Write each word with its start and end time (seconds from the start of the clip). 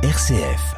RCF. 0.00 0.76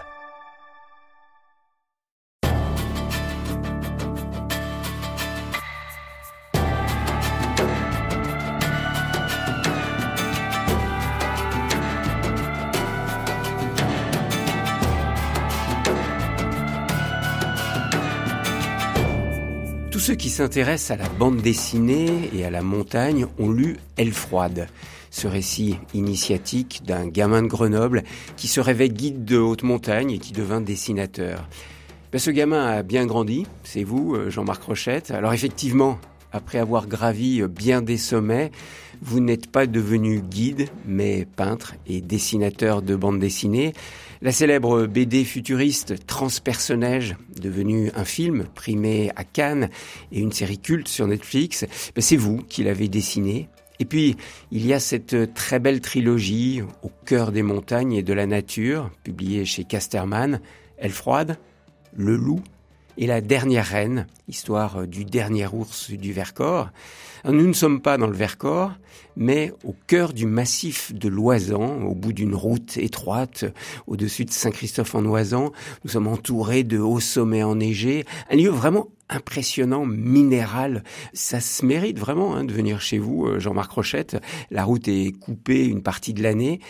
Tous 19.90 19.98
ceux 19.98 20.14
qui 20.14 20.30
s'intéressent 20.30 20.92
à 20.92 20.96
la 20.96 21.10
bande 21.10 21.42
dessinée 21.42 22.30
et 22.32 22.46
à 22.46 22.50
la 22.50 22.62
montagne 22.62 23.26
ont 23.38 23.50
lu 23.50 23.76
Elle 23.98 24.12
froide 24.12 24.66
ce 25.10 25.26
récit 25.28 25.78
initiatique 25.94 26.82
d'un 26.86 27.06
gamin 27.06 27.42
de 27.42 27.48
Grenoble 27.48 28.04
qui 28.36 28.48
se 28.48 28.60
rêvait 28.60 28.88
guide 28.88 29.24
de 29.24 29.38
haute 29.38 29.62
montagne 29.62 30.12
et 30.12 30.18
qui 30.18 30.32
devint 30.32 30.60
dessinateur. 30.60 31.48
Ben, 32.12 32.18
ce 32.18 32.30
gamin 32.30 32.66
a 32.66 32.82
bien 32.82 33.06
grandi, 33.06 33.46
c'est 33.62 33.84
vous, 33.84 34.14
euh, 34.14 34.30
Jean-Marc 34.30 34.62
Rochette. 34.62 35.10
Alors 35.12 35.32
effectivement, 35.32 35.98
après 36.32 36.58
avoir 36.58 36.86
gravi 36.86 37.42
bien 37.42 37.82
des 37.82 37.96
sommets, 37.96 38.50
vous 39.02 39.20
n'êtes 39.20 39.46
pas 39.46 39.66
devenu 39.66 40.20
guide, 40.20 40.68
mais 40.86 41.26
peintre 41.36 41.74
et 41.86 42.00
dessinateur 42.00 42.82
de 42.82 42.94
bande 42.94 43.18
dessinée. 43.18 43.72
La 44.22 44.32
célèbre 44.32 44.86
BD 44.86 45.24
futuriste 45.24 46.06
Transpersonnage, 46.06 47.16
devenue 47.40 47.90
un 47.94 48.04
film 48.04 48.44
primé 48.54 49.10
à 49.16 49.24
Cannes 49.24 49.70
et 50.12 50.20
une 50.20 50.32
série 50.32 50.58
culte 50.58 50.88
sur 50.88 51.06
Netflix, 51.06 51.64
ben, 51.94 52.02
c'est 52.02 52.16
vous 52.16 52.42
qui 52.48 52.62
l'avez 52.62 52.88
dessiné 52.88 53.48
et 53.80 53.86
puis, 53.86 54.18
il 54.52 54.66
y 54.66 54.74
a 54.74 54.78
cette 54.78 55.32
très 55.32 55.58
belle 55.58 55.80
trilogie 55.80 56.60
au 56.82 56.90
cœur 57.06 57.32
des 57.32 57.42
montagnes 57.42 57.94
et 57.94 58.02
de 58.02 58.12
la 58.12 58.26
nature, 58.26 58.90
publiée 59.02 59.46
chez 59.46 59.64
Casterman, 59.64 60.40
Elle 60.76 60.92
Le 61.96 62.14
loup 62.14 62.42
et 62.98 63.06
La 63.06 63.22
dernière 63.22 63.64
reine, 63.64 64.06
histoire 64.28 64.86
du 64.86 65.06
dernier 65.06 65.46
ours 65.46 65.90
du 65.90 66.12
Vercors. 66.12 66.70
Nous 67.24 67.46
ne 67.46 67.52
sommes 67.52 67.80
pas 67.80 67.98
dans 67.98 68.06
le 68.06 68.16
Vercors, 68.16 68.72
mais 69.16 69.52
au 69.64 69.74
cœur 69.86 70.12
du 70.12 70.26
massif 70.26 70.94
de 70.94 71.08
l'Oisan, 71.08 71.82
au 71.82 71.94
bout 71.94 72.12
d'une 72.12 72.34
route 72.34 72.76
étroite, 72.76 73.44
au-dessus 73.86 74.24
de 74.24 74.30
Saint-Christophe-en-Oisan. 74.30 75.52
Nous 75.84 75.90
sommes 75.90 76.06
entourés 76.06 76.64
de 76.64 76.78
hauts 76.78 77.00
sommets 77.00 77.42
enneigés, 77.42 78.04
un 78.30 78.36
lieu 78.36 78.48
vraiment 78.48 78.88
impressionnant, 79.08 79.84
minéral. 79.84 80.84
Ça 81.12 81.40
se 81.40 81.66
mérite 81.66 81.98
vraiment 81.98 82.36
hein, 82.36 82.44
de 82.44 82.52
venir 82.52 82.80
chez 82.80 82.98
vous, 82.98 83.26
euh, 83.26 83.38
Jean-Marc 83.38 83.72
Rochette. 83.72 84.16
La 84.50 84.64
route 84.64 84.88
est 84.88 85.12
coupée 85.18 85.66
une 85.66 85.82
partie 85.82 86.14
de 86.14 86.22
l'année. 86.22 86.60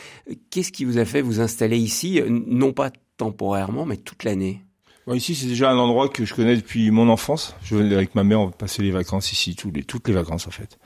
Qu'est-ce 0.50 0.72
qui 0.72 0.84
vous 0.84 0.98
a 0.98 1.04
fait 1.04 1.22
vous 1.22 1.40
installer 1.40 1.78
ici, 1.78 2.20
non 2.28 2.72
pas 2.72 2.90
temporairement, 3.18 3.84
mais 3.84 3.98
toute 3.98 4.24
l'année? 4.24 4.64
Ici, 5.08 5.34
c'est 5.34 5.46
déjà 5.46 5.70
un 5.70 5.78
endroit 5.78 6.08
que 6.08 6.24
je 6.24 6.34
connais 6.34 6.56
depuis 6.56 6.90
mon 6.90 7.08
enfance. 7.08 7.54
Je 7.62 7.74
venais 7.74 7.94
avec 7.94 8.14
ma 8.14 8.24
mère, 8.24 8.40
on 8.40 8.50
passait 8.50 8.82
les 8.82 8.90
vacances 8.90 9.32
ici, 9.32 9.56
toutes 9.56 10.08
les 10.08 10.14
vacances 10.14 10.46
en 10.46 10.50
fait. 10.50 10.78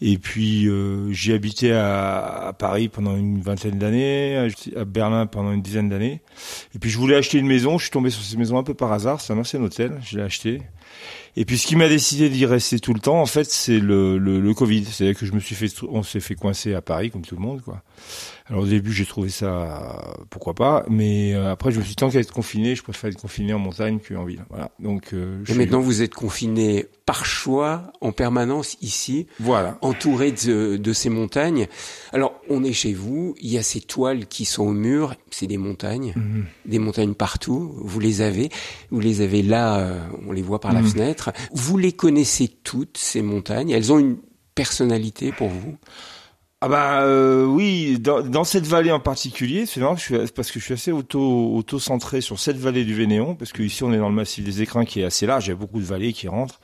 Et 0.00 0.18
puis, 0.18 0.66
euh, 0.68 1.12
j'ai 1.12 1.34
habité 1.34 1.72
à, 1.72 2.54
Paris 2.58 2.88
pendant 2.88 3.16
une 3.16 3.40
vingtaine 3.40 3.78
d'années, 3.78 4.48
à 4.76 4.84
Berlin 4.84 5.26
pendant 5.26 5.52
une 5.52 5.62
dizaine 5.62 5.88
d'années. 5.88 6.22
Et 6.74 6.78
puis, 6.78 6.90
je 6.90 6.98
voulais 6.98 7.16
acheter 7.16 7.38
une 7.38 7.46
maison. 7.46 7.78
Je 7.78 7.84
suis 7.84 7.90
tombé 7.90 8.10
sur 8.10 8.22
cette 8.22 8.38
maison 8.38 8.58
un 8.58 8.62
peu 8.62 8.74
par 8.74 8.92
hasard. 8.92 9.20
C'est 9.20 9.32
un 9.32 9.38
ancien 9.38 9.62
hôtel. 9.62 10.00
Je 10.02 10.16
l'ai 10.16 10.24
acheté. 10.24 10.62
Et 11.40 11.44
puis, 11.44 11.56
ce 11.56 11.68
qui 11.68 11.76
m'a 11.76 11.88
décidé 11.88 12.30
d'y 12.30 12.46
rester 12.46 12.80
tout 12.80 12.92
le 12.92 12.98
temps, 12.98 13.20
en 13.20 13.26
fait, 13.26 13.48
c'est 13.48 13.78
le, 13.78 14.18
le, 14.18 14.40
le 14.40 14.54
Covid. 14.54 14.84
C'est-à-dire 14.84 15.16
que 15.16 15.24
je 15.24 15.32
me 15.32 15.38
suis 15.38 15.54
fait, 15.54 15.72
on 15.88 16.02
s'est 16.02 16.18
fait 16.18 16.34
coincer 16.34 16.74
à 16.74 16.82
Paris, 16.82 17.12
comme 17.12 17.22
tout 17.22 17.36
le 17.36 17.40
monde, 17.40 17.62
quoi. 17.62 17.80
Alors 18.50 18.62
au 18.62 18.66
début, 18.66 18.92
j'ai 18.92 19.04
trouvé 19.04 19.28
ça 19.28 20.14
pourquoi 20.30 20.54
pas, 20.54 20.84
mais 20.88 21.34
euh, 21.34 21.52
après 21.52 21.70
je 21.70 21.78
me 21.78 21.82
suis 21.82 21.90
dit 21.90 21.96
tant 21.96 22.08
qu'à 22.08 22.20
être 22.20 22.32
confiné, 22.32 22.74
je 22.74 22.82
préfère 22.82 23.10
être 23.10 23.20
confiné 23.20 23.52
en 23.52 23.58
montagne 23.58 23.98
qu'en 23.98 24.24
ville. 24.24 24.42
Voilà. 24.48 24.70
Donc 24.78 25.12
euh, 25.12 25.44
et 25.46 25.54
maintenant 25.54 25.80
vous 25.80 26.00
êtes 26.00 26.14
confiné 26.14 26.86
par 27.04 27.26
choix 27.26 27.92
en 28.00 28.12
permanence 28.12 28.78
ici, 28.80 29.26
voilà, 29.38 29.76
entouré 29.82 30.32
de, 30.32 30.78
de, 30.78 30.92
ces 30.94 31.10
montagnes. 31.10 31.66
Alors 32.12 32.40
on 32.48 32.64
est 32.64 32.72
chez 32.72 32.94
vous, 32.94 33.34
il 33.38 33.50
y 33.50 33.58
a 33.58 33.62
ces 33.62 33.82
toiles 33.82 34.26
qui 34.26 34.46
sont 34.46 34.64
au 34.64 34.72
mur, 34.72 35.14
c'est 35.30 35.46
des 35.46 35.58
montagnes, 35.58 36.14
mhm. 36.16 36.46
des 36.64 36.78
montagnes 36.78 37.14
partout. 37.14 37.74
Vous 37.76 38.00
les 38.00 38.22
avez, 38.22 38.48
vous 38.90 39.00
les 39.00 39.20
avez 39.20 39.42
là, 39.42 39.78
euh, 39.78 40.00
on 40.26 40.32
les 40.32 40.42
voit 40.42 40.60
par 40.60 40.72
la 40.72 40.80
mhm. 40.80 40.86
Vous 41.52 41.78
les 41.78 41.92
connaissez 41.92 42.48
toutes 42.48 42.98
ces 42.98 43.22
montagnes? 43.22 43.70
Elles 43.70 43.92
ont 43.92 43.98
une 43.98 44.18
personnalité 44.54 45.32
pour 45.32 45.48
vous? 45.48 45.76
Ah 46.60 46.68
bah 46.68 47.02
euh, 47.02 47.44
oui, 47.44 48.00
dans, 48.00 48.42
cette 48.42 48.66
vallée 48.66 48.90
en 48.90 48.98
particulier, 48.98 49.64
c'est 49.64 49.78
marrant 49.78 49.94
parce 50.34 50.50
que 50.50 50.58
je 50.58 50.64
suis 50.64 50.74
assez 50.74 50.90
auto 50.90 51.54
auto 51.54 51.78
centré 51.78 52.20
sur 52.20 52.40
cette 52.40 52.56
vallée 52.56 52.84
du 52.84 52.94
Vénéon 52.94 53.36
parce 53.36 53.52
que 53.52 53.62
ici 53.62 53.84
on 53.84 53.92
est 53.92 53.98
dans 53.98 54.08
le 54.08 54.14
massif 54.16 54.44
des 54.44 54.60
Écrins 54.60 54.84
qui 54.84 55.00
est 55.00 55.04
assez 55.04 55.24
large, 55.24 55.46
il 55.46 55.50
y 55.50 55.52
a 55.52 55.56
beaucoup 55.56 55.78
de 55.78 55.84
vallées 55.84 56.12
qui 56.12 56.26
rentrent. 56.26 56.60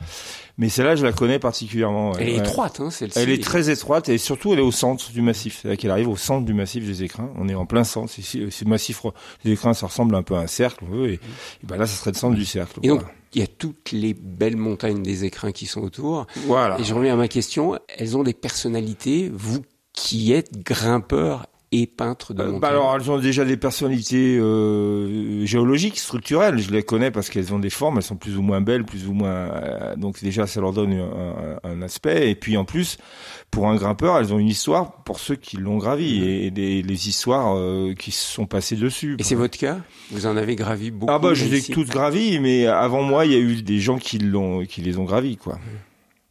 Mais 0.56 0.69
celle-là, 0.69 0.94
je 0.94 1.04
la 1.04 1.12
connais 1.12 1.38
particulièrement. 1.38 2.12
Elle 2.16 2.28
est 2.28 2.37
étroite, 2.37 2.81
hein, 2.81 2.91
celle-ci. 2.91 3.19
Elle 3.19 3.31
est 3.31 3.42
très 3.42 3.70
étroite 3.70 4.09
et 4.09 4.19
surtout 4.19 4.53
elle 4.53 4.60
est 4.60 4.62
au 4.62 4.70
centre 4.70 5.10
du 5.10 5.20
massif. 5.20 5.60
C'est-à-dire 5.60 5.78
qu'elle 5.78 5.91
arrive 5.91 6.09
au 6.09 6.16
centre 6.16 6.44
du 6.44 6.54
massif 6.54 6.87
des 6.87 7.03
Écrins. 7.03 7.31
On 7.37 7.48
est 7.48 7.54
en 7.54 7.66
plein 7.66 7.82
centre. 7.82 8.16
Ici, 8.19 8.47
ce 8.50 8.64
massif 8.64 9.03
des 9.44 9.53
Écrins, 9.53 9.75
ça 9.75 9.87
ressemble 9.87 10.14
un 10.14 10.22
peu 10.22 10.37
à 10.37 10.41
un 10.41 10.47
cercle, 10.47 10.84
on 10.88 10.94
veut, 10.94 11.12
et, 11.12 11.20
ben 11.64 11.76
là, 11.76 11.87
ça 11.87 11.97
serait 11.97 12.12
le 12.12 12.16
centre 12.16 12.37
du 12.37 12.44
cercle. 12.44 12.78
Et 12.82 12.88
donc, 12.88 13.03
il 13.32 13.41
y 13.41 13.44
a 13.44 13.48
toutes 13.48 13.91
les 13.91 14.14
belles 14.14 14.56
montagnes 14.56 15.03
des 15.03 15.25
Écrins 15.25 15.50
qui 15.50 15.66
sont 15.66 15.82
autour. 15.82 16.26
Voilà. 16.47 16.78
Et 16.78 16.84
je 16.84 16.94
reviens 16.94 17.14
à 17.14 17.16
ma 17.16 17.28
question. 17.28 17.76
Elles 17.98 18.16
ont 18.16 18.22
des 18.22 18.34
personnalités. 18.34 19.31
Vous 19.32 19.62
qui 19.93 20.32
est 20.32 20.53
grimpeur 20.53 21.47
et 21.82 21.86
peintre 21.86 22.34
de 22.34 22.42
euh, 22.42 22.46
montagne 22.46 22.60
bah 22.60 22.68
Alors, 22.68 22.94
elles 22.94 23.10
ont 23.10 23.18
déjà 23.18 23.44
des 23.44 23.56
personnalités 23.56 24.38
euh, 24.38 25.44
géologiques, 25.44 25.98
structurelles. 25.98 26.58
Je 26.58 26.70
les 26.70 26.82
connais 26.82 27.10
parce 27.10 27.30
qu'elles 27.30 27.52
ont 27.52 27.58
des 27.58 27.70
formes, 27.70 27.96
elles 27.96 28.04
sont 28.04 28.16
plus 28.16 28.36
ou 28.36 28.42
moins 28.42 28.60
belles, 28.60 28.84
plus 28.84 29.06
ou 29.08 29.12
moins. 29.12 29.30
Euh, 29.30 29.96
donc 29.96 30.22
déjà, 30.22 30.46
ça 30.46 30.60
leur 30.60 30.72
donne 30.72 30.92
un, 30.92 31.58
un, 31.62 31.82
aspect. 31.82 32.30
Et 32.30 32.34
puis 32.36 32.56
en 32.56 32.64
plus, 32.64 32.98
pour 33.50 33.68
un 33.68 33.76
grimpeur, 33.76 34.18
elles 34.18 34.32
ont 34.32 34.38
une 34.38 34.48
histoire 34.48 35.02
pour 35.02 35.18
ceux 35.18 35.36
qui 35.36 35.56
l'ont 35.56 35.78
gravi 35.78 36.20
mmh. 36.20 36.24
et, 36.24 36.50
des, 36.50 36.82
les 36.82 37.08
histoires 37.08 37.56
euh, 37.56 37.94
qui 37.94 38.12
se 38.12 38.32
sont 38.32 38.46
passées 38.46 38.76
dessus. 38.76 39.16
Et 39.18 39.24
c'est 39.24 39.34
votre 39.34 39.58
cas? 39.58 39.78
Vous 40.10 40.26
en 40.26 40.36
avez 40.36 40.54
gravi 40.54 40.90
beaucoup 40.90 41.12
Ah 41.12 41.18
bah, 41.18 41.34
je 41.34 41.44
les 41.44 41.70
ai 41.70 41.72
toutes 41.72 41.88
gravies, 41.88 42.38
mais 42.38 42.66
avant 42.66 43.02
moi, 43.02 43.26
il 43.26 43.32
y 43.32 43.36
a 43.36 43.40
eu 43.40 43.62
des 43.62 43.80
gens 43.80 43.98
qui 43.98 44.18
l'ont, 44.18 44.64
qui 44.64 44.80
les 44.80 44.98
ont 44.98 45.04
gravis, 45.04 45.36
quoi. 45.36 45.58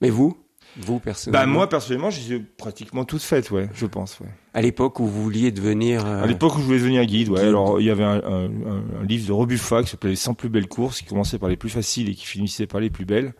Mais 0.01 0.09
vous? 0.09 0.37
Vous, 0.77 0.99
personnellement 0.99 1.45
bah, 1.45 1.51
Moi, 1.51 1.69
personnellement, 1.69 2.09
j'ai 2.09 2.39
pratiquement 2.39 3.05
toutes 3.05 3.21
faites, 3.21 3.51
ouais, 3.51 3.69
je 3.73 3.85
pense. 3.85 4.19
Ouais. 4.19 4.27
À 4.53 4.61
l'époque 4.61 4.99
où 4.99 5.05
vous 5.05 5.23
vouliez 5.23 5.51
devenir... 5.51 6.05
Euh, 6.05 6.23
à 6.23 6.27
l'époque 6.27 6.55
où 6.55 6.59
je 6.59 6.63
voulais 6.63 6.79
devenir 6.79 7.05
guide, 7.05 7.29
ouais. 7.29 7.41
Alors, 7.41 7.79
il 7.79 7.85
y 7.85 7.89
avait 7.89 8.03
un, 8.03 8.21
un, 8.23 8.45
un, 8.45 9.05
livre 9.07 9.27
de 9.27 9.31
Rebuffa 9.31 9.83
qui 9.83 9.89
s'appelait 9.89 10.11
Les 10.11 10.15
100 10.15 10.33
plus 10.33 10.49
belles 10.49 10.67
courses, 10.67 10.99
qui 10.99 11.05
commençait 11.05 11.37
par 11.37 11.49
les 11.49 11.57
plus 11.57 11.69
faciles 11.69 12.09
et 12.09 12.15
qui 12.15 12.25
finissait 12.25 12.67
par 12.67 12.81
les 12.81 12.89
plus 12.89 13.05
belles, 13.05 13.33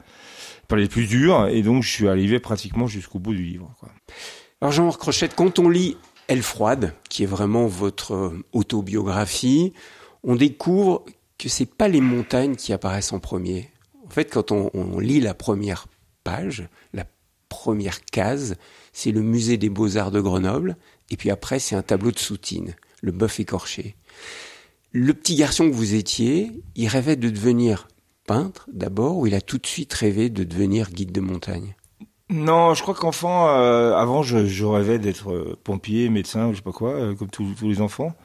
par 0.68 0.78
les 0.78 0.88
plus 0.88 1.08
dures. 1.08 1.48
Et 1.48 1.62
donc, 1.64 1.84
je 1.84 1.90
suis 1.90 2.08
arrivé 2.08 2.40
pratiquement 2.40 2.88
jusqu'au 2.88 3.20
bout 3.20 3.34
du 3.34 3.44
livre. 3.44 3.74
Quoi. 3.80 3.90
Alors, 4.62 4.72
Jean-Marc 4.72 5.00
Crochette, 5.00 5.36
quand 5.36 5.60
on 5.60 5.70
lit 5.70 5.98
Elle 6.28 6.44
froide, 6.44 6.94
qui 7.10 7.24
est 7.24 7.28
vraiment 7.28 7.66
votre 7.66 8.14
euh, 8.14 8.46
autobiographie, 8.54 9.74
on 10.24 10.36
découvre 10.36 11.04
que 11.40 11.50
c'est 11.50 11.66
pas 11.66 11.88
les 11.88 12.02
montagnes 12.02 12.56
qui 12.56 12.74
apparaissent 12.74 13.12
en 13.12 13.20
premier. 13.20 13.72
En 14.06 14.10
fait, 14.10 14.32
quand 14.32 14.52
on, 14.52 14.70
on 14.74 15.00
lit 15.00 15.20
la 15.20 15.34
première 15.34 15.88
page, 16.24 16.68
la 16.94 17.06
première 17.54 18.04
case, 18.06 18.56
c'est 18.92 19.12
le 19.12 19.22
musée 19.22 19.58
des 19.58 19.70
beaux-arts 19.70 20.12
de 20.12 20.20
Grenoble, 20.20 20.78
et 21.10 21.18
puis 21.18 21.30
après 21.30 21.60
c'est 21.60 21.76
un 21.76 21.82
tableau 21.82 22.12
de 22.12 22.20
Soutine, 22.20 22.76
le 23.02 23.12
bœuf 23.12 23.40
écorché. 23.40 23.96
Le 24.92 25.14
petit 25.14 25.36
garçon 25.36 25.70
que 25.70 25.76
vous 25.76 25.96
étiez, 25.96 26.52
il 26.76 26.88
rêvait 26.88 27.16
de 27.16 27.30
devenir 27.30 27.88
peintre 28.26 28.68
d'abord, 28.72 29.18
ou 29.18 29.28
il 29.28 29.36
a 29.36 29.42
tout 29.42 29.58
de 29.58 29.68
suite 29.68 29.94
rêvé 29.94 30.30
de 30.30 30.44
devenir 30.44 30.92
guide 30.92 31.12
de 31.12 31.22
montagne? 31.22 31.76
Non, 32.30 32.74
je 32.74 32.82
crois 32.82 32.96
qu'enfant, 32.96 33.50
euh, 33.50 33.94
avant, 33.96 34.24
je, 34.24 34.66
rêvais 34.66 34.98
d'être 34.98 35.32
euh, 35.32 35.58
pompier, 35.64 36.10
médecin, 36.10 36.52
je 36.52 36.58
sais 36.58 36.62
pas 36.64 36.72
quoi, 36.72 36.94
euh, 36.94 37.16
comme 37.16 37.30
tous, 37.30 37.54
les 37.62 37.82
enfants. 37.82 38.16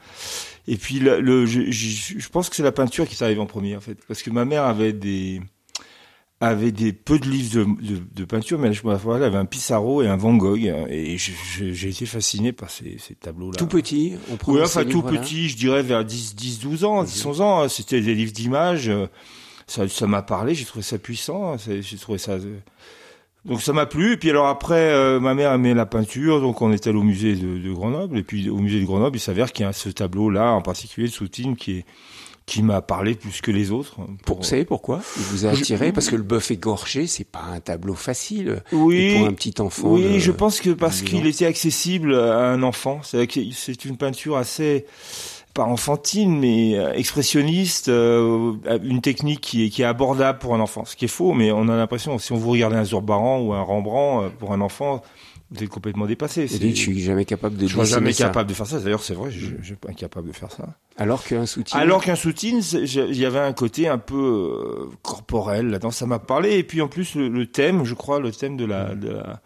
Et 0.67 0.77
puis, 0.77 0.99
je, 0.99 1.45
je, 1.45 2.29
pense 2.29 2.49
que 2.49 2.55
c'est 2.55 2.63
la 2.63 2.71
peinture 2.71 3.07
qui 3.07 3.15
s'arrive 3.15 3.39
en 3.39 3.45
premier, 3.45 3.75
en 3.75 3.81
fait, 3.81 3.97
parce 4.07 4.23
que 4.23 4.29
ma 4.29 4.45
mère 4.45 4.63
avait 4.63 4.93
des, 4.93 5.41
avait 6.41 6.71
des 6.71 6.93
peu 6.93 7.19
de 7.19 7.25
livres 7.25 7.53
de, 7.53 7.63
de, 7.65 8.01
de 8.15 8.25
peinture, 8.25 8.57
mais 8.59 8.71
je 8.71 8.87
me 8.87 8.93
elle 9.15 9.23
avait 9.23 9.37
un 9.37 9.45
Pissarro 9.45 10.01
et 10.01 10.07
un 10.07 10.15
Van 10.15 10.33
Gogh, 10.35 10.63
et 10.89 11.17
j'ai 11.17 11.89
été 11.89 12.05
fasciné 12.05 12.53
par 12.53 12.69
ces, 12.69 12.97
ces 12.97 13.15
tableaux-là. 13.15 13.57
Tout 13.57 13.67
petit, 13.67 14.13
on 14.31 14.37
prend 14.37 14.53
Oui, 14.53 14.61
enfin 14.63 14.85
tout 14.85 15.01
petit, 15.01 15.49
je 15.49 15.57
dirais 15.57 15.83
vers 15.83 16.05
10, 16.05 16.35
10 16.35 16.59
12 16.59 16.83
ans, 16.85 17.03
10, 17.03 17.25
11 17.25 17.41
ans, 17.41 17.69
c'était 17.69 17.99
des 18.01 18.15
livres 18.15 18.31
d'images, 18.31 18.89
ça 19.67 19.87
ça 19.89 20.07
m'a 20.07 20.21
parlé, 20.21 20.55
j'ai 20.55 20.65
trouvé 20.65 20.83
ça 20.83 20.97
puissant, 20.97 21.57
j'ai 21.57 21.97
trouvé 21.97 22.17
ça... 22.17 22.37
Donc 23.45 23.61
ça 23.61 23.71
m'a 23.71 23.85
plu, 23.85 24.13
et 24.13 24.17
puis 24.17 24.29
alors 24.29 24.47
après, 24.47 24.91
euh, 24.91 25.19
ma 25.21 25.33
mère 25.33 25.53
aimait 25.53 25.73
la 25.73 25.85
peinture, 25.85 26.41
donc 26.41 26.61
on 26.61 26.73
est 26.73 26.87
allé 26.87 26.97
au 26.97 27.03
musée 27.03 27.35
de, 27.35 27.57
de 27.57 27.71
Grenoble, 27.71 28.17
et 28.17 28.23
puis 28.23 28.49
au 28.49 28.57
musée 28.57 28.81
de 28.81 28.85
Grenoble, 28.85 29.15
il 29.15 29.21
s'avère 29.21 29.53
qu'il 29.53 29.65
y 29.65 29.67
a 29.67 29.71
ce 29.71 29.87
tableau-là, 29.89 30.51
en 30.51 30.61
particulier 30.61 31.07
de 31.07 31.13
Soutine, 31.13 31.55
qui 31.55 31.77
est 31.77 31.85
qui 32.49 32.63
m'a 32.63 32.81
parlé 32.81 33.13
plus 33.13 33.41
que 33.41 33.51
les 33.51 33.71
autres. 33.71 33.97
Pour... 34.25 34.37
Vous 34.37 34.43
savez 34.43 34.65
pourquoi 34.65 35.01
Il 35.17 35.23
vous 35.23 35.45
a 35.45 35.49
attiré 35.49 35.91
parce 35.91 36.09
que 36.09 36.15
le 36.15 36.23
bœuf 36.23 36.49
égorgé, 36.49 37.05
c'est 37.05 37.23
pas 37.23 37.43
un 37.53 37.59
tableau 37.59 37.93
facile 37.93 38.63
oui, 38.71 39.15
pour 39.15 39.27
un 39.27 39.33
petit 39.33 39.53
enfant. 39.59 39.89
Oui, 39.89 40.19
je 40.19 40.31
pense 40.31 40.59
que 40.59 40.71
parce 40.71 41.03
qu'il 41.03 41.27
était 41.27 41.45
accessible 41.45 42.15
à 42.15 42.49
un 42.49 42.63
enfant. 42.63 43.01
C'est 43.03 43.85
une 43.85 43.97
peinture 43.97 44.37
assez 44.37 44.85
pas 45.53 45.63
enfantine, 45.63 46.39
mais 46.39 46.77
euh, 46.77 46.93
expressionniste, 46.93 47.89
euh, 47.89 48.53
une 48.83 49.01
technique 49.01 49.41
qui 49.41 49.65
est, 49.65 49.69
qui 49.69 49.81
est 49.81 49.85
abordable 49.85 50.37
pour 50.39 50.53
un 50.53 50.59
enfant. 50.59 50.85
Ce 50.85 50.95
qui 50.95 51.05
est 51.05 51.09
faux, 51.09 51.33
mais 51.33 51.51
on 51.51 51.67
a 51.69 51.75
l'impression, 51.75 52.17
si 52.19 52.31
on 52.31 52.37
vous 52.37 52.51
regardez 52.51 52.77
un 52.77 52.83
Zurbaran 52.83 53.39
ou 53.41 53.53
un 53.53 53.61
Rembrandt, 53.61 54.25
euh, 54.25 54.29
pour 54.29 54.53
un 54.53 54.61
enfant, 54.61 55.01
vous 55.51 55.63
êtes 55.63 55.69
complètement 55.69 56.05
dépassé. 56.05 56.45
Vous 56.45 56.59
dites, 56.59 56.75
je 56.75 56.81
suis 56.81 56.99
jamais 56.99 57.25
capable 57.25 57.57
de 57.57 57.65
je 57.65 57.77
suis 57.77 57.85
jamais 57.85 58.13
capable 58.13 58.49
de 58.49 58.53
faire 58.53 58.67
ça. 58.67 58.79
D'ailleurs, 58.79 59.01
c'est 59.03 59.15
vrai, 59.15 59.31
je, 59.31 59.55
je 59.59 59.65
suis 59.65 59.75
pas 59.75 59.89
incapable 59.89 60.27
de 60.27 60.33
faire 60.33 60.51
ça. 60.51 60.75
Alors 60.97 61.23
qu'un 61.23 61.45
soutien. 61.45 61.79
Alors 61.79 62.03
qu'un 62.03 62.15
soutien, 62.15 62.59
il 62.59 63.17
y 63.17 63.25
avait 63.25 63.39
un 63.39 63.53
côté 63.53 63.87
un 63.87 63.97
peu 63.97 64.89
corporel 65.01 65.67
là-dedans. 65.67 65.91
Ça 65.91 66.05
m'a 66.05 66.19
parlé. 66.19 66.57
Et 66.57 66.63
puis 66.63 66.81
en 66.81 66.87
plus, 66.87 67.15
le, 67.15 67.45
thème, 67.47 67.83
je 67.83 67.93
crois, 67.95 68.19
le 68.19 68.31
thème 68.31 68.57
de 68.57 68.65
la, 68.65 68.95
de 68.95 69.09
la 69.09 69.41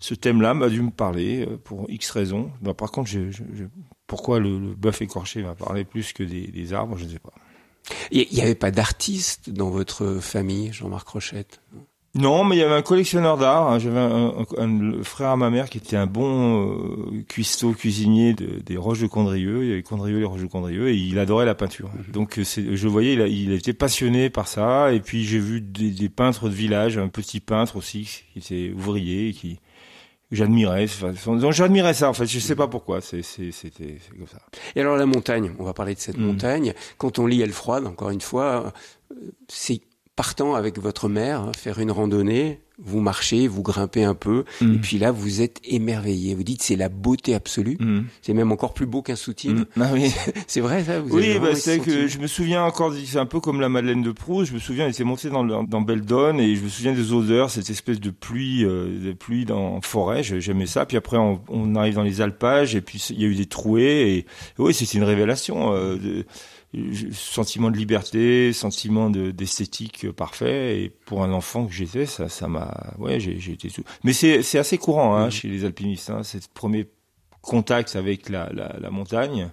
ce 0.00 0.14
thème-là 0.14 0.54
m'a 0.54 0.68
dû 0.68 0.82
me 0.82 0.90
parler 0.90 1.46
pour 1.64 1.86
X 1.88 2.10
raisons. 2.10 2.50
Bah, 2.60 2.74
par 2.74 2.90
contre, 2.90 3.08
je, 3.08 3.30
je, 3.30 3.64
pourquoi 4.06 4.40
le, 4.40 4.58
le 4.58 4.74
bœuf 4.74 5.00
écorché 5.02 5.42
m'a 5.42 5.54
parlé 5.54 5.84
plus 5.84 6.12
que 6.12 6.22
des, 6.22 6.48
des 6.48 6.72
arbres, 6.72 6.96
je 6.98 7.04
ne 7.04 7.10
sais 7.10 7.18
pas. 7.18 7.32
Il 8.10 8.26
n'y 8.32 8.42
avait 8.42 8.56
pas 8.56 8.70
d'artiste 8.70 9.50
dans 9.50 9.70
votre 9.70 10.18
famille, 10.20 10.72
Jean-Marc 10.72 11.06
Rochette? 11.08 11.60
Non, 12.16 12.44
mais 12.44 12.56
il 12.56 12.58
y 12.60 12.62
avait 12.62 12.74
un 12.74 12.82
collectionneur 12.82 13.36
d'art. 13.36 13.70
Hein. 13.70 13.78
J'avais 13.78 13.98
un, 13.98 14.32
un, 14.58 15.02
frère 15.02 15.30
à 15.30 15.36
ma 15.36 15.50
mère 15.50 15.68
qui 15.68 15.78
était 15.78 15.96
un 15.96 16.06
bon 16.06 16.64
euh, 16.64 17.24
cuistot, 17.28 17.72
cuisinier 17.72 18.32
de, 18.32 18.60
des 18.60 18.76
Roches 18.76 19.00
de 19.00 19.06
Condrieu. 19.06 19.64
Il 19.64 19.68
y 19.68 19.72
avait 19.72 19.82
Condrieu, 19.82 20.18
les 20.18 20.24
Roches 20.24 20.42
de 20.42 20.46
Condrieu, 20.46 20.88
et 20.88 20.96
il 20.96 21.18
adorait 21.18 21.46
la 21.46 21.54
peinture. 21.54 21.90
Mhm. 21.94 22.12
Donc 22.12 22.40
je 22.40 22.88
voyais, 22.88 23.14
il, 23.14 23.20
a, 23.20 23.26
il 23.26 23.52
était 23.52 23.74
passionné 23.74 24.30
par 24.30 24.48
ça. 24.48 24.92
Et 24.92 25.00
puis 25.00 25.24
j'ai 25.24 25.38
vu 25.38 25.60
des, 25.60 25.90
des, 25.90 26.08
peintres 26.08 26.48
de 26.48 26.54
village, 26.54 26.96
un 26.96 27.08
petit 27.08 27.40
peintre 27.40 27.76
aussi 27.76 28.24
qui 28.32 28.38
était 28.38 28.72
ouvrier, 28.74 29.32
qui 29.32 29.58
j'admirais. 30.32 30.86
Donc 31.26 31.52
j'admirais 31.52 31.94
ça 31.94 32.08
en 32.08 32.12
fait. 32.12 32.26
Je 32.26 32.38
sais 32.38 32.56
pas 32.56 32.68
pourquoi. 32.68 33.00
C'est 33.00 33.22
c'était 33.22 33.98
comme 34.16 34.26
ça. 34.26 34.38
Et 34.74 34.80
alors 34.80 34.96
la 34.96 35.06
montagne. 35.06 35.52
On 35.58 35.64
va 35.64 35.74
parler 35.74 35.94
de 35.94 36.00
cette 36.00 36.18
mm. 36.18 36.24
montagne. 36.24 36.74
Quand 36.98 37.18
on 37.18 37.26
lit 37.26 37.42
Elle 37.42 37.52
froide, 37.52 37.86
encore 37.86 38.10
une 38.10 38.20
fois, 38.20 38.72
euh, 39.12 39.16
c'est 39.48 39.80
partant 40.16 40.54
avec 40.54 40.78
votre 40.78 41.08
mère 41.08 41.42
hein, 41.42 41.52
faire 41.56 41.78
une 41.78 41.90
randonnée 41.90 42.60
vous 42.78 43.00
marchez, 43.00 43.48
vous 43.48 43.62
grimpez 43.62 44.04
un 44.04 44.14
peu, 44.14 44.44
mm. 44.60 44.74
et 44.74 44.78
puis 44.78 44.98
là, 44.98 45.10
vous 45.10 45.40
êtes 45.40 45.60
émerveillé. 45.64 46.34
Vous 46.34 46.42
dites, 46.42 46.62
c'est 46.62 46.76
la 46.76 46.88
beauté 46.88 47.34
absolue. 47.34 47.76
Mm. 47.80 48.02
C'est 48.20 48.34
même 48.34 48.52
encore 48.52 48.74
plus 48.74 48.86
beau 48.86 49.00
qu'un 49.00 49.16
soutien. 49.16 49.52
Mm. 49.52 49.66
Ah 49.80 49.90
oui. 49.92 50.12
c'est 50.46 50.60
vrai, 50.60 50.84
ça 50.84 51.00
vous 51.00 51.16
Oui, 51.16 51.38
bah, 51.38 51.54
c'est 51.54 51.78
que 51.78 52.06
je 52.06 52.18
me 52.18 52.26
souviens 52.26 52.64
encore, 52.64 52.92
c'est 52.92 53.18
un 53.18 53.26
peu 53.26 53.40
comme 53.40 53.60
la 53.60 53.70
Madeleine 53.70 54.02
de 54.02 54.12
Proust. 54.12 54.50
Je 54.50 54.54
me 54.54 54.58
souviens, 54.58 54.84
elle 54.84 54.90
était 54.90 55.04
montée 55.04 55.30
dans, 55.30 55.44
dans 55.44 55.80
Beldon, 55.80 56.38
et 56.38 56.54
je 56.54 56.62
me 56.62 56.68
souviens 56.68 56.92
des 56.92 57.12
odeurs, 57.12 57.50
cette 57.50 57.70
espèce 57.70 57.98
de 57.98 58.10
pluie, 58.10 58.64
euh, 58.64 58.98
de 59.02 59.12
pluie 59.12 59.46
dans 59.46 59.80
forêt. 59.80 60.22
J'aimais 60.22 60.66
ça. 60.66 60.84
Puis 60.84 60.98
après, 60.98 61.16
on, 61.16 61.40
on, 61.48 61.74
arrive 61.76 61.94
dans 61.94 62.02
les 62.02 62.20
alpages, 62.20 62.74
et 62.74 62.82
puis 62.82 63.02
il 63.10 63.20
y 63.20 63.24
a 63.24 63.28
eu 63.28 63.34
des 63.34 63.46
trouées, 63.46 64.16
et, 64.16 64.26
oui, 64.58 64.74
c'était 64.74 64.98
une 64.98 65.04
révélation. 65.04 65.72
Euh, 65.72 65.96
de, 65.96 66.26
sentiment 67.12 67.70
de 67.70 67.76
liberté, 67.76 68.52
sentiment 68.52 69.10
d'esthétique 69.10 70.10
parfait. 70.12 70.82
Et 70.82 70.90
pour 70.90 71.22
un 71.22 71.32
enfant 71.32 71.66
que 71.66 71.72
j'étais, 71.72 72.06
ça, 72.06 72.28
ça 72.28 72.48
m'a, 72.48 72.94
ouais, 72.98 73.20
j'ai, 73.20 73.36
été. 73.52 73.68
Mais 74.04 74.12
c'est, 74.12 74.42
c'est 74.42 74.58
assez 74.58 74.78
courant 74.78 75.16
hein, 75.16 75.28
mmh. 75.28 75.30
chez 75.30 75.48
les 75.48 75.64
alpinistes. 75.64 76.10
Hein, 76.10 76.22
ce 76.22 76.38
premier 76.52 76.88
contact 77.42 77.96
avec 77.96 78.28
la, 78.28 78.50
la, 78.52 78.76
la 78.78 78.90
montagne. 78.90 79.50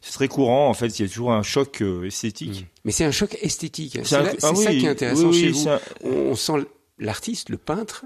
C'est 0.00 0.12
très 0.12 0.28
courant, 0.28 0.68
en 0.68 0.74
fait, 0.74 0.98
il 0.98 1.02
y 1.02 1.04
a 1.04 1.08
toujours 1.08 1.32
un 1.32 1.42
choc 1.42 1.82
euh, 1.82 2.06
esthétique. 2.06 2.62
Mmh. 2.62 2.66
Mais 2.84 2.92
c'est 2.92 3.04
un 3.04 3.10
choc 3.10 3.36
esthétique. 3.42 3.98
C'est, 4.04 4.16
ah 4.16 4.54
ça 4.54 4.70
qui 4.72 4.86
est 4.86 4.88
intéressant 4.88 5.32
chez 5.32 5.50
vous. 5.50 5.68
On 6.04 6.34
sent 6.34 6.66
l'artiste, 6.98 7.48
le 7.48 7.58
peintre, 7.58 8.04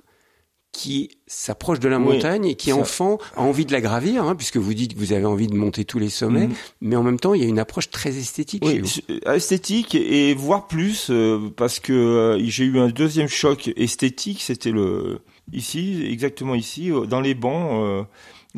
qui 0.73 1.11
s'approche 1.27 1.81
de 1.81 1.89
la 1.89 1.99
montagne 1.99 2.47
et 2.47 2.55
qui 2.55 2.73
enfant 2.73 3.19
a 3.37 3.43
envie 3.43 3.67
de 3.67 3.73
la 3.73 3.83
gravir, 3.83 4.25
hein, 4.25 4.35
puisque 4.35 4.57
vous 4.57 4.73
dites 4.73 4.95
que 4.95 4.99
vous 4.99 5.13
avez 5.13 5.27
envie 5.27 5.47
de 5.47 5.55
monter 5.55 5.85
tous 5.85 5.99
les 5.99 6.09
sommets, 6.09 6.49
mhm. 6.49 6.55
mais 6.81 6.97
en 6.97 7.03
même 7.03 7.21
temps 7.21 7.35
il 7.35 7.43
y 7.43 7.45
a 7.45 7.49
une 7.49 7.59
approche 7.59 7.91
très 7.91 8.17
esthétique. 8.17 8.65
Oui, 8.65 8.83
euh, 9.11 9.35
esthétique 9.35 9.95
et 9.95 10.33
voire 10.35 10.67
plus, 10.67 11.11
euh, 11.11 11.53
parce 11.57 11.79
que 11.79 11.93
euh, 11.93 12.39
j'ai 12.45 12.65
eu 12.65 12.79
un 12.79 12.89
deuxième 12.89 13.29
choc 13.29 13.71
esthétique, 13.77 14.41
c'était 14.41 14.71
le 14.71 15.21
ici, 15.53 16.07
exactement 16.11 16.55
ici, 16.55 16.91
dans 17.09 17.21
les 17.21 17.35
bancs. 17.35 18.07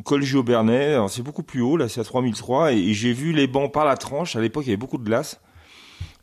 Col 0.05 0.22
Giobernet, 0.22 0.99
c'est 1.08 1.22
beaucoup 1.22 1.44
plus 1.44 1.60
haut, 1.62 1.76
là 1.76 1.88
c'est 1.88 2.00
à 2.00 2.05
3003, 2.05 2.72
et, 2.72 2.78
et 2.78 2.94
j'ai 2.94 3.12
vu 3.12 3.32
les 3.32 3.46
bancs 3.46 3.72
par 3.72 3.84
la 3.84 3.96
tranche, 3.96 4.37
à 4.37 4.40
l'époque 4.40 4.64
il 4.67 4.69
y 4.69 4.70
avait 4.70 4.76
beaucoup 4.76 4.99
de 4.99 5.05
glace, 5.05 5.40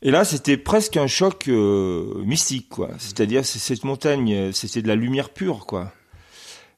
et 0.02 0.10
là, 0.10 0.24
c'était 0.24 0.56
presque 0.56 0.96
un 0.96 1.06
choc 1.06 1.46
euh, 1.46 2.22
mystique, 2.24 2.68
quoi. 2.68 2.90
C'est-à-dire, 2.98 3.46
cette 3.46 3.84
montagne, 3.84 4.34
euh, 4.34 4.52
c'était 4.52 4.82
de 4.82 4.88
la 4.88 4.96
lumière 4.96 5.30
pure, 5.30 5.64
quoi. 5.64 5.92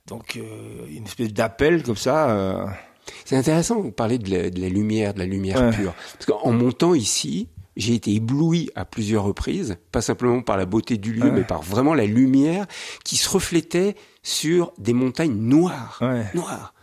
Donc, 0.06 0.36
euh, 0.36 0.86
une 0.90 1.04
espèce 1.04 1.32
d'appel 1.32 1.82
comme 1.82 1.96
ça. 1.96 2.76
C'est 3.24 3.36
intéressant, 3.36 3.80
vous 3.80 3.92
parlez 3.92 4.18
de 4.18 4.30
la, 4.30 4.68
lumière, 4.68 5.14
de 5.14 5.18
la 5.18 5.26
lumière 5.26 5.70
pure. 5.70 5.94
Parce 6.12 6.26
qu'en 6.26 6.52
montant 6.52 6.94
ici, 6.94 7.48
j'ai 7.76 7.94
été 7.94 8.12
ébloui 8.12 8.70
à 8.74 8.84
plusieurs 8.84 9.24
reprises, 9.24 9.76
pas 9.92 10.02
simplement 10.02 10.42
par 10.42 10.58
la 10.58 10.66
beauté 10.66 10.98
du 10.98 11.12
lieu, 11.14 11.30
mais 11.30 11.44
par 11.44 11.62
vraiment 11.62 11.94
la 11.94 12.04
lumière 12.04 12.66
qui 13.04 13.16
se 13.16 13.28
reflétait 13.28 13.94
sur 14.22 14.72
des 14.78 14.92
montagnes 14.92 15.36
noires. 15.36 16.02
Noires. 16.34 16.74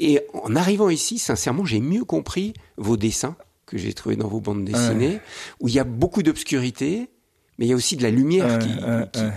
Et 0.00 0.20
en 0.34 0.56
arrivant 0.56 0.90
ici, 0.90 1.18
sincèrement, 1.18 1.64
j'ai 1.64 1.80
mieux 1.80 2.04
compris 2.04 2.54
vos 2.76 2.96
dessins 2.96 3.36
que 3.66 3.76
j'ai 3.76 3.92
trouvé 3.92 4.16
dans 4.16 4.28
vos 4.28 4.40
bandes 4.40 4.64
dessinées, 4.64 5.20
où 5.60 5.68
il 5.68 5.74
y 5.74 5.80
a 5.80 5.84
beaucoup 5.84 6.22
d'obscurité, 6.22 7.10
mais 7.58 7.66
il 7.66 7.68
y 7.70 7.72
a 7.72 7.76
aussi 7.76 7.96
de 7.96 8.02
la 8.02 8.10
lumière 8.10 8.58
qui, 8.58 8.68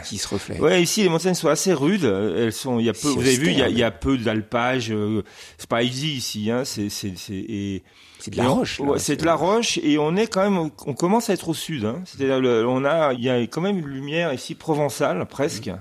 qui, 0.07 0.17
se 0.17 0.27
reflète. 0.27 0.59
Ouais, 0.59 0.81
ici 0.81 1.03
les 1.03 1.09
montagnes 1.09 1.33
sont 1.35 1.47
assez 1.47 1.73
rudes. 1.73 2.03
Elles 2.03 2.51
sont, 2.51 2.79
il 2.79 2.85
y 2.85 2.89
a 2.89 2.93
peu, 2.93 3.07
vous 3.07 3.21
avez 3.21 3.37
vu, 3.37 3.51
il 3.51 3.57
y 3.57 3.61
a, 3.61 3.69
il 3.69 3.77
y 3.77 3.83
a 3.83 3.91
peu 3.91 4.17
d'alpage. 4.17 4.91
Euh, 4.91 5.23
c'est 5.57 5.69
pas 5.69 5.83
easy 5.83 6.15
ici, 6.15 6.51
hein. 6.51 6.63
C'est, 6.65 6.89
c'est, 6.89 7.13
c'est, 7.17 7.81
c'est 8.19 8.31
de 8.31 8.37
la 8.37 8.49
roche. 8.49 8.81
c'est 8.97 9.15
de 9.15 9.25
la 9.25 9.35
roche 9.35 9.79
et 9.81 9.97
on 9.97 10.17
est 10.17 10.27
quand 10.27 10.43
même, 10.43 10.69
on 10.85 10.93
commence 10.93 11.29
à 11.29 11.33
être 11.33 11.47
au 11.47 11.53
sud. 11.53 11.85
Hein. 11.85 12.01
C'est-à-dire, 12.05 12.41
on 12.67 12.83
a, 12.83 13.13
il 13.13 13.23
y 13.23 13.29
a 13.29 13.39
quand 13.43 13.61
même 13.61 13.77
une 13.77 13.87
lumière 13.87 14.33
ici 14.33 14.53
provençale 14.53 15.25
presque. 15.25 15.71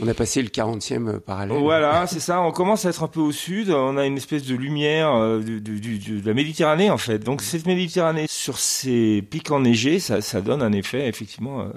On 0.00 0.08
a 0.08 0.14
passé 0.14 0.42
le 0.42 0.48
40e 0.48 1.20
parallèle. 1.20 1.56
Voilà, 1.58 2.06
c'est 2.06 2.20
ça. 2.20 2.42
On 2.42 2.52
commence 2.52 2.84
à 2.84 2.90
être 2.90 3.02
un 3.02 3.08
peu 3.08 3.20
au 3.20 3.32
sud. 3.32 3.70
On 3.70 3.96
a 3.96 4.04
une 4.04 4.18
espèce 4.18 4.44
de 4.44 4.54
lumière 4.54 5.14
euh, 5.14 5.38
de, 5.38 5.58
de, 5.58 5.78
de, 5.78 6.20
de 6.20 6.26
la 6.26 6.34
Méditerranée, 6.34 6.90
en 6.90 6.98
fait. 6.98 7.18
Donc, 7.18 7.40
cette 7.40 7.66
Méditerranée, 7.66 8.26
sur 8.28 8.58
ces 8.58 9.22
pics 9.22 9.50
enneigés, 9.50 9.98
ça, 9.98 10.20
ça 10.20 10.42
donne 10.42 10.60
un 10.60 10.72
effet, 10.72 11.08
effectivement, 11.08 11.62
euh, 11.62 11.70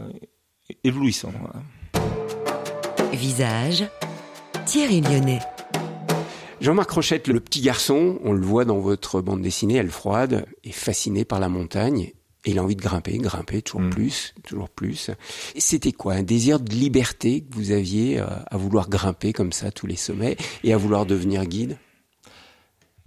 éblouissant. 0.83 1.31
Visage, 3.13 3.85
Thierry 4.65 4.99
Lyonnais. 4.99 5.39
Jean-Marc 6.59 6.91
Rochette, 6.91 7.29
le 7.29 7.39
petit 7.39 7.61
garçon, 7.61 8.19
on 8.25 8.33
le 8.33 8.41
voit 8.41 8.65
dans 8.65 8.79
votre 8.79 9.21
bande 9.21 9.41
dessinée, 9.41 9.75
Elle 9.75 9.89
froide, 9.89 10.45
est 10.65 10.71
fasciné 10.73 11.23
par 11.23 11.39
la 11.39 11.47
montagne 11.47 12.11
et 12.49 12.51
il 12.51 12.59
a 12.59 12.63
envie 12.63 12.75
de 12.75 12.81
grimper, 12.81 13.17
grimper 13.17 13.61
toujours 13.61 13.81
mm. 13.81 13.89
plus, 13.91 14.33
toujours 14.43 14.69
plus. 14.69 15.11
C'était 15.55 15.91
quoi 15.91 16.13
Un 16.13 16.23
désir 16.23 16.59
de 16.59 16.71
liberté 16.71 17.41
que 17.41 17.55
vous 17.55 17.71
aviez 17.71 18.19
euh, 18.19 18.25
à 18.49 18.57
vouloir 18.57 18.89
grimper 18.89 19.33
comme 19.33 19.53
ça 19.53 19.71
tous 19.71 19.85
les 19.85 19.95
sommets 19.95 20.35
et 20.63 20.73
à 20.73 20.77
vouloir 20.77 21.05
devenir 21.05 21.45
guide? 21.45 21.77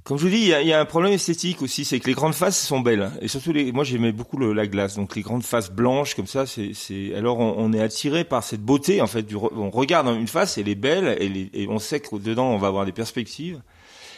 Comme 0.05 0.19
je 0.19 0.25
vous 0.25 0.31
dis, 0.31 0.53
il 0.61 0.67
y, 0.67 0.73
a, 0.73 0.81
un 0.81 0.85
problème 0.85 1.13
esthétique 1.13 1.63
aussi, 1.63 1.85
c'est 1.85 2.01
que 2.01 2.09
les 2.09 2.15
grandes 2.15 2.35
faces 2.35 2.61
sont 2.61 2.81
belles, 2.81 3.13
et 3.21 3.29
surtout 3.29 3.53
les. 3.53 3.71
Moi, 3.71 3.85
j'aimais 3.85 4.11
beaucoup 4.11 4.37
la 4.37 4.67
glace, 4.67 4.97
donc 4.97 5.15
les 5.15 5.23
grandes 5.23 5.45
faces 5.45 5.71
blanches 5.71 6.17
comme 6.17 6.27
ça, 6.27 6.45
c'est. 6.45 7.15
Alors, 7.15 7.39
on, 7.39 7.73
est 7.73 7.81
attiré 7.81 8.25
par 8.25 8.43
cette 8.43 8.63
beauté 8.63 9.01
en 9.01 9.07
fait. 9.07 9.23
Du, 9.23 9.37
on 9.37 9.71
regarde 9.71 10.09
une 10.09 10.27
face, 10.27 10.59
elle 10.59 10.69
est 10.69 10.75
belle, 10.75 11.17
et, 11.21 11.51
et 11.63 11.69
on 11.69 11.79
sait 11.79 12.01
que 12.01 12.17
dedans, 12.17 12.51
on 12.51 12.59
va 12.59 12.67
avoir 12.67 12.85
des 12.85 12.91
perspectives. 12.91 13.61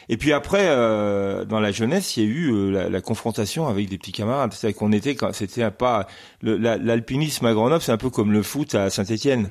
Et 0.09 0.17
puis 0.17 0.33
après, 0.33 0.67
euh, 0.67 1.45
dans 1.45 1.61
la 1.61 1.73
jeunesse, 1.73 2.17
il 2.17 2.25
y 2.25 2.27
a 2.27 2.31
eu 2.31 2.53
euh, 2.53 2.71
la, 2.71 2.89
la, 2.89 3.01
confrontation 3.01 3.67
avec 3.67 3.89
des 3.89 3.99
petits 3.99 4.13
camarades. 4.13 4.53
C'est-à-dire 4.53 4.79
qu'on 4.79 4.93
était, 4.93 5.17
c'était 5.33 5.71
pas 5.71 6.07
l'alpinisme 6.43 7.47
à 7.47 7.53
Grenoble, 7.53 7.83
c'est 7.83 7.93
un 7.93 7.97
peu 7.97 8.11
comme 8.11 8.33
le 8.33 8.43
foot 8.43 8.75
à 8.75 8.91
Saint-Étienne. 8.91 9.51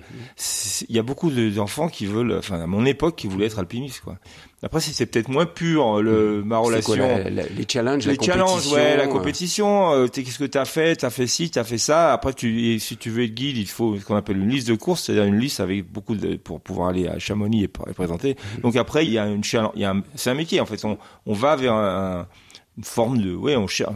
Il 0.89 0.95
y 0.95 0.99
a 0.99 1.03
beaucoup 1.03 1.31
d'enfants 1.31 1.87
qui 1.87 2.05
veulent, 2.05 2.35
enfin 2.37 2.61
à 2.61 2.67
mon 2.67 2.85
époque, 2.85 3.15
qui 3.15 3.27
voulaient 3.27 3.47
être 3.47 3.59
alpinistes, 3.59 4.01
quoi. 4.01 4.17
Après, 4.63 4.79
c'est 4.79 5.05
peut-être 5.05 5.27
moins 5.27 5.45
pur 5.45 6.01
le 6.01 6.41
ma 6.43 6.57
relation. 6.57 6.95
Quoi, 6.95 7.07
les 7.29 7.65
challenges, 7.67 8.07
les 8.07 8.15
la 8.15 8.23
challenges, 8.23 8.71
ouais, 8.71 8.95
la 8.95 9.07
compétition. 9.07 9.91
Euh, 9.91 10.07
qu'est-ce 10.07 10.39
que 10.39 10.45
t'as 10.45 10.63
fait? 10.63 10.95
T'as 10.95 11.09
fait 11.09 11.27
ci, 11.27 11.51
t'as 11.51 11.65
fait 11.65 11.77
ça. 11.77 12.13
Après, 12.13 12.33
tu, 12.33 12.79
si 12.79 12.95
tu 12.95 13.09
veux 13.09 13.25
être 13.25 13.33
guide, 13.33 13.57
il 13.57 13.67
faut 13.67 13.99
ce 13.99 14.05
qu'on 14.05 14.15
appelle 14.15 14.37
une 14.37 14.49
liste 14.49 14.69
de 14.69 14.75
courses, 14.75 15.03
c'est-à-dire 15.03 15.25
une 15.25 15.37
liste 15.37 15.59
avec 15.59 15.91
beaucoup 15.91 16.15
de 16.15 16.37
pour 16.37 16.61
pouvoir 16.61 16.89
aller 16.89 17.07
à 17.07 17.19
Chamonix 17.19 17.63
et, 17.63 17.67
présenter. 17.67 18.37
Mhm. 18.55 18.61
Donc 18.61 18.75
après, 18.77 19.05
il 19.05 19.11
y 19.11 19.19
a 19.19 19.27
une 19.27 19.43
challenge, 19.43 19.73
il 19.75 19.81
y 19.81 19.85
a 19.85 19.93
c'est 20.15 20.29
un 20.29 20.35
métier 20.35 20.61
en 20.61 20.65
fait. 20.65 20.83
On, 20.85 20.97
on 21.25 21.33
va 21.33 21.57
vers 21.57 21.73
une 21.73 22.83
forme 22.83 23.17
de, 23.17 23.35
ouais, 23.35 23.57
on 23.57 23.67
cherche 23.67 23.93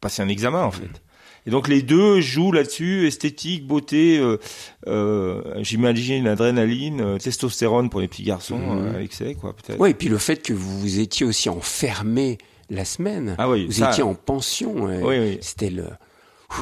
passer 0.00 0.20
un 0.20 0.28
examen 0.28 0.62
en 0.62 0.70
fait. 0.70 1.00
Et 1.46 1.50
donc 1.50 1.68
les 1.68 1.82
deux 1.82 2.20
jouent 2.20 2.52
là-dessus, 2.52 3.06
esthétique, 3.06 3.66
beauté, 3.66 4.18
euh, 4.18 4.38
euh, 4.86 5.42
j'imagine 5.58 6.24
l'adrénaline, 6.24 7.00
euh, 7.00 7.18
testostérone 7.18 7.90
pour 7.90 8.00
les 8.00 8.08
petits 8.08 8.22
garçons, 8.22 8.58
mmh. 8.58 9.00
excès 9.00 9.34
quoi 9.34 9.52
peut-être. 9.54 9.80
Oui, 9.80 9.90
et 9.90 9.94
puis 9.94 10.08
le 10.08 10.18
fait 10.18 10.40
que 10.42 10.52
vous 10.52 11.00
étiez 11.00 11.26
aussi 11.26 11.48
enfermé 11.48 12.38
la 12.70 12.84
semaine, 12.84 13.34
ah 13.38 13.50
oui, 13.50 13.66
vous 13.66 13.82
étiez 13.82 14.04
en 14.04 14.14
pension, 14.14 14.84
oui, 14.84 14.94
oui. 15.02 15.38
c'était 15.40 15.70
le... 15.70 15.86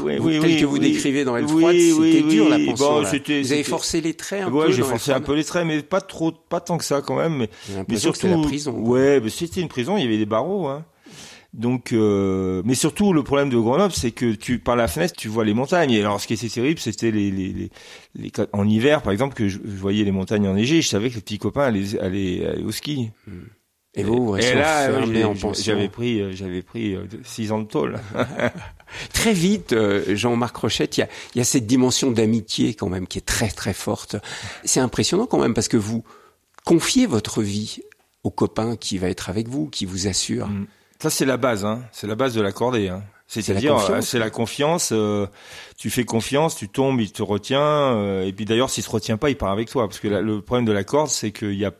Oui, 0.02 0.18
oui, 0.20 0.38
tel 0.40 0.50
oui, 0.50 0.60
que 0.60 0.66
vous 0.66 0.78
décrivez 0.78 1.24
dans 1.24 1.36
Elfroide, 1.36 1.76
c'était 1.76 2.22
dur 2.22 2.48
la 2.48 2.58
pension. 2.58 3.02
Bon, 3.02 3.02
vous 3.02 3.52
avez 3.52 3.64
forcé 3.64 4.00
les 4.00 4.14
traits 4.14 4.44
un 4.44 4.48
ouais, 4.48 4.66
peu. 4.66 4.72
j'ai 4.72 4.84
forcé 4.84 5.10
un 5.10 5.20
peu 5.20 5.34
les 5.34 5.42
traits, 5.42 5.66
mais 5.66 5.82
pas 5.82 6.00
trop, 6.00 6.30
pas 6.30 6.60
tant 6.60 6.78
que 6.78 6.84
ça 6.84 7.02
quand 7.02 7.16
même. 7.16 7.38
Mais, 7.38 7.50
mais 7.88 7.96
surtout, 7.96 8.28
la 8.28 8.38
prison. 8.38 8.72
Ouais, 8.78 9.20
mais 9.20 9.30
c'était 9.30 9.60
une 9.60 9.68
prison, 9.68 9.96
il 9.96 10.04
y 10.04 10.06
avait 10.06 10.18
des 10.18 10.26
barreaux. 10.26 10.68
Hein. 10.68 10.84
Donc, 11.52 11.92
euh, 11.92 12.62
mais 12.64 12.74
surtout 12.74 13.12
le 13.12 13.24
problème 13.24 13.50
de 13.50 13.58
Grenoble, 13.58 13.92
c'est 13.92 14.12
que 14.12 14.32
tu 14.34 14.60
par 14.60 14.76
la 14.76 14.86
fenêtre 14.86 15.14
tu 15.16 15.26
vois 15.28 15.44
les 15.44 15.54
montagnes. 15.54 15.90
Et 15.90 16.00
alors, 16.00 16.20
ce 16.20 16.26
qui 16.28 16.34
était 16.34 16.48
terrible, 16.48 16.78
c'était 16.78 17.10
les, 17.10 17.30
les, 17.32 17.52
les, 17.52 17.70
les- 18.14 18.32
en 18.52 18.68
hiver, 18.68 19.02
par 19.02 19.12
exemple, 19.12 19.34
que 19.34 19.48
je, 19.48 19.58
je 19.64 19.76
voyais 19.76 20.04
les 20.04 20.12
montagnes 20.12 20.46
enneigées. 20.46 20.80
Je 20.80 20.88
savais 20.88 21.10
que 21.10 21.16
les 21.16 21.20
petits 21.20 21.38
copains 21.38 21.62
allaient, 21.64 21.98
allaient, 21.98 22.46
allaient 22.46 22.62
au 22.62 22.70
ski. 22.70 23.10
Et 23.94 24.04
vous, 24.04 24.26
vous 24.26 24.36
et 24.36 24.40
restez 24.42 24.54
là, 24.54 24.86
j'avais 25.64 25.88
pris, 25.88 26.20
euh, 26.20 26.30
j'avais 26.32 26.62
pris 26.62 26.94
euh, 26.94 27.06
six 27.24 27.50
ans 27.50 27.58
de 27.60 27.66
tôle. 27.66 27.98
Très 29.12 29.32
vite, 29.32 29.72
euh, 29.72 30.14
Jean-Marc 30.14 30.56
Rochette, 30.56 30.96
il 30.96 31.00
y 31.00 31.02
a, 31.02 31.08
y 31.34 31.40
a 31.40 31.44
cette 31.44 31.66
dimension 31.66 32.12
d'amitié 32.12 32.74
quand 32.74 32.88
même 32.88 33.08
qui 33.08 33.18
est 33.18 33.26
très 33.26 33.48
très 33.48 33.72
forte. 33.72 34.14
C'est 34.64 34.78
impressionnant 34.80 35.26
quand 35.26 35.38
même 35.40 35.54
parce 35.54 35.66
que 35.68 35.76
vous 35.76 36.04
confiez 36.64 37.06
votre 37.06 37.42
vie 37.42 37.80
au 38.22 38.30
copain 38.30 38.76
qui 38.76 38.98
va 38.98 39.08
être 39.08 39.28
avec 39.28 39.48
vous, 39.48 39.66
qui 39.68 39.86
vous 39.86 40.06
assure. 40.06 40.46
Mm. 40.48 40.66
Ça, 41.00 41.10
c'est 41.10 41.24
la 41.24 41.36
base, 41.36 41.64
hein. 41.64 41.82
C'est 41.92 42.06
la 42.06 42.14
base 42.14 42.34
de 42.34 42.40
la 42.42 42.52
cordée, 42.52 42.88
hein. 42.88 43.02
C'est-à-dire, 43.26 43.74
euh, 43.94 44.00
c'est 44.02 44.18
la 44.18 44.30
confiance. 44.30 44.90
euh, 44.92 45.26
tu 45.78 45.88
fais 45.88 46.04
confiance, 46.04 46.56
tu 46.56 46.68
tombes, 46.68 47.00
il 47.00 47.12
te 47.12 47.22
retient. 47.22 47.60
euh, 47.62 48.24
et 48.26 48.32
puis 48.32 48.44
d'ailleurs, 48.44 48.70
s'il 48.70 48.82
se 48.82 48.90
retient 48.90 49.16
pas, 49.16 49.30
il 49.30 49.36
part 49.36 49.50
avec 49.50 49.70
toi. 49.70 49.86
Parce 49.88 50.00
que 50.00 50.08
la- 50.08 50.20
le 50.20 50.42
problème 50.42 50.64
de 50.66 50.72
la 50.72 50.82
corde, 50.84 51.08
c'est 51.08 51.30
qu'il 51.30 51.54
y 51.54 51.64
a, 51.64 51.70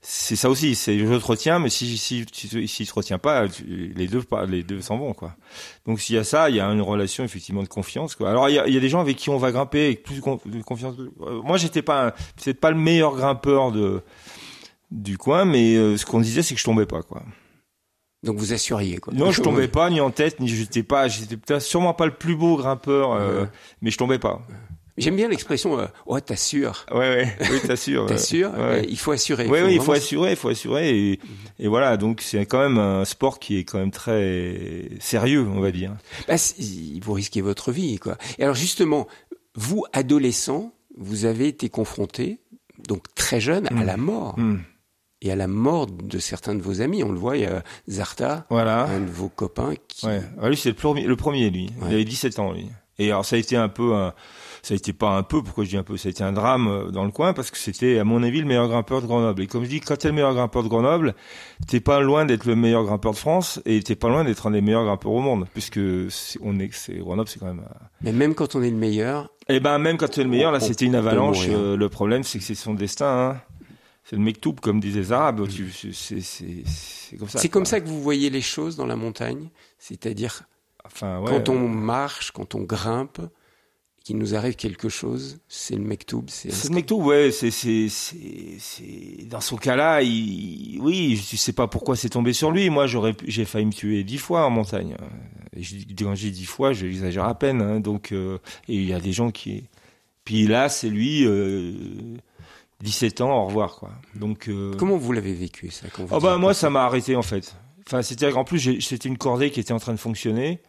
c'est 0.00 0.36
ça 0.36 0.48
aussi. 0.48 0.74
C'est 0.74 0.98
je 0.98 1.04
te 1.18 1.26
retiens, 1.26 1.58
mais 1.58 1.68
si 1.68 1.98
si 1.98 2.24
si 2.32 2.66
s'il 2.66 2.86
se 2.86 2.94
retient 2.94 3.18
pas, 3.18 3.46
tu- 3.46 3.92
les 3.94 4.06
deux 4.08 4.22
les 4.48 4.62
deux 4.62 4.80
s'en 4.80 4.96
vont 4.96 5.12
quoi. 5.12 5.36
Donc 5.86 6.00
s'il 6.00 6.16
y 6.16 6.18
a 6.18 6.24
ça, 6.24 6.48
il 6.48 6.56
y 6.56 6.60
a 6.60 6.64
une 6.66 6.80
relation 6.80 7.22
effectivement 7.24 7.62
de 7.62 7.68
confiance. 7.68 8.14
Quoi. 8.14 8.30
Alors 8.30 8.48
il 8.48 8.54
y 8.54 8.58
a, 8.58 8.66
il 8.66 8.72
y 8.72 8.78
a 8.78 8.80
des 8.80 8.88
gens 8.88 9.00
avec 9.00 9.18
qui 9.18 9.28
on 9.28 9.36
va 9.36 9.52
grimper 9.52 9.84
avec 9.84 10.02
plus 10.02 10.16
de 10.16 10.20
con- 10.22 10.40
de 10.46 10.62
confiance. 10.62 10.96
Euh, 11.20 11.42
Moi, 11.42 11.58
j'étais 11.58 11.82
pas, 11.82 12.12
peut-être 12.42 12.58
pas 12.58 12.70
le 12.70 12.78
meilleur 12.78 13.14
grimpeur 13.16 13.70
de 13.70 14.00
du 14.90 15.18
coin, 15.18 15.44
mais 15.44 15.76
euh, 15.76 15.98
ce 15.98 16.06
qu'on 16.06 16.20
disait, 16.20 16.42
c'est 16.42 16.54
que 16.54 16.60
je 16.60 16.64
tombais 16.64 16.86
pas 16.86 17.02
quoi. 17.02 17.22
Donc 18.22 18.36
vous 18.36 18.52
assuriez 18.52 18.98
quoi. 18.98 19.12
Non, 19.14 19.30
je 19.30 19.40
tombais 19.40 19.68
pas 19.68 19.88
ni 19.90 20.00
en 20.00 20.10
tête, 20.10 20.40
ni 20.40 20.48
j'étais 20.48 20.82
pas, 20.82 21.08
j'étais 21.08 21.60
sûrement 21.60 21.94
pas 21.94 22.04
le 22.06 22.12
plus 22.14 22.36
beau 22.36 22.56
grimpeur, 22.56 23.12
euh, 23.12 23.42
Ouais. 23.44 23.48
mais 23.80 23.90
je 23.90 23.96
tombais 23.98 24.18
pas. 24.18 24.42
J'aime 24.98 25.16
bien 25.16 25.28
l'expression 25.28 25.78
euh, 25.78 25.86
"oh 26.04 26.20
t'assures". 26.20 26.84
Ouais, 26.90 26.98
ouais, 26.98 27.36
oui, 27.50 27.60
t'assures. 27.66 28.04
T'assures, 28.04 28.52
Ouais. 28.52 28.84
il 28.86 28.98
faut 28.98 29.12
assurer. 29.12 29.46
Oui, 29.46 29.60
oui, 29.64 29.74
il 29.76 29.80
faut 29.80 29.92
assurer, 29.92 30.32
il 30.32 30.36
faut 30.36 30.50
assurer, 30.50 30.90
et, 31.12 31.20
et 31.58 31.68
voilà. 31.68 31.96
Donc 31.96 32.20
c'est 32.20 32.44
quand 32.44 32.58
même 32.58 32.76
un 32.76 33.06
sport 33.06 33.38
qui 33.38 33.56
est 33.56 33.64
quand 33.64 33.78
même 33.78 33.92
très 33.92 34.90
sérieux, 35.00 35.46
on 35.48 35.60
va 35.60 35.70
dire. 35.70 35.96
Bah, 36.28 36.34
vous 37.00 37.12
risquez 37.14 37.40
votre 37.40 37.72
vie, 37.72 37.98
quoi. 37.98 38.18
Et 38.38 38.42
alors 38.42 38.54
justement, 38.56 39.06
vous, 39.54 39.84
adolescent, 39.94 40.74
vous 40.98 41.24
avez 41.24 41.48
été 41.48 41.70
confronté, 41.70 42.40
donc 42.86 43.04
très 43.14 43.40
jeune, 43.40 43.66
à 43.68 43.74
Mm. 43.74 43.86
la 43.86 43.96
mort. 43.96 44.38
Hmm. 44.38 44.58
Et 45.22 45.30
à 45.30 45.36
la 45.36 45.46
mort 45.48 45.86
de 45.86 46.18
certains 46.18 46.54
de 46.54 46.62
vos 46.62 46.80
amis. 46.80 47.02
On 47.04 47.12
le 47.12 47.18
voit, 47.18 47.36
il 47.36 47.42
y 47.42 47.46
a 47.46 47.62
Zarta, 47.88 48.46
Voilà. 48.48 48.84
un 48.86 49.00
de 49.00 49.10
vos 49.10 49.28
copains 49.28 49.74
qui... 49.88 50.06
Ouais. 50.06 50.22
Ah, 50.40 50.48
lui, 50.48 50.56
c'est 50.56 50.70
le 50.70 50.74
premier, 50.74 51.02
le 51.04 51.16
premier, 51.16 51.50
lui. 51.50 51.66
Ouais. 51.80 51.88
Il 51.88 51.94
avait 51.94 52.04
17 52.04 52.38
ans, 52.38 52.52
lui. 52.52 52.66
Et 52.98 53.10
alors, 53.10 53.24
ça 53.24 53.36
a 53.36 53.38
été 53.38 53.56
un 53.56 53.68
peu 53.68 53.94
un, 53.94 54.12
ça 54.62 54.74
a 54.74 54.76
été 54.76 54.92
pas 54.92 55.16
un 55.16 55.22
peu, 55.22 55.42
pourquoi 55.42 55.64
je 55.64 55.70
dis 55.70 55.76
un 55.78 55.82
peu, 55.82 55.96
ça 55.96 56.08
a 56.08 56.10
été 56.10 56.22
un 56.22 56.32
drame 56.32 56.68
euh, 56.68 56.90
dans 56.90 57.04
le 57.06 57.10
coin 57.10 57.32
parce 57.32 57.50
que 57.50 57.56
c'était, 57.56 57.98
à 57.98 58.04
mon 58.04 58.22
avis, 58.22 58.40
le 58.40 58.46
meilleur 58.46 58.68
grimpeur 58.68 59.00
de 59.00 59.06
Grenoble. 59.06 59.40
Et 59.42 59.46
comme 59.46 59.64
je 59.64 59.70
dis, 59.70 59.80
quand 59.80 59.96
t'es 59.96 60.08
le 60.08 60.14
meilleur 60.14 60.34
grimpeur 60.34 60.62
de 60.62 60.68
Grenoble, 60.68 61.14
t'es 61.66 61.80
pas 61.80 62.00
loin 62.00 62.26
d'être 62.26 62.44
le 62.44 62.56
meilleur 62.56 62.84
grimpeur 62.84 63.12
de 63.12 63.16
France 63.16 63.58
et 63.64 63.82
t'es 63.82 63.96
pas 63.96 64.08
loin 64.08 64.24
d'être 64.24 64.46
un 64.46 64.50
des 64.50 64.60
meilleurs 64.60 64.84
grimpeurs 64.84 65.12
au 65.12 65.20
monde, 65.20 65.46
puisque 65.54 65.80
c'est- 66.10 66.38
on 66.42 66.58
est, 66.58 66.68
c'est, 66.74 66.94
Grenoble, 66.98 67.28
c'est 67.28 67.38
quand 67.38 67.46
même, 67.46 67.60
euh, 67.60 67.84
Mais 68.02 68.12
même 68.12 68.34
quand 68.34 68.54
on 68.54 68.62
est 68.62 68.70
le 68.70 68.76
meilleur, 68.76 69.30
Eh 69.48 69.60
ben 69.60 69.78
même 69.78 69.96
quand 69.96 70.08
tu 70.08 70.20
es 70.20 70.24
le 70.24 70.28
meilleur, 70.30 70.52
là 70.52 70.60
c'était 70.60 70.84
une 70.84 70.94
avalanche. 70.94 71.46
euh, 71.48 71.76
le 71.78 71.88
problème 71.88 72.22
c'est 72.22 72.38
que 72.38 72.44
c'est 72.44 72.54
son 72.54 72.74
destin. 72.74 73.06
Hein. 73.30 73.40
C'est 74.10 74.16
le 74.16 74.22
mektoub 74.22 74.54
comme 74.60 74.80
disaient 74.80 74.98
les 74.98 75.12
Arabes. 75.12 75.46
Tu- 75.48 75.70
c'est, 75.70 77.16
comme 77.16 77.28
ça. 77.28 77.38
c'est 77.38 77.48
comme 77.48 77.64
ça 77.64 77.80
que 77.80 77.86
vous 77.86 78.02
voyez 78.02 78.28
les 78.28 78.40
choses 78.40 78.74
dans 78.74 78.86
la 78.86 78.96
montagne. 78.96 79.50
C'est-à-dire, 79.78 80.42
Enfin, 80.84 81.20
ouais, 81.20 81.30
quand 81.30 81.48
on 81.48 81.62
euh, 81.62 81.68
marche, 81.68 82.32
quand 82.32 82.56
on 82.56 82.62
grimpe, 82.62 83.20
qu'il 84.02 84.18
nous 84.18 84.34
arrive 84.34 84.56
quelque 84.56 84.88
chose, 84.88 85.38
c'est 85.46 85.76
le 85.76 85.82
mektoub. 85.84 86.24
C'est 86.26 86.50
C'est 86.50 86.70
le 86.70 86.74
mektoub, 86.74 87.04
ouais. 87.04 87.30
C'est, 87.30 87.52
c'est, 87.52 87.88
c'est, 87.88 88.56
c'est 88.58 89.28
dans 89.28 89.40
son 89.40 89.56
cas-là, 89.56 90.02
il, 90.02 90.80
oui, 90.80 91.14
je 91.14 91.36
sais 91.36 91.52
pas 91.52 91.68
pourquoi 91.68 91.94
c'est 91.94 92.08
tombé 92.08 92.32
sur 92.32 92.50
lui. 92.50 92.68
Moi, 92.68 92.88
j'aurais, 92.88 93.14
j'ai 93.28 93.44
failli 93.44 93.66
me 93.66 93.72
tuer 93.72 94.02
dix 94.02 94.18
fois 94.18 94.44
en 94.44 94.50
montagne. 94.50 94.96
Et 95.56 95.62
je, 95.62 95.76
quand 95.96 96.16
j'ai 96.16 96.32
dix 96.32 96.46
fois, 96.46 96.72
j'exagère 96.72 97.26
à 97.26 97.38
peine. 97.38 97.62
Hein. 97.62 97.78
Donc, 97.78 98.10
euh, 98.10 98.38
et 98.66 98.74
il 98.74 98.88
y 98.88 98.92
a 98.92 98.98
des 98.98 99.12
gens 99.12 99.30
qui, 99.30 99.68
puis 100.24 100.48
là, 100.48 100.68
c'est 100.68 100.90
lui. 100.90 101.24
Euh, 101.24 101.74
17 102.82 103.20
ans, 103.20 103.42
au 103.42 103.46
revoir 103.46 103.76
quoi. 103.76 103.90
Donc 104.14 104.48
euh, 104.48 104.72
Comment 104.78 104.96
vous 104.96 105.12
l'avez 105.12 105.34
vécu, 105.34 105.70
ça 105.70 105.86
quand 105.92 106.04
vous 106.04 106.14
Ah 106.14 106.20
bah 106.20 106.38
moi 106.38 106.54
ça 106.54 106.70
m'a 106.70 106.84
arrêté 106.84 107.16
en 107.16 107.22
fait. 107.22 107.54
Enfin 107.86 108.02
c'était 108.02 108.32
en 108.32 108.44
plus 108.44 108.80
c'était 108.80 109.08
une 109.08 109.18
cordée 109.18 109.50
qui 109.50 109.60
était 109.60 109.72
en 109.72 109.78
train 109.78 109.92
de 109.92 109.98
fonctionner. 109.98 110.60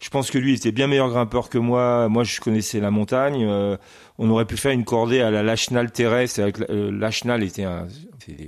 Je 0.00 0.10
pense 0.10 0.30
que 0.30 0.38
lui 0.38 0.54
était 0.54 0.70
bien 0.70 0.86
meilleur 0.86 1.08
grimpeur 1.10 1.48
que 1.48 1.58
moi. 1.58 2.08
Moi 2.08 2.22
je 2.22 2.40
connaissais 2.40 2.78
la 2.80 2.90
montagne. 2.92 3.44
Euh, 3.44 3.76
on 4.18 4.30
aurait 4.30 4.44
pu 4.44 4.56
faire 4.56 4.70
une 4.72 4.84
cordée 4.84 5.20
à 5.20 5.30
la 5.32 5.42
Lachenal 5.42 5.90
terrestre. 5.90 6.40
Avec 6.40 6.58
la- 6.58 6.70
euh, 6.70 6.90
Lachenal 6.92 7.42
était 7.42 7.64
un. 7.64 7.88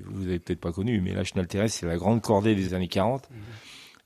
Vous 0.07 0.27
avez 0.27 0.39
peut-être 0.39 0.61
pas 0.61 0.71
connu, 0.73 1.01
mais 1.01 1.13
Lachenal 1.13 1.47
terrestre 1.49 1.79
c'est 1.81 1.87
la 1.87 1.97
grande 1.97 2.21
cordée 2.23 2.55
des 2.55 2.75
années 2.75 2.87
40. 2.89 3.29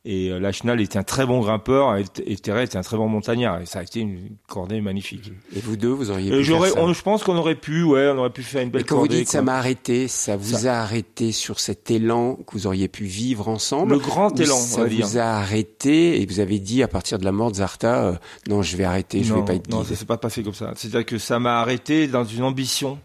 Et 0.06 0.28
euh, 0.30 0.38
Lachenal 0.38 0.82
était 0.82 0.98
un 0.98 1.02
très 1.02 1.24
bon 1.24 1.40
grimpeur 1.40 1.96
et, 1.96 2.04
et 2.26 2.36
Terret 2.36 2.64
était 2.64 2.76
un 2.76 2.82
très 2.82 2.98
bon 2.98 3.08
montagnard. 3.08 3.62
Et 3.62 3.66
ça 3.66 3.78
a 3.78 3.82
été 3.82 4.00
une 4.00 4.36
cordée 4.46 4.82
magnifique. 4.82 5.32
Et 5.56 5.60
vous 5.60 5.76
deux, 5.78 5.88
vous 5.88 6.10
auriez 6.10 6.28
Et 6.30 6.38
pu 6.40 6.44
faire 6.44 6.66
ça. 6.66 6.72
on- 6.82 6.92
je 6.92 7.02
pense 7.02 7.24
qu'on 7.24 7.36
aurait 7.36 7.54
pu, 7.54 7.82
ouais, 7.84 8.10
on 8.14 8.18
aurait 8.18 8.28
pu 8.28 8.42
faire 8.42 8.60
une 8.62 8.68
belle 8.68 8.82
Et 8.82 8.84
quand 8.84 8.98
vous 8.98 9.08
dites 9.08 9.28
ça 9.30 9.40
m'a 9.40 9.54
arrêté, 9.56 10.06
ça 10.08 10.36
vous 10.36 10.58
Ça- 10.58 10.78
a 10.78 10.82
arrêté 10.82 11.32
sur 11.32 11.58
cet 11.58 11.90
élan 11.90 12.34
que 12.34 12.52
vous 12.52 12.66
auriez 12.66 12.88
pu 12.88 13.04
vivre 13.04 13.48
ensemble 13.48 13.92
Le 13.92 13.98
grand 13.98 14.38
élan, 14.38 14.56
on 14.56 14.60
ça 14.60 14.82
va 14.82 14.88
dire. 14.90 15.06
vous 15.06 15.16
a 15.16 15.22
arrêté 15.24 16.20
et 16.20 16.26
vous 16.26 16.40
avez 16.40 16.58
dit 16.58 16.82
à 16.82 16.88
partir 16.88 17.18
de 17.18 17.24
la 17.24 17.32
mort 17.32 17.50
de 17.50 17.56
Zarta, 17.56 18.04
euh, 18.04 18.12
non, 18.48 18.60
je 18.60 18.76
vais 18.76 18.84
arrêter, 18.84 19.22
je 19.24 19.32
non, 19.32 19.40
vais 19.40 19.44
pas 19.46 19.54
être 19.54 19.70
non, 19.70 19.80
guide. 19.80 19.88
ça 19.88 19.96
s'est 19.96 20.04
pas 20.04 20.18
passé 20.18 20.42
comme 20.42 20.52
ça. 20.52 20.72
C'est-à-dire 20.76 21.06
que 21.06 21.16
ça 21.16 21.38
m'a 21.38 21.60
arrêté 21.60 22.08
dans 22.08 22.24
une 22.24 22.42
ambition 22.42 22.98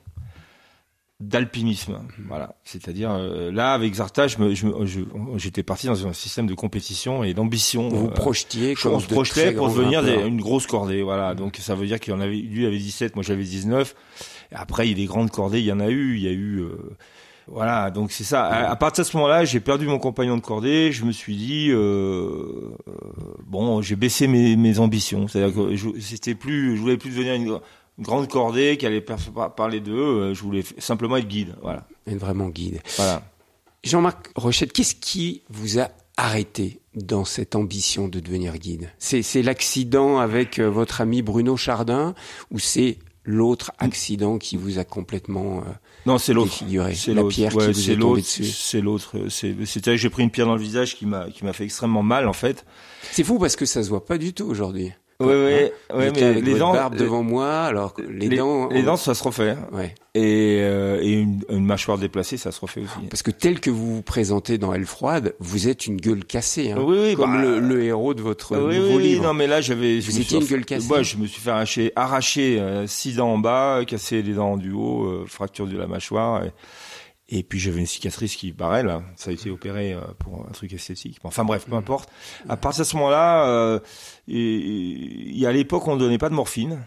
d'alpinisme. 1.19 1.99
Voilà. 2.27 2.55
C'est-à-dire 2.63 3.11
euh, 3.11 3.51
là 3.51 3.73
avec 3.73 3.93
Zarta, 3.95 4.27
je 4.27 4.37
me, 4.37 4.53
je 4.55 4.65
me- 4.67 4.85
je- 4.85 5.01
j'étais 5.37 5.63
parti 5.63 5.87
dans 5.87 6.07
un 6.07 6.13
système 6.13 6.47
de 6.47 6.53
compétition 6.53 7.23
et 7.23 7.33
d'ambition. 7.33 7.89
vous 7.89 8.07
euh, 8.07 8.11
projetiez 8.11 8.73
je- 8.77 8.83
comme 8.83 8.93
on 8.93 8.99
se 8.99 9.07
projetait 9.07 9.51
pour 9.51 9.67
devenir 9.69 10.01
des- 10.01 10.13
une 10.27 10.39
grosse 10.39 10.65
cordée. 10.67 11.01
Voilà. 11.03 11.35
Donc 11.35 11.57
ça 11.57 11.75
veut 11.75 11.85
dire 11.87 11.99
qu'il 11.99 12.13
y 12.13 12.15
en 12.15 12.21
avait, 12.21 12.37
lui 12.37 12.65
avait 12.65 12.77
17, 12.77 13.15
moi 13.15 13.23
j'avais 13.23 13.43
19. 13.43 13.95
Et 14.51 14.55
après, 14.55 14.87
il 14.87 14.91
y 14.91 14.93
a 14.93 14.95
des 14.97 15.05
grandes 15.05 15.29
cordées, 15.31 15.59
il 15.59 15.65
y 15.65 15.71
en 15.73 15.79
a 15.81 15.89
eu. 15.89 16.15
Il 16.15 16.23
y 16.23 16.27
a 16.27 16.31
eu. 16.31 16.59
euh, 16.61 16.77
voilà, 17.51 17.89
donc 17.89 18.11
c'est 18.11 18.23
ça. 18.23 18.45
À, 18.45 18.69
à 18.71 18.75
partir 18.75 19.03
de 19.03 19.09
ce 19.09 19.17
moment-là, 19.17 19.43
j'ai 19.43 19.59
perdu 19.59 19.87
mon 19.87 19.97
compagnon 19.99 20.37
de 20.37 20.41
cordée. 20.41 20.91
Je 20.91 21.03
me 21.03 21.11
suis 21.11 21.35
dit, 21.35 21.69
euh, 21.71 21.75
euh, 22.87 22.93
bon, 23.47 23.81
j'ai 23.81 23.95
baissé 23.95 24.27
mes, 24.27 24.55
mes 24.55 24.77
ambitions. 24.79 25.27
C'est-à-dire 25.27 25.55
que 25.55 25.75
je, 25.75 25.89
c'était 25.99 26.35
plus, 26.35 26.75
je 26.75 26.81
voulais 26.81 26.97
plus 26.97 27.09
devenir 27.09 27.33
une 27.33 27.59
grande 27.99 28.27
cordée 28.27 28.77
qui 28.77 28.85
allait 28.85 29.01
par- 29.01 29.19
par- 29.33 29.55
parler 29.55 29.79
d'eux. 29.79 29.93
Euh, 29.93 30.33
Je 30.33 30.41
voulais 30.41 30.63
simplement 30.77 31.17
être 31.17 31.27
guide. 31.27 31.55
Voilà, 31.61 31.85
Être 32.07 32.17
vraiment 32.17 32.49
guide. 32.49 32.79
voilà. 32.97 33.23
Jean-Marc 33.83 34.31
Rochette, 34.35 34.73
qu'est-ce 34.73 34.95
qui 34.95 35.43
vous 35.49 35.79
a 35.79 35.89
arrêté 36.17 36.81
dans 36.95 37.23
cette 37.23 37.55
ambition 37.55 38.07
de 38.09 38.19
devenir 38.19 38.57
guide? 38.57 38.89
C'est 38.99 39.41
l'accident 39.41 40.19
avec 40.19 40.59
euh, 40.59 40.69
votre 40.69 40.99
ami 41.01 41.21
Bruno 41.21 41.55
Chardin 41.55 42.13
ou 42.51 42.59
c'est 42.59 42.97
l'autre 43.23 43.71
accident 43.79 44.37
qui 44.37 44.57
vous 44.57 44.79
a 44.79 44.83
complètement 44.83 45.59
euh, 45.59 45.71
Non, 46.05 46.17
c'est 46.17 46.33
l'autre. 46.33 46.51
C'est 46.93 47.13
La 47.13 47.23
pierre 47.25 47.55
Ouais, 47.55 47.67
qui 47.67 47.71
vous 47.73 47.79
c'est 47.79 47.91
est 47.93 47.97
tombée 47.97 48.21
dessus? 48.21 48.43
C'est 48.45 48.81
l'autre. 48.81 49.15
C'est, 49.29 49.55
c'est-à-dire 49.65 49.93
que 49.93 49.97
j'ai 49.97 50.09
pris 50.09 50.23
une 50.23 50.31
pierre 50.31 50.47
dans 50.47 50.55
le 50.55 50.61
visage 50.61 50.95
qui 50.97 51.05
m'a, 51.05 51.29
qui 51.29 51.45
m'a 51.45 51.53
fait 51.53 51.63
extrêmement 51.65 52.03
mal 52.03 52.27
en 52.27 52.33
fait. 52.33 52.65
C'est 53.11 53.23
fou 53.23 53.37
parce 53.39 53.55
que 53.55 53.65
ça 53.65 53.81
se 53.83 53.89
voit 53.89 54.05
pas 54.05 54.17
du 54.17 54.33
tout 54.33 54.45
aujourd'hui. 54.45 54.91
Ouais, 55.21 55.27
ouais, 55.27 55.73
Hein 55.89 55.97
ouais, 55.97 56.11
mais 56.15 56.23
avec 56.23 56.45
les 56.45 56.51
votre 56.51 56.59
dents, 56.59 56.71
barbe 56.73 56.93
euh, 56.95 56.99
devant 56.99 57.23
moi, 57.23 57.63
alors 57.63 57.93
les, 58.09 58.29
les, 58.29 58.37
dents, 58.37 58.69
les 58.69 58.79
on- 58.81 58.85
dents, 58.85 58.95
ça 58.95 59.13
se 59.13 59.21
refait. 59.23 59.57
ouais. 59.73 59.93
Et, 60.15 60.59
euh, 60.61 60.99
et 61.01 61.11
une, 61.11 61.41
une 61.49 61.65
mâchoire 61.65 61.97
déplacée, 61.97 62.37
ça 62.37 62.51
se 62.53 62.59
refait 62.61 62.79
aussi. 62.81 63.05
Parce 63.09 63.21
que 63.21 63.29
tel 63.31 63.59
que 63.59 63.69
vous 63.69 63.95
vous 63.97 64.01
présentez 64.01 64.57
dans 64.57 64.73
Elle 64.73 64.85
froide, 64.85 65.35
vous 65.39 65.67
êtes 65.67 65.87
une 65.87 65.97
gueule 65.97 66.23
cassée, 66.23 66.71
hein, 66.71 66.77
Oui, 66.79 66.97
oui, 67.01 67.15
comme 67.15 67.33
bah, 67.35 67.41
le, 67.41 67.59
le 67.59 67.83
héros 67.83 68.13
de 68.13 68.21
votre 68.21 68.57
oui, 68.57 68.77
nouveau 68.77 68.95
oui, 68.97 69.03
livre. 69.03 69.23
non, 69.25 69.33
mais 69.33 69.45
là, 69.47 69.59
j'avais. 69.59 69.99
je 69.99 70.09
Vous 70.09 70.17
me 70.17 70.21
étiez 70.21 70.37
suis- 70.37 70.45
une 70.45 70.51
gueule 70.51 70.65
cassée. 70.65 70.87
Moi, 70.87 71.03
je 71.03 71.17
me 71.17 71.27
suis 71.27 71.41
fait 71.41 71.51
arracher, 71.51 71.91
arracher 71.97 72.59
euh, 72.59 72.87
six 72.87 73.15
dents 73.17 73.33
en 73.33 73.37
bas, 73.37 73.81
casser 73.85 74.21
les 74.21 74.33
dents 74.33 74.55
du 74.55 74.71
haut, 74.71 75.03
euh, 75.05 75.25
fracture 75.27 75.67
de 75.67 75.77
la 75.77 75.85
mâchoire. 75.87 76.45
Et, 76.45 76.51
et 77.31 77.43
puis 77.43 77.59
j'avais 77.59 77.79
une 77.79 77.85
cicatrice 77.85 78.35
qui 78.35 78.51
paraît 78.51 78.83
là. 78.83 79.01
Ça 79.15 79.29
a 79.29 79.33
été 79.33 79.49
opéré 79.51 79.93
euh, 79.93 80.01
pour 80.19 80.45
un 80.47 80.51
truc 80.51 80.73
esthétique. 80.73 81.19
Enfin 81.23 81.45
bref, 81.45 81.65
peu 81.69 81.75
importe. 81.75 82.09
À 82.47 82.57
partir 82.57 82.83
de 82.83 82.89
ce 82.89 82.95
moment-là, 82.97 83.45
euh, 83.47 83.79
et, 84.27 85.39
et 85.41 85.45
à 85.45 85.51
l'époque, 85.51 85.87
on 85.87 85.95
donnait 85.97 86.17
pas 86.17 86.29
de 86.29 86.35
morphine 86.35 86.79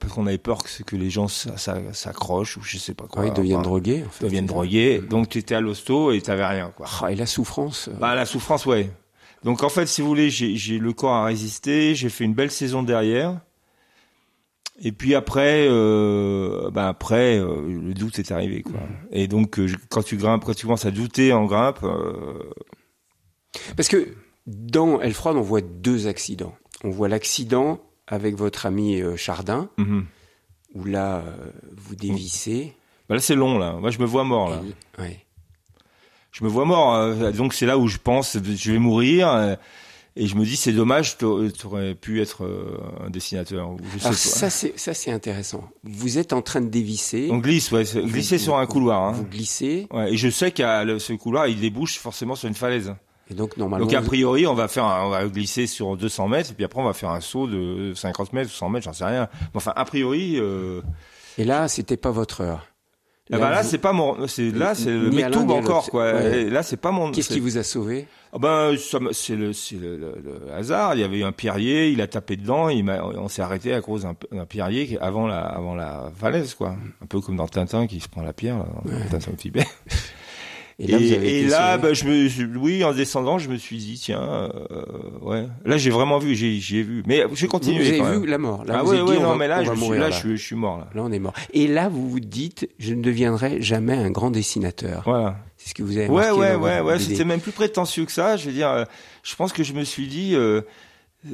parce 0.00 0.12
qu'on 0.12 0.26
avait 0.26 0.38
peur 0.38 0.58
que, 0.62 0.82
que 0.84 0.96
les 0.96 1.10
gens 1.10 1.26
s'a- 1.28 1.56
s'a- 1.56 1.92
s'accrochent 1.92 2.56
ou 2.56 2.62
je 2.62 2.78
sais 2.78 2.94
pas 2.94 3.06
quoi. 3.06 3.22
Ouais, 3.22 3.28
ils 3.28 3.34
deviennent 3.34 3.56
Enfin, 3.58 3.68
drogués. 3.68 4.04
En 4.06 4.10
fait. 4.10 4.24
deviennent 4.24 4.46
drogués. 4.46 5.00
Donc 5.00 5.28
tu 5.28 5.38
étais 5.38 5.54
à 5.56 5.60
l'hosto 5.60 6.12
et 6.12 6.20
t'avais 6.20 6.46
rien 6.46 6.72
quoi. 6.76 6.86
Ah, 7.02 7.10
et 7.12 7.16
la 7.16 7.26
souffrance. 7.26 7.88
euh, 7.88 7.96
Bah 7.98 8.14
la 8.14 8.24
souffrance, 8.26 8.64
ouais. 8.66 8.90
Donc 9.44 9.62
en 9.62 9.68
fait, 9.68 9.86
si 9.86 10.00
vous 10.00 10.08
voulez, 10.08 10.30
j'ai 10.30 10.78
le 10.78 10.92
corps 10.92 11.14
à 11.14 11.24
résister. 11.24 11.94
J'ai 11.94 12.08
fait 12.08 12.24
une 12.24 12.34
belle 12.34 12.50
saison 12.50 12.82
derrière. 12.82 13.40
Et 14.80 14.92
puis 14.92 15.14
après, 15.16 15.66
euh, 15.68 16.70
bah 16.70 16.86
après, 16.88 17.38
euh, 17.38 17.80
le 17.80 17.94
doute 17.94 18.18
est 18.20 18.30
arrivé, 18.30 18.62
quoi. 18.62 18.80
Et 19.10 19.26
donc, 19.26 19.58
euh, 19.58 19.68
quand 19.90 20.02
tu 20.04 20.16
grimpes, 20.16 20.44
quand 20.44 20.54
tu 20.54 20.66
commences 20.66 20.86
à 20.86 20.90
douter 20.92 21.32
en 21.32 21.46
grimpe, 21.46 21.80
euh, 21.82 22.50
Parce 23.76 23.88
que 23.88 24.08
Dans 24.46 24.98
Elle 25.00 25.12
froide, 25.12 25.36
on 25.36 25.42
voit 25.42 25.60
deux 25.60 26.06
accidents. 26.06 26.54
On 26.84 26.88
voit 26.90 27.08
l'accident 27.08 27.80
avec 28.06 28.34
votre 28.34 28.64
ami 28.64 29.02
Chardin, 29.16 29.68
Mhm. 29.76 30.06
où 30.74 30.84
là, 30.84 31.22
vous 31.76 31.94
dévissez. 31.96 32.72
Bah 33.10 33.16
là, 33.16 33.20
c'est 33.20 33.34
long, 33.34 33.58
là. 33.58 33.72
Moi, 33.74 33.90
je 33.90 33.98
me 33.98 34.06
vois 34.06 34.24
mort, 34.24 34.48
là. 34.48 34.62
Et- 34.98 35.02
ouais. 35.02 35.24
Je 36.32 36.44
me 36.44 36.48
vois 36.48 36.64
mort. 36.64 37.14
Donc, 37.32 37.52
c'est 37.52 37.66
là 37.66 37.76
où 37.76 37.88
je 37.88 37.98
pense, 37.98 38.38
je 38.42 38.72
vais 38.72 38.78
mourir. 38.78 39.56
Et 40.20 40.26
je 40.26 40.34
me 40.34 40.44
dis, 40.44 40.56
c'est 40.56 40.72
dommage, 40.72 41.16
t'a- 41.16 41.26
t'aurais 41.56 41.94
pu 41.94 42.20
être 42.20 42.44
euh, 42.44 42.76
un 43.06 43.08
dessinateur. 43.10 43.70
ou 43.70 43.76
Je 43.94 43.98
sais 43.98 44.04
Alors 44.06 44.10
pas. 44.10 44.16
ça, 44.16 44.50
c'est 44.50 44.78
ça, 44.78 44.92
c'est 44.92 45.12
intéressant. 45.12 45.70
Vous 45.84 46.18
êtes 46.18 46.32
en 46.32 46.42
train 46.42 46.60
de 46.60 46.68
dévisser. 46.68 47.28
On 47.30 47.38
glisse, 47.38 47.70
ouais. 47.70 47.84
Vous- 47.84 48.00
Glisser 48.08 48.36
vous- 48.38 48.42
sur 48.42 48.56
un 48.58 48.66
couloir. 48.66 49.02
Hein. 49.02 49.12
Vous 49.12 49.24
glissez, 49.24 49.86
Ouais, 49.92 50.12
et 50.12 50.16
je 50.16 50.28
sais 50.28 50.50
qu'à 50.50 50.84
ce 50.98 51.12
couloir, 51.12 51.46
il 51.46 51.60
débouche 51.60 51.98
forcément 51.98 52.34
sur 52.34 52.48
une 52.48 52.54
falaise. 52.54 52.94
et 53.30 53.34
donc 53.34 53.56
normalement. 53.58 53.86
Donc 53.86 53.94
a 53.94 54.00
priori, 54.02 54.46
on 54.46 54.54
va 54.54 54.66
faire, 54.68 54.84
un- 54.86 55.04
on 55.06 55.10
va 55.10 55.26
glisser 55.28 55.66
sur 55.66 55.96
200 55.96 56.26
mètres, 56.28 56.50
et 56.50 56.54
puis 56.54 56.64
après 56.64 56.80
on 56.80 56.84
va 56.84 56.94
faire 56.94 57.10
un 57.10 57.20
saut 57.20 57.46
de 57.46 57.92
50 57.94 58.32
mètres, 58.32 58.50
100 58.50 58.68
mètres, 58.70 58.86
j'en 58.86 58.92
sais 58.94 59.04
rien. 59.04 59.28
Mais 59.40 59.48
Enfin, 59.56 59.72
a 59.76 59.84
priori, 59.84 60.36
euh, 60.40 60.80
Et 61.36 61.44
là, 61.44 61.68
c'était 61.68 61.96
pas 61.96 62.10
votre 62.10 62.40
heure. 62.40 62.66
Eh 63.30 63.36
ben 63.36 63.50
là, 63.50 63.62
vous- 63.62 63.68
c'est 63.68 63.78
pas 63.78 63.92
mon, 63.92 64.26
c'est 64.26 64.50
là, 64.50 64.74
c'est 64.74 64.90
le 64.90 65.10
mektoub 65.10 65.50
encore 65.50 65.90
quoi. 65.90 66.12
Ouais. 66.14 66.42
Et 66.42 66.50
là, 66.50 66.62
c'est 66.62 66.76
pas 66.78 66.90
mon. 66.90 67.10
Qu'est-ce 67.12 67.28
qui 67.32 67.40
vous 67.40 67.58
a 67.58 67.62
sauvé? 67.62 68.06
Ah 68.32 68.36
ben, 68.38 68.74
c'est 69.12 69.36
le, 69.36 69.52
c'est 69.54 69.76
le, 69.76 69.96
le- 69.96 70.22
le 70.46 70.52
hasard. 70.52 70.94
Il 70.94 71.00
y 71.00 71.04
avait 71.04 71.22
un 71.22 71.32
pierrier, 71.32 71.88
il 71.90 72.00
a 72.02 72.06
tapé 72.06 72.36
dedans, 72.36 72.68
il 72.68 72.84
m'a, 72.84 73.02
on 73.02 73.28
s'est 73.28 73.40
arrêté 73.40 73.72
à 73.72 73.80
cause 73.80 74.02
d'un, 74.32 74.44
pierrier 74.44 74.98
avant 75.00 75.26
la, 75.26 75.40
avant 75.40 75.74
la 75.74 76.10
falaise 76.14 76.54
quoi. 76.54 76.76
Un 77.02 77.06
peu 77.06 77.20
comme 77.20 77.36
dans 77.36 77.48
Tintin 77.48 77.86
qui 77.86 78.00
se 78.00 78.08
prend 78.08 78.20
la 78.22 78.34
pierre, 78.34 78.58
là, 78.58 78.66
dans 78.84 79.08
Tintin 79.18 79.32
au 79.32 79.36
Tibet. 79.36 79.64
Et 80.80 80.84
Et, 80.84 80.86
là, 80.92 80.98
vous 80.98 81.12
avez 81.12 81.28
et 81.28 81.40
été 81.40 81.48
là, 81.50 81.72
sauvé. 81.74 81.82
bah, 81.88 81.92
je 81.94 82.04
me, 82.04 82.28
je- 82.28 82.44
oui, 82.56 82.84
en 82.84 82.92
descendant, 82.94 83.38
je 83.38 83.48
me 83.50 83.56
suis 83.56 83.78
dit, 83.78 83.98
tiens, 84.00 84.22
euh, 84.22 84.82
ouais. 85.22 85.48
Là, 85.64 85.76
j'ai 85.76 85.90
vraiment 85.90 86.18
vu, 86.18 86.36
j'ai, 86.36 86.60
j'y 86.60 86.78
ai 86.78 86.82
vu. 86.84 87.02
Mais 87.04 87.24
j'ai 87.34 87.48
continué. 87.48 87.82
vous 87.82 87.88
avez 87.88 87.98
quand 87.98 88.20
vu 88.20 88.26
la 88.28 88.38
mort. 88.38 88.64
Là, 88.64 88.76
ah 88.78 88.84
ouais, 88.84 89.00
on 89.00 89.06
non, 89.20 89.28
va- 89.30 89.34
mais 89.36 89.48
là, 89.48 89.64
je 89.64 89.72
suis, 89.74 89.88
là, 89.90 89.98
là. 89.98 90.10
je, 90.10 90.16
suis- 90.18 90.36
je 90.36 90.42
suis 90.44 90.54
mort 90.54 90.78
là. 90.78 90.88
Là, 90.94 91.02
on 91.04 91.10
est 91.10 91.18
mort. 91.18 91.34
Et 91.52 91.66
là, 91.66 91.88
vous 91.88 92.08
vous 92.08 92.20
dites, 92.20 92.68
je 92.78 92.94
ne 92.94 93.02
deviendrai 93.02 93.60
jamais 93.60 93.94
un 93.94 94.12
grand 94.12 94.30
dessinateur. 94.30 95.02
Voilà. 95.04 95.38
C'est 95.56 95.70
ce 95.70 95.74
que 95.74 95.82
vous 95.82 95.96
avez 95.98 96.06
Ouais, 96.06 96.26
marqué 96.26 96.38
ouais, 96.38 96.52
dans 96.52 96.60
ouais, 96.60 96.80
ouais. 96.80 96.98
C'était 97.00 97.24
même 97.24 97.40
plus 97.40 97.50
prétentieux 97.50 98.04
que 98.04 98.12
ça. 98.12 98.36
Je 98.36 98.46
veux 98.46 98.52
dire, 98.54 98.68
euh, 98.70 98.84
je 99.24 99.34
pense 99.34 99.52
que 99.52 99.64
je 99.64 99.72
me 99.72 99.82
suis 99.82 100.06
dit, 100.06 100.36
euh, 100.36 100.60
euh, 101.26 101.32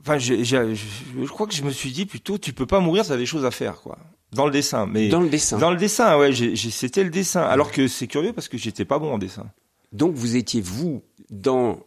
enfin, 0.00 0.18
j'ai, 0.18 0.44
j'ai- 0.44 0.74
je, 0.74 0.84
je 1.22 1.28
crois 1.28 1.46
que 1.46 1.54
je 1.54 1.62
me 1.62 1.70
suis 1.70 1.90
dit 1.92 2.06
plutôt, 2.06 2.38
tu 2.38 2.52
peux 2.52 2.66
pas 2.66 2.80
mourir, 2.80 3.06
t'as 3.06 3.16
des 3.16 3.26
choses 3.26 3.44
à 3.44 3.52
faire, 3.52 3.76
quoi. 3.76 3.98
Dans 4.34 4.46
le 4.46 4.50
dessin, 4.52 4.86
mais 4.86 5.08
Dans 5.08 5.20
le 5.20 5.28
dessin. 5.28 5.58
dans 5.58 5.70
le 5.70 5.76
dessin, 5.76 6.18
ouais, 6.18 6.32
c'était 6.56 7.04
le 7.04 7.10
dessin. 7.10 7.42
Alors 7.42 7.70
que 7.72 7.88
c'est 7.88 8.06
curieux 8.06 8.32
parce 8.32 8.48
que 8.48 8.58
j'étais 8.58 8.84
pas 8.84 8.98
bon 8.98 9.12
en 9.14 9.18
dessin. 9.18 9.46
Donc, 9.92 10.14
vous 10.14 10.34
étiez, 10.36 10.60
vous, 10.60 11.02
dans 11.30 11.78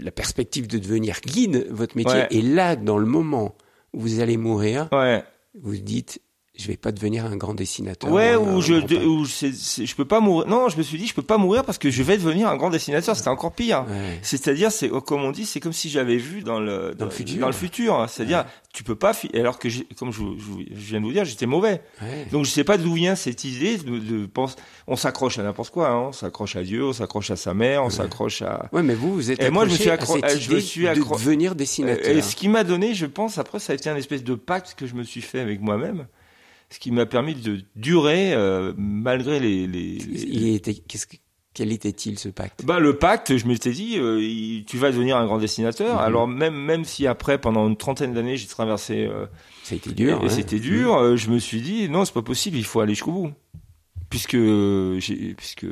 la 0.00 0.10
perspective 0.10 0.66
de 0.66 0.78
devenir 0.78 1.20
guide, 1.24 1.66
votre 1.70 1.96
métier. 1.96 2.12
Ouais. 2.22 2.26
Et 2.30 2.42
là, 2.42 2.74
dans 2.76 2.98
le 2.98 3.06
moment 3.06 3.54
où 3.92 4.00
vous 4.00 4.18
allez 4.20 4.36
mourir, 4.36 4.88
Ouais. 4.92 5.22
vous 5.60 5.76
dites, 5.76 6.20
je 6.58 6.68
vais 6.68 6.76
pas 6.76 6.92
devenir 6.92 7.24
un 7.24 7.36
grand 7.36 7.54
dessinateur. 7.54 8.10
Ouais, 8.12 8.36
ou 8.36 8.46
un 8.46 8.56
ou 8.56 8.60
je, 8.60 8.74
de- 8.74 8.98
ou 9.06 9.24
c'est, 9.26 9.52
c'est- 9.54 9.86
je 9.86 9.96
peux 9.96 10.04
pas 10.04 10.20
mourir. 10.20 10.46
Non, 10.46 10.68
je 10.68 10.76
me 10.76 10.82
suis 10.82 10.98
dit, 10.98 11.06
je 11.06 11.14
peux 11.14 11.22
pas 11.22 11.38
mourir 11.38 11.64
parce 11.64 11.78
que 11.78 11.90
je 11.90 12.02
vais 12.02 12.18
devenir 12.18 12.48
un 12.48 12.56
grand 12.56 12.68
dessinateur. 12.68 13.16
C'était 13.16 13.28
encore 13.30 13.52
pire. 13.52 13.86
Ouais. 13.88 14.18
C'est-à-dire, 14.20 14.70
c'est 14.70 14.90
oh, 14.90 15.00
comme 15.00 15.22
on 15.24 15.30
dit, 15.30 15.46
c'est 15.46 15.60
comme 15.60 15.72
si 15.72 15.88
j'avais 15.88 16.18
vu 16.18 16.42
dans 16.42 16.60
le 16.60 16.94
Dans 16.94 17.06
le 17.06 17.10
futur. 17.10 17.40
Dans 17.40 17.46
le 17.46 17.52
futur, 17.54 18.04
c'est-à-dire, 18.08 18.44
tu 18.74 18.84
peux 18.84 18.94
pas. 18.94 19.12
Alors 19.34 19.58
que, 19.58 19.68
comme 19.96 20.12
je, 20.12 20.22
je 20.38 20.74
viens 20.90 21.00
de 21.00 21.06
vous 21.06 21.12
dire, 21.12 21.24
j'étais 21.24 21.46
mauvais. 21.46 21.80
Ouais. 22.02 22.26
Donc 22.30 22.44
je 22.44 22.50
sais 22.50 22.64
pas 22.64 22.76
d'où 22.76 22.92
vient 22.94 23.14
cette 23.14 23.44
idée 23.44 23.78
de, 23.78 23.98
de 23.98 24.26
pense. 24.26 24.56
On 24.86 24.94
s'accroche 24.96 25.38
à 25.38 25.42
n'importe 25.42 25.70
quoi. 25.70 25.88
Hein. 25.88 26.08
On 26.08 26.12
s'accroche 26.12 26.56
à 26.56 26.62
Dieu, 26.62 26.84
on 26.86 26.92
s'accroche 26.92 27.30
à 27.30 27.36
sa 27.36 27.54
mère, 27.54 27.82
on 27.82 27.90
s'accroche 27.90 28.42
à. 28.42 28.68
Ouais, 28.72 28.82
mais 28.82 28.94
vous, 28.94 29.14
vous 29.14 29.30
êtes 29.30 29.42
Et 29.42 29.48
moi, 29.50 29.64
je 29.64 29.70
me 29.70 29.74
accroché 29.74 29.82
suis 29.82 29.90
à 29.90 29.94
accro- 29.96 30.14
cette 30.28 30.36
euh, 30.36 30.38
je 30.40 30.54
me 30.54 30.60
suis 30.60 30.82
de 30.84 30.94
devenir 30.94 31.54
dessinateur. 31.54 32.14
Et 32.14 32.20
ce 32.20 32.36
qui 32.36 32.48
m'a 32.48 32.62
donné, 32.62 32.92
je 32.94 33.06
pense, 33.06 33.38
après, 33.38 33.58
ça 33.58 33.72
a 33.72 33.76
été 33.76 33.88
un 33.88 33.96
espèce 33.96 34.22
de 34.22 34.34
pacte 34.34 34.74
que 34.76 34.86
je 34.86 34.94
me 34.94 35.02
suis 35.02 35.22
fait 35.22 35.40
avec 35.40 35.62
moi-même, 35.62 36.06
ce 36.72 36.78
qui 36.78 36.90
m'a 36.90 37.06
permis 37.06 37.34
de 37.34 37.60
durer 37.76 38.32
euh, 38.34 38.72
malgré 38.76 39.38
les. 39.40 39.66
les, 39.66 39.98
les- 39.98 40.22
Il 40.22 40.54
était, 40.54 40.74
qu'est-ce 40.74 41.06
que, 41.06 41.16
quel 41.54 41.70
était-il 41.70 42.18
ce 42.18 42.28
pacte? 42.30 42.64
Bah 42.64 42.80
le 42.80 42.96
pacte, 42.96 43.36
je 43.36 43.46
m'étais 43.46 43.72
dit, 43.72 43.98
euh, 43.98 44.20
il- 44.22 44.64
tu 44.66 44.78
vas 44.78 44.90
devenir 44.90 45.16
un 45.18 45.26
grand 45.26 45.38
dessinateur. 45.38 45.96
Mhm. 45.96 46.00
Alors 46.04 46.26
même 46.28 46.54
même 46.54 46.84
si 46.84 47.06
après, 47.06 47.38
pendant 47.38 47.68
une 47.68 47.76
trentaine 47.76 48.14
d'années, 48.14 48.36
j'ai 48.36 48.46
traversé 48.46 49.04
euh, 49.06 49.26
Ça 49.64 49.74
a 49.74 49.76
été 49.76 49.90
dur. 49.92 50.20
et 50.22 50.26
hein. 50.26 50.28
c'était 50.30 50.58
dur, 50.60 50.94
euh, 50.96 51.16
je 51.16 51.30
me 51.30 51.38
suis 51.38 51.60
dit 51.60 51.88
non, 51.88 52.04
c'est 52.04 52.14
pas 52.14 52.22
possible, 52.22 52.56
il 52.56 52.64
faut 52.64 52.80
aller 52.80 52.94
jusqu'au 52.94 53.12
bout, 53.12 53.32
puisque 54.08 54.36
j'ai 54.36 55.34
puisque 55.36 55.66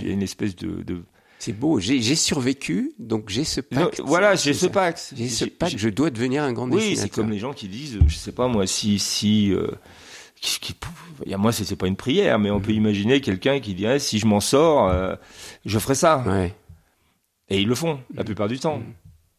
j'ai 0.00 0.12
une 0.12 0.22
espèce 0.22 0.54
de, 0.56 0.82
de... 0.82 1.02
C'est 1.40 1.52
beau. 1.52 1.78
J'ai 1.78 2.00
survécu, 2.16 2.92
donc 2.98 3.28
j'ai 3.28 3.44
ce 3.44 3.60
Non, 3.70 3.82
pacte. 3.86 4.00
voilà, 4.04 4.34
j'ai 4.34 4.52
ce 4.52 4.66
pacte. 4.66 5.14
J'ai 5.16 5.28
ce 5.28 5.44
pacte. 5.44 5.78
Je 5.78 5.88
dois 5.88 6.10
devenir 6.10 6.42
un 6.42 6.52
grand 6.52 6.68
Oui, 6.68 6.76
dessinateur. 6.80 7.02
c'est 7.04 7.08
comme 7.10 7.30
les 7.30 7.38
gens 7.38 7.52
qui 7.52 7.68
disent, 7.68 7.98
je 8.08 8.16
sais 8.16 8.32
pas 8.32 8.48
moi, 8.48 8.66
si 8.66 8.98
si 8.98 9.52
euh, 9.52 9.68
qui, 10.40 10.60
qui- 10.60 10.74
a 11.32 11.36
moi 11.36 11.52
c'était 11.52 11.76
pas 11.76 11.86
une 11.88 11.96
prière, 11.96 12.38
mais 12.38 12.50
on 12.50 12.56
Mhm. 12.58 12.62
peut 12.62 12.72
imaginer 12.72 13.20
quelqu'un 13.20 13.60
qui 13.60 13.74
dirait 13.74 13.98
si 13.98 14.18
je 14.18 14.26
m'en 14.26 14.40
sors, 14.40 14.88
euh, 14.88 15.14
je 15.66 15.78
ferai 15.78 15.94
ça. 15.94 16.22
Ouais. 16.26 16.54
Et 17.48 17.60
ils 17.60 17.68
le 17.68 17.74
font 17.74 18.00
la 18.14 18.24
plupart 18.24 18.48
du 18.48 18.58
temps. 18.58 18.80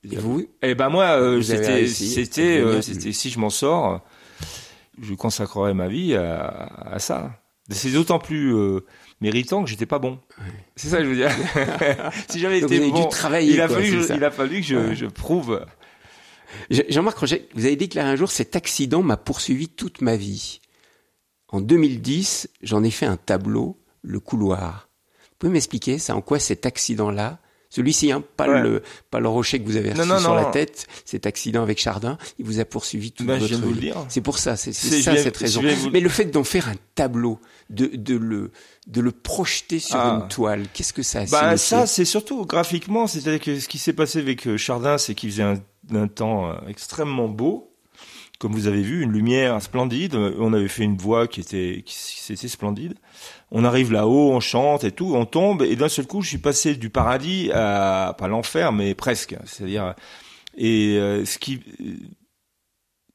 Et 0.09 0.15
vous? 0.17 0.45
Eh 0.61 0.75
ben 0.75 0.89
moi, 0.89 1.19
euh, 1.19 1.41
c'était, 1.41 2.59
euh, 2.61 2.81
c'était 2.81 3.11
si 3.11 3.29
je 3.29 3.39
m'en 3.39 3.49
sors, 3.49 4.01
je 5.01 5.13
consacrerai 5.13 5.73
ma 5.73 5.87
vie 5.87 6.15
à, 6.15 6.47
à 6.93 6.99
ça. 6.99 7.31
C'est 7.69 7.91
d'autant 7.91 8.17
plus 8.17 8.53
méritant 9.21 9.63
que 9.63 9.69
j'étais 9.69 9.85
pas 9.85 9.99
bon. 9.99 10.19
C'est 10.75 10.87
ça 10.89 10.97
que 10.97 11.03
je 11.03 11.09
veux 11.09 11.15
dire. 11.15 11.29
si 12.29 12.39
j'avais 12.39 12.59
été 12.59 12.79
vous 12.79 12.91
bon, 12.91 13.05
travailler. 13.09 13.53
il 13.53 13.61
a 13.61 13.67
quoi, 13.67 13.75
fallu, 13.77 13.87
c'est 13.89 13.95
que 13.95 14.01
je- 14.01 14.07
ça. 14.07 14.15
il 14.15 14.23
a 14.23 14.31
fallu 14.31 14.61
que 14.61 14.65
je, 14.65 14.75
Ouais. 14.75 14.95
je 14.95 15.05
prouve. 15.05 15.63
Je- 16.71 16.81
Jean-Marc 16.89 17.17
Roget, 17.19 17.47
vous 17.53 17.65
avez 17.65 17.75
déclaré 17.75 18.09
un 18.09 18.15
jour 18.15 18.31
cet 18.31 18.55
accident 18.55 19.03
m'a 19.03 19.17
poursuivi 19.17 19.67
toute 19.69 20.01
ma 20.01 20.15
vie. 20.15 20.61
En 21.51 21.61
2010, 21.61 22.49
j'en 22.61 22.83
ai 22.83 22.91
fait 22.91 23.05
un 23.05 23.17
tableau, 23.17 23.77
le 24.01 24.19
couloir. 24.19 24.89
Vous 25.23 25.35
pouvez 25.39 25.53
m'expliquer 25.53 25.97
ça 25.97 26.15
en 26.15 26.21
quoi 26.21 26.37
cet 26.39 26.65
accident-là, 26.65 27.39
celui-ci, 27.71 28.11
hein, 28.11 28.23
pas 28.35 28.47
Ouais. 28.49 28.61
le 28.61 28.81
pas 29.11 29.19
le 29.19 29.27
rocher 29.29 29.59
que 29.59 29.65
vous 29.65 29.75
avez 29.77 29.91
reçu 29.93 30.07
non, 30.07 30.19
sur 30.19 30.29
non. 30.29 30.35
la 30.35 30.45
tête, 30.45 30.87
cet 31.05 31.27
accident 31.27 31.61
avec 31.61 31.79
Chardin, 31.79 32.17
il 32.39 32.45
vous 32.45 32.59
a 32.59 32.65
poursuivi 32.65 33.11
toute 33.11 33.27
Ben, 33.27 33.37
votre 33.39 33.53
vie. 33.67 33.91
C'est 34.09 34.21
pour 34.21 34.39
ça, 34.39 34.55
c'est 34.55 34.73
ça 34.73 35.15
cette 35.17 35.37
raison. 35.37 35.61
vous- 35.61 35.89
Mais 35.91 35.99
le 35.99 36.09
fait 36.09 36.25
d'en 36.25 36.43
faire 36.43 36.67
un 36.67 36.73
tableau, 36.95 37.39
de, 37.69 37.85
de 37.85 38.15
le 38.15 38.51
de 38.87 39.01
le 39.01 39.11
projeter 39.11 39.77
sur 39.79 39.97
Ah. 39.97 40.19
une 40.21 40.27
toile, 40.29 40.65
qu'est-ce 40.73 40.93
que 40.93 41.03
ça 41.03 41.19
a 41.21 41.25
Bah 41.27 41.57
ça, 41.57 41.85
c'est 41.85 42.05
surtout 42.05 42.43
graphiquement, 42.45 43.05
c'est-à-dire 43.05 43.39
que 43.39 43.59
ce 43.59 43.67
qui 43.67 43.77
s'est 43.77 43.93
passé 43.93 44.17
avec 44.19 44.47
euh, 44.47 44.57
Chardin, 44.57 44.97
c'est 44.97 45.13
qu'il 45.13 45.29
faisait 45.29 45.43
un, 45.43 45.61
un 45.93 46.07
temps 46.07 46.49
euh, 46.49 46.55
extrêmement 46.67 47.27
beau. 47.27 47.68
Comme 48.39 48.53
vous 48.53 48.67
avez 48.67 48.81
vu, 48.81 49.03
une 49.03 49.11
lumière 49.11 49.61
splendide. 49.61 50.15
On 50.15 50.53
avait 50.53 50.69
fait 50.69 50.83
une 50.83 50.95
voix 50.95 51.27
qui 51.27 51.41
était, 51.41 51.83
qui 51.85 51.93
c'était 51.93 52.47
splendide. 52.47 52.93
On 53.51 53.65
arrive 53.65 53.91
là-haut, 53.91 54.31
on 54.31 54.39
chante 54.39 54.85
et 54.85 54.91
tout, 54.91 55.13
on 55.13 55.25
tombe 55.25 55.61
et 55.61 55.75
d'un 55.75 55.89
seul 55.89 56.07
coup, 56.07 56.21
je 56.21 56.29
suis 56.29 56.37
passé 56.37 56.75
du 56.75 56.89
paradis 56.89 57.51
à 57.53 58.15
pas 58.17 58.29
l'enfer, 58.29 58.71
mais 58.71 58.95
presque. 58.95 59.35
C'est-à-dire 59.45 59.93
et 60.57 60.97
euh, 60.97 61.25
ce 61.25 61.37
qui 61.37 61.61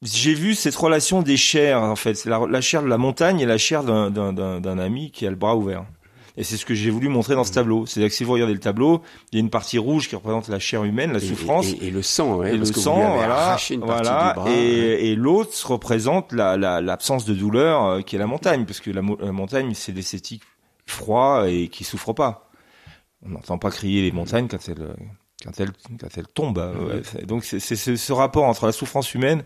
j'ai 0.01 0.33
vu 0.33 0.55
cette 0.55 0.75
relation 0.75 1.21
des 1.21 1.37
chairs 1.37 1.81
en 1.81 1.95
fait, 1.95 2.25
la, 2.25 2.45
la 2.47 2.61
chair 2.61 2.83
de 2.83 2.87
la 2.87 2.97
montagne 2.97 3.39
et 3.39 3.45
la 3.45 3.57
chair 3.57 3.83
d'un 3.83 4.77
ami 4.77 5.11
qui 5.11 5.25
a 5.25 5.29
le 5.29 5.35
bras 5.35 5.55
ouvert. 5.55 5.85
Et 6.37 6.43
c'est 6.43 6.57
ce 6.57 6.65
que 6.65 6.73
j'ai 6.73 6.89
voulu 6.89 7.07
montrer 7.07 7.33
dans 7.35 7.45
ce 7.45 7.53
tableau. 7.53 7.85
C'est-à-dire 7.85 8.09
que 8.09 8.15
si 8.15 8.25
vous 8.25 8.33
regardez 8.33 8.53
le 8.53 8.59
tableau, 8.59 9.01
il 9.31 9.35
y 9.35 9.37
a 9.37 9.39
une 9.39 9.49
partie 9.49 9.77
rouge 9.77 10.09
qui 10.09 10.15
représente 10.15 10.49
la 10.49 10.59
chair 10.59 10.83
humaine, 10.83 11.13
la 11.13 11.19
Et- 11.19 11.21
souffrance, 11.27 11.67
et, 11.67 11.87
et 11.87 11.91
le 11.91 12.01
sang, 12.01 12.35
ouais, 12.35 12.53
et 12.53 12.57
le 12.57 12.65
vous 12.65 12.73
sang, 12.73 12.97
lui 12.97 13.03
avez 13.05 13.15
voilà, 13.15 13.35
arraché 13.37 13.73
une 13.75 13.79
partie 13.81 14.03
voilà, 14.03 14.27
du 14.33 14.39
bras. 14.39 14.45
ouais. 14.49 15.05
et, 15.05 15.15
l'autre 15.15 15.71
représente 15.71 16.33
la, 16.33 16.57
la, 16.57 16.81
l'absence 16.81 17.23
de 17.25 17.33
douleur 17.33 17.85
euh, 17.85 18.01
qui 18.01 18.17
est 18.17 18.19
la 18.19 18.27
montagne, 18.27 18.65
parce 18.65 18.81
que 18.81 18.91
la, 18.91 19.01
mo- 19.01 19.17
la 19.21 19.31
montagne 19.31 19.73
c'est 19.73 19.93
l'esthétique 19.93 20.43
froid 20.85 21.45
et 21.47 21.69
qui 21.69 21.83
souffre 21.85 22.11
pas. 22.13 22.49
On 23.25 23.29
n'entend 23.29 23.57
pas 23.57 23.71
crier 23.71 24.01
les 24.03 24.11
montagnes 24.11 24.47
quand 24.49 24.67
elles 24.67 24.93
quand 25.43 25.59
elles 25.59 25.71
quand 25.99 26.17
elles 26.17 26.27
tombent. 26.27 26.57
ouais. 26.57 27.01
C'est- 27.03 27.25
Donc 27.25 27.43
c'est 27.45 27.59
ce, 27.59 28.11
rapport 28.13 28.43
entre 28.43 28.65
la 28.65 28.71
souffrance 28.73 29.13
humaine 29.13 29.43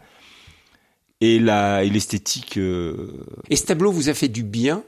et 1.21 1.37
l'esthétique. 1.39 2.57
euh, 2.57 3.23
Et 3.49 3.55
ce 3.55 3.65
tableau 3.65 3.91
vous 3.91 4.09
a 4.09 4.13
fait 4.13 4.27
du 4.27 4.43
bien 4.43 4.83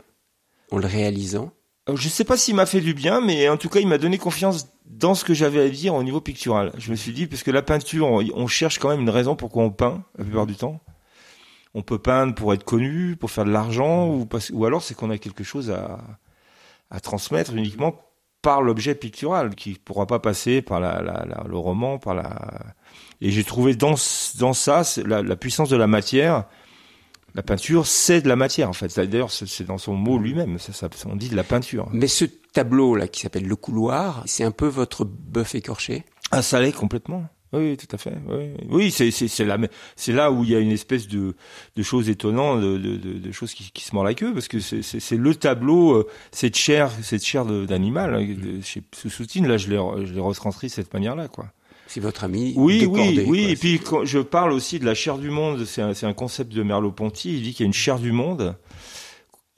en 0.71 0.77
le 0.77 0.87
réalisant? 0.87 1.51
Je 1.95 2.09
sais 2.09 2.23
pas 2.23 2.37
s'il 2.37 2.55
m'a 2.55 2.65
fait 2.65 2.81
du 2.81 2.93
bien, 2.93 3.21
mais 3.21 3.49
en 3.49 3.57
tout 3.57 3.69
cas, 3.69 3.79
il 3.79 3.87
m'a 3.87 3.97
donné 3.97 4.17
confiance 4.17 4.67
dans 4.85 5.15
ce 5.15 5.23
que 5.23 5.33
j'avais 5.33 5.61
à 5.61 5.69
dire 5.69 5.95
au 5.95 6.03
niveau 6.03 6.21
pictural. 6.21 6.71
Je 6.77 6.91
me 6.91 6.95
suis 6.95 7.13
dit, 7.13 7.27
parce 7.27 7.43
que 7.43 7.51
la 7.51 7.61
peinture, 7.61 8.07
on, 8.07 8.47
cherche 8.47 8.79
quand 8.79 8.89
même 8.89 9.01
une 9.01 9.09
raison 9.09 9.35
pourquoi 9.35 9.63
on 9.63 9.71
peint, 9.71 10.03
la 10.17 10.23
plupart 10.23 10.45
du 10.45 10.55
temps. 10.55 10.79
On 11.73 11.81
peut 11.81 11.99
peindre 11.99 12.35
pour 12.35 12.53
être 12.53 12.65
connu, 12.65 13.15
pour 13.15 13.31
faire 13.31 13.45
de 13.45 13.51
l'argent, 13.51 14.07
ou, 14.07 14.65
alors 14.65 14.83
c'est 14.83 14.93
qu'on 14.93 15.09
a 15.09 15.17
quelque 15.17 15.43
chose 15.43 15.71
à, 15.71 16.99
transmettre 16.99 17.53
uniquement 17.55 17.95
par 18.41 18.61
l'objet 18.61 18.95
pictural, 18.95 19.55
qui 19.55 19.75
pourra 19.75 20.07
pas 20.07 20.19
passer 20.19 20.61
par 20.61 20.81
le 20.81 21.57
roman. 21.57 21.99
Et 23.21 23.31
j'ai 23.31 23.43
trouvé 23.43 23.75
dans, 23.75 23.95
ça 23.95 24.83
la 25.05 25.35
puissance 25.35 25.69
de 25.69 25.77
la 25.77 25.87
matière. 25.87 26.45
La 27.33 27.43
peinture, 27.43 27.87
c'est 27.87 28.21
de 28.21 28.27
la 28.27 28.35
matière, 28.35 28.69
en 28.69 28.73
fait. 28.73 28.93
D'ailleurs, 28.95 29.31
c'est 29.31 29.63
dans 29.63 29.77
son 29.77 29.93
mot 29.93 30.17
lui-même. 30.17 30.59
Ça, 30.59 30.73
ça, 30.73 30.89
on 31.05 31.15
dit 31.15 31.29
de 31.29 31.35
la 31.35 31.43
peinture. 31.43 31.87
Mais 31.93 32.07
ce 32.07 32.25
tableau 32.25 32.95
là 32.95 33.07
qui 33.07 33.21
s'appelle 33.21 33.47
Le 33.47 33.55
Couloir, 33.55 34.23
c'est 34.25 34.43
un 34.43 34.51
peu 34.51 34.67
votre 34.67 35.05
bœuf 35.05 35.55
écorché? 35.55 36.03
Ah, 36.31 36.41
ça 36.41 36.59
l'est 36.59 36.71
complètement. 36.71 37.25
Oui, 37.53 37.75
tout 37.75 37.93
à 37.93 37.97
fait. 37.97 38.13
Oui, 38.29 38.53
oui 38.69 38.91
c'est 38.91 39.43
là 39.43 39.57
c'est 39.97 40.13
là 40.13 40.31
où 40.31 40.45
il 40.45 40.51
y 40.51 40.55
a 40.55 40.59
une 40.59 40.71
espèce 40.71 41.09
de 41.09 41.35
de 41.75 41.83
choses 41.83 42.07
étonnantes, 42.09 42.61
de 42.61 42.77
de, 42.77 42.95
de, 42.95 43.31
choses 43.33 43.53
qui, 43.53 43.71
qui 43.71 43.83
se 43.83 43.93
mordent 43.93 44.07
la 44.07 44.13
queue 44.13 44.33
parce 44.33 44.47
que 44.47 44.61
c'est 44.61 45.17
le 45.17 45.35
tableau 45.35 45.97
euh, 45.97 46.07
cette 46.31 46.55
chair 46.55 46.89
cette 47.01 47.25
chair 47.25 47.45
d'animal 47.45 48.15
hein, 48.15 48.61
chez 48.63 48.83
Soutine 49.09 49.47
là 49.47 49.57
je 49.57 49.69
l'ai 49.69 50.05
je 50.05 50.13
l'ai 50.13 50.21
retranscrit 50.21 50.67
de 50.67 50.71
cette 50.71 50.93
manière 50.93 51.17
là 51.17 51.27
quoi. 51.27 51.47
C'est 51.91 51.99
votre 51.99 52.23
ami. 52.23 52.53
Oui, 52.55 52.85
oui, 52.89 53.25
oui. 53.27 53.49
Et 53.49 53.57
puis 53.57 53.77
quand 53.77 54.05
je 54.05 54.19
parle 54.19 54.53
aussi 54.53 54.79
de 54.79 54.85
la 54.85 54.93
chair 54.93 55.17
du 55.17 55.29
monde, 55.29 55.65
c'est 55.65 55.81
un, 55.81 56.13
concept 56.13 56.53
de 56.53 56.63
Merleau-Ponty. 56.63 57.35
Il 57.35 57.43
dit 57.43 57.51
qu'il 57.51 57.65
y 57.65 57.65
a 57.65 57.67
une 57.67 57.73
chair 57.73 57.99
du 57.99 58.13
monde, 58.13 58.55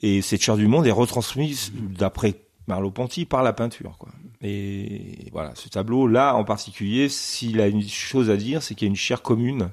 et 0.00 0.20
cette 0.20 0.42
chair 0.42 0.56
du 0.56 0.66
monde 0.66 0.84
est 0.84 0.90
retransmise 0.90 1.70
d'après 1.72 2.34
Merleau-Ponty 2.66 3.24
par 3.24 3.44
la 3.44 3.52
peinture. 3.52 3.94
Quoi. 3.98 4.08
Et 4.42 5.28
voilà, 5.30 5.52
ce 5.54 5.68
tableau-là 5.68 6.34
en 6.34 6.42
particulier, 6.42 7.08
s'il 7.08 7.60
a 7.60 7.68
une 7.68 7.86
chose 7.88 8.30
à 8.30 8.36
dire, 8.36 8.64
c'est 8.64 8.74
qu'il 8.74 8.86
y 8.86 8.88
a 8.88 8.90
une 8.90 8.96
chair 8.96 9.22
commune. 9.22 9.70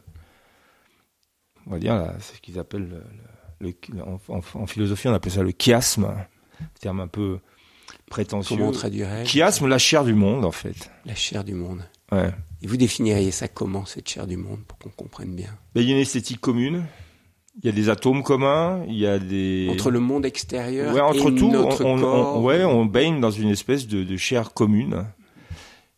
On 1.65 1.71
va 1.71 1.79
dire, 1.79 2.13
c'est 2.19 2.35
ce 2.35 2.41
qu'ils 2.41 2.59
appellent, 2.59 3.01
le, 3.59 3.73
en, 4.05 4.67
philosophie, 4.67 5.07
on 5.07 5.15
appelle 5.15 5.31
ça 5.31 5.41
le 5.41 5.53
chiasme, 5.57 6.13
terme 6.79 6.99
un 6.99 7.07
peu 7.07 7.39
prétentieux. 8.07 8.55
Comment 8.55 8.69
on 8.69 8.71
traduirait? 8.71 9.25
Chiasme, 9.25 9.65
la 9.65 9.79
chair 9.79 10.03
du 10.03 10.13
monde, 10.13 10.45
en 10.45 10.51
fait. 10.51 10.91
La 11.05 11.15
chair 11.15 11.43
du 11.43 11.55
monde. 11.55 11.81
Ouais. 12.11 12.31
Et 12.61 12.67
vous 12.67 12.77
définiriez 12.77 13.31
ça 13.31 13.47
comment, 13.47 13.85
cette 13.85 14.07
chair 14.07 14.27
du 14.27 14.37
monde, 14.37 14.59
pour 14.67 14.77
qu'on 14.77 14.89
comprenne 14.89 15.35
bien? 15.35 15.49
Ben, 15.73 15.81
Il 15.81 15.89
y 15.89 15.91
a 15.91 15.95
une 15.95 16.01
esthétique 16.01 16.41
commune. 16.41 16.85
Il 17.61 17.65
y 17.65 17.69
a 17.69 17.73
des 17.73 17.89
atomes 17.89 18.23
communs, 18.23 18.85
il 18.87 18.97
y 18.97 19.05
a 19.05 19.19
des 19.19 19.67
entre 19.69 19.91
le 19.91 19.99
monde 19.99 20.25
extérieur 20.25 20.93
ouais, 20.93 21.01
entre 21.01 21.31
et 21.31 21.35
tout, 21.35 21.51
notre 21.51 21.83
on, 21.83 21.99
corps. 21.99 22.37
On, 22.37 22.43
ouais, 22.43 22.63
on 22.63 22.85
baigne 22.85 23.19
dans 23.19 23.29
une 23.29 23.49
espèce 23.49 23.87
de, 23.87 24.05
de, 24.05 24.17
chair 24.17 24.53
commune 24.53 25.05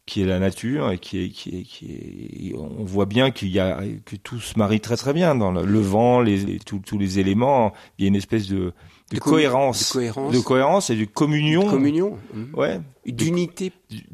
qui 0.08 0.24
est 0.24 0.26
la 0.26 0.40
nature 0.40 0.90
et 0.92 0.98
qui 0.98 1.24
est 1.24 1.30
qui 1.30 1.60
est 1.60 1.62
qui 1.62 1.92
est 1.92 2.56
on 2.56 2.84
voit 2.84 3.06
bien 3.06 3.30
qu'il 3.30 3.50
y 3.50 3.60
a 3.60 3.82
que 4.04 4.16
tout 4.16 4.40
se 4.40 4.58
marie 4.58 4.82
très 4.82 4.98
très 4.98 5.14
bien 5.14 5.36
dans 5.36 5.52
le, 5.52 5.64
le 5.64 5.80
vent, 5.80 6.22
les, 6.22 6.58
tous 6.58 6.98
les 6.98 7.20
éléments, 7.20 7.72
il 8.00 8.06
y 8.06 8.06
a 8.06 8.10
une 8.10 8.16
espèce 8.16 8.48
de 8.48 8.74
de, 9.14 9.20
cohérence, 9.20 9.90
de 9.90 9.94
cohérence, 9.94 10.34
de 10.34 10.40
cohérence 10.40 10.90
et 10.90 10.96
de 10.96 11.06
communion, 11.06 11.66
de 11.66 11.70
communion, 11.70 12.18
ouais, 12.54 12.82
d'unité 13.06 13.72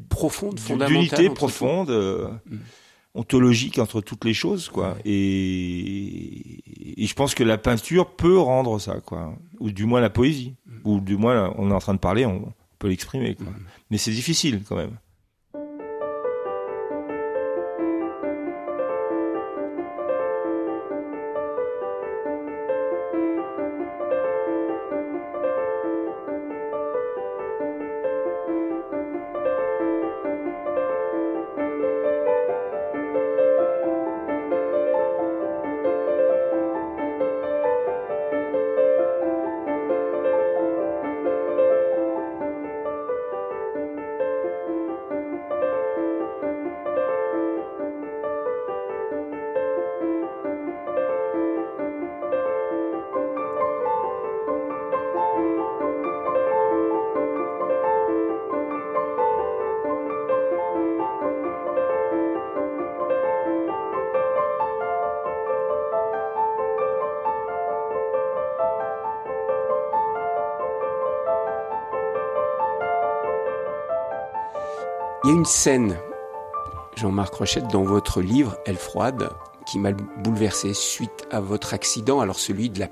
profonde, 0.10 0.60
fondamentale, 0.60 0.94
d'unité 0.94 1.30
profonde. 1.30 1.90
Euh, 1.90 2.30
mm 2.46 2.58
ontologique 3.16 3.80
entre 3.80 4.02
toutes 4.02 4.26
les 4.26 4.34
choses, 4.34 4.70
quoi. 4.70 4.98
Et, 5.06 7.02
et, 7.02 7.06
je 7.06 7.14
pense 7.14 7.34
que 7.36 7.44
la 7.44 7.58
peinture 7.58 8.12
peut 8.12 8.38
rendre 8.38 8.80
ça, 8.80 9.00
quoi. 9.02 9.36
Ou 9.60 9.72
du 9.72 9.86
moins 9.86 10.00
la 10.00 10.10
poésie. 10.10 10.56
Ou 10.86 11.00
du 11.00 11.18
moins, 11.18 11.54
on 11.58 11.72
est 11.72 11.74
en 11.74 11.80
train 11.80 11.94
de 11.94 12.00
parler, 12.00 12.26
on 12.26 12.54
peut 12.78 12.88
l'exprimer, 12.88 13.36
quoi. 13.36 13.48
Mais 13.90 13.98
c'est 13.98 14.12
difficile, 14.12 14.64
quand 14.68 14.76
même. 14.76 14.98
Il 75.30 75.34
y 75.34 75.36
a 75.36 75.38
une 75.38 75.46
scène, 75.46 75.96
Jean-Marc 76.96 77.36
Rochette, 77.36 77.68
dans 77.68 77.84
votre 77.84 78.20
livre, 78.20 78.58
Elle 78.66 78.78
froide, 78.78 79.30
qui 79.68 79.78
m'a 79.78 79.92
bouleversé 79.92 80.74
suite 80.74 81.28
à 81.30 81.40
votre 81.40 81.76
accident, 81.76 82.20
alors 82.20 82.40
celui 82.40 82.72
de 82.72 82.80
la, 82.80 82.90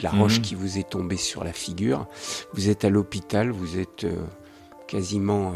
la 0.00 0.12
mhm. 0.12 0.20
roche 0.20 0.40
qui 0.40 0.54
vous 0.54 0.78
est 0.78 0.88
tombée 0.88 1.16
sur 1.16 1.42
la 1.42 1.52
figure. 1.52 2.06
Vous 2.52 2.68
êtes 2.68 2.84
à 2.84 2.90
l'hôpital, 2.90 3.50
vous 3.50 3.76
êtes 3.76 4.04
euh, 4.04 4.14
quasiment 4.86 5.54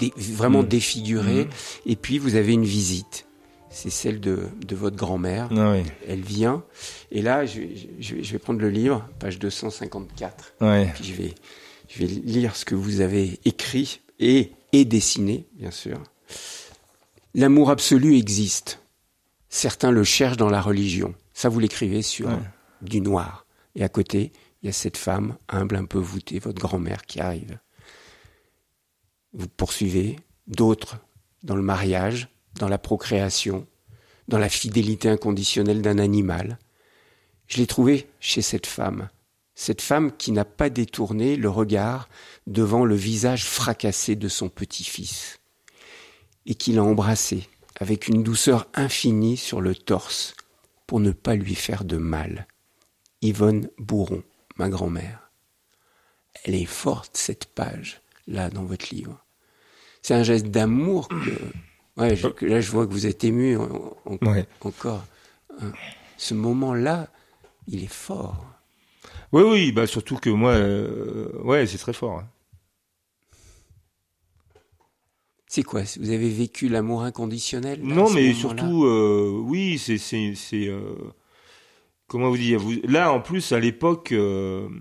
euh, 0.00 0.08
vraiment 0.16 0.62
mhm. 0.62 0.68
défiguré, 0.68 1.44
mhm. 1.44 1.50
et 1.86 1.94
puis 1.94 2.18
vous 2.18 2.34
avez 2.34 2.54
une 2.54 2.64
visite. 2.64 3.28
C'est 3.70 3.90
celle 3.90 4.18
de, 4.18 4.40
de 4.66 4.74
votre 4.74 4.96
grand-mère. 4.96 5.50
Ah 5.56 5.76
Elle 6.08 6.22
vient. 6.22 6.64
Et 7.12 7.22
là, 7.22 7.46
je, 7.46 7.60
je, 8.00 8.16
je, 8.22 8.32
vais 8.32 8.40
prendre 8.40 8.58
le 8.58 8.70
livre, 8.70 9.08
page 9.20 9.38
254. 9.38 10.54
Ouais. 10.62 10.90
Puis 10.96 11.04
je 11.04 11.12
vais, 11.14 11.34
je 11.86 12.00
vais 12.00 12.06
lire 12.06 12.56
ce 12.56 12.64
que 12.64 12.74
vous 12.74 13.02
avez 13.02 13.38
écrit 13.44 14.00
et 14.18 14.52
et 14.72 14.84
dessiné, 14.84 15.46
bien 15.52 15.70
sûr. 15.70 16.02
L'amour 17.34 17.70
absolu 17.70 18.16
existe. 18.16 18.80
Certains 19.48 19.90
le 19.90 20.04
cherchent 20.04 20.36
dans 20.36 20.50
la 20.50 20.60
religion. 20.60 21.14
Ça, 21.32 21.48
vous 21.48 21.58
l'écrivez 21.58 22.02
sur 22.02 22.28
du 22.82 23.00
noir. 23.00 23.46
Et 23.74 23.82
à 23.82 23.88
côté, 23.88 24.32
il 24.62 24.66
y 24.66 24.68
a 24.68 24.72
cette 24.72 24.96
femme, 24.96 25.36
humble, 25.48 25.76
un 25.76 25.84
peu 25.84 25.98
voûtée, 25.98 26.38
votre 26.38 26.60
grand-mère 26.60 27.06
qui 27.06 27.20
arrive. 27.20 27.58
Vous 29.32 29.48
poursuivez 29.48 30.18
d'autres 30.46 30.98
dans 31.42 31.56
le 31.56 31.62
mariage, 31.62 32.28
dans 32.56 32.68
la 32.68 32.78
procréation, 32.78 33.66
dans 34.26 34.38
la 34.38 34.48
fidélité 34.48 35.08
inconditionnelle 35.08 35.80
d'un 35.80 35.98
animal. 35.98 36.58
Je 37.46 37.58
l'ai 37.58 37.66
trouvé 37.66 38.08
chez 38.20 38.42
cette 38.42 38.66
femme, 38.66 39.08
cette 39.60 39.82
femme 39.82 40.16
qui 40.16 40.30
n'a 40.30 40.44
pas 40.44 40.70
détourné 40.70 41.34
le 41.34 41.50
regard 41.50 42.08
devant 42.46 42.84
le 42.84 42.94
visage 42.94 43.44
fracassé 43.44 44.14
de 44.14 44.28
son 44.28 44.48
petit-fils, 44.48 45.40
et 46.46 46.54
qui 46.54 46.72
l'a 46.72 46.84
embrassé 46.84 47.48
avec 47.80 48.06
une 48.06 48.22
douceur 48.22 48.68
infinie 48.72 49.36
sur 49.36 49.60
le 49.60 49.74
torse 49.74 50.36
pour 50.86 51.00
ne 51.00 51.10
pas 51.10 51.34
lui 51.34 51.56
faire 51.56 51.84
de 51.84 51.96
mal. 51.96 52.46
Yvonne 53.20 53.68
Bourron, 53.78 54.22
ma 54.58 54.68
grand-mère. 54.68 55.28
Elle 56.44 56.54
est 56.54 56.64
forte, 56.64 57.16
cette 57.16 57.46
page, 57.46 58.00
là, 58.28 58.50
dans 58.50 58.64
votre 58.64 58.94
livre. 58.94 59.24
C'est 60.02 60.14
un 60.14 60.22
geste 60.22 60.46
d'amour 60.46 61.08
que... 61.08 62.00
Ouais, 62.00 62.14
là, 62.42 62.60
je 62.60 62.70
vois 62.70 62.86
que 62.86 62.92
vous 62.92 63.06
êtes 63.08 63.24
ému 63.24 63.58
encore. 64.60 65.04
Hein. 65.60 65.72
Ce 66.16 66.34
moment-là, 66.34 67.08
il 67.66 67.82
est 67.82 67.92
fort. 67.92 68.54
Oui, 69.32 69.42
oui, 69.42 69.72
bah 69.72 69.86
surtout 69.86 70.16
que 70.16 70.30
moi, 70.30 70.52
euh, 70.52 71.28
ouais, 71.42 71.66
c'est 71.66 71.78
très 71.78 71.92
fort. 71.92 72.18
Hein. 72.20 72.28
C'est 75.46 75.62
quoi? 75.62 75.82
Vous 75.98 76.10
avez 76.10 76.28
vécu 76.30 76.68
l'amour 76.68 77.02
inconditionnel 77.02 77.80
Non, 77.82 78.10
mais 78.10 78.32
surtout, 78.34 78.84
euh, 78.84 79.30
oui, 79.44 79.78
c'est, 79.78 79.98
c'est, 79.98 80.34
c'est 80.34 80.68
euh, 80.68 80.94
comment 82.06 82.28
vous 82.30 82.36
dire? 82.36 82.58
Vous, 82.58 82.74
Là, 82.84 83.12
en 83.12 83.20
plus, 83.20 83.52
à 83.52 83.60
l'époque, 83.60 84.08
comme 84.10 84.74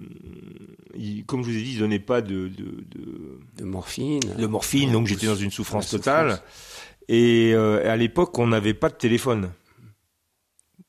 je 0.93 1.49
vous 1.49 1.57
ai 1.57 1.61
dit, 1.61 1.73
ils 1.73 1.79
donnaient 1.79 1.99
pas 1.99 2.21
de 2.21 2.47
de, 2.49 2.83
de, 2.89 3.39
de 3.57 3.63
morphine. 3.63 4.19
De 4.37 4.47
morphine, 4.47 4.91
donc 4.91 5.07
j'étais 5.07 5.27
dans 5.27 5.35
une 5.35 5.51
souffrance 5.51 5.89
totale. 5.89 6.41
Et 7.09 7.53
à 7.53 7.95
l'époque, 7.95 8.37
on 8.37 8.47
n'avait 8.47 8.73
pas 8.73 8.89
de 8.89 8.95
téléphone. 8.95 9.49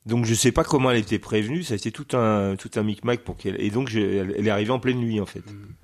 Donc 0.08 0.24
je 0.24 0.32
sais 0.32 0.52
pas 0.52 0.64
comment 0.64 0.90
elle 0.90 0.98
était 0.98 1.18
prévenue, 1.18 1.62
ça 1.62 1.74
a 1.74 1.76
été 1.76 1.92
tout 1.92 2.16
un 2.16 2.56
tout 2.56 2.70
un 2.76 2.82
micmac 2.82 3.20
pour 3.20 3.36
qu'elle 3.36 3.60
et 3.60 3.70
donc 3.70 3.94
elle, 3.94 4.46
est 4.46 4.50
arrivée 4.50 4.70
en 4.70 4.78
pleine 4.78 4.98
nuit 4.98 5.20
en 5.20 5.26
fait. 5.26 5.40
Mm. 5.40 5.74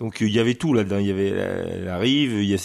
Donc 0.00 0.20
il 0.20 0.30
y 0.30 0.40
avait 0.40 0.54
tout 0.54 0.74
là-dedans, 0.74 0.98
il 0.98 1.06
y 1.06 1.10
avait 1.12 1.28
elle 1.28 1.88
arrive, 1.88 2.58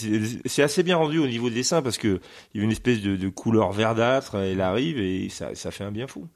c'est 0.46 0.64
assez 0.64 0.82
bien 0.82 0.98
rendu 0.98 1.20
au 1.20 1.28
niveau 1.28 1.50
des 1.50 1.56
dessins 1.56 1.84
parce 1.84 2.00
que 2.00 2.20
il 2.54 2.58
y 2.58 2.58
avait 2.58 2.66
une 2.66 2.72
espèce 2.72 3.02
de, 3.02 3.16
de 3.16 3.30
couleur 3.30 3.72
verdâtre, 3.72 4.34
elle 4.36 4.62
arrive 4.62 5.00
et 5.00 5.30
ça, 5.30 5.54
ça 5.54 5.70
fait 5.70 5.84
un 5.84 5.92
bien 5.92 6.08
fou. 6.08 6.28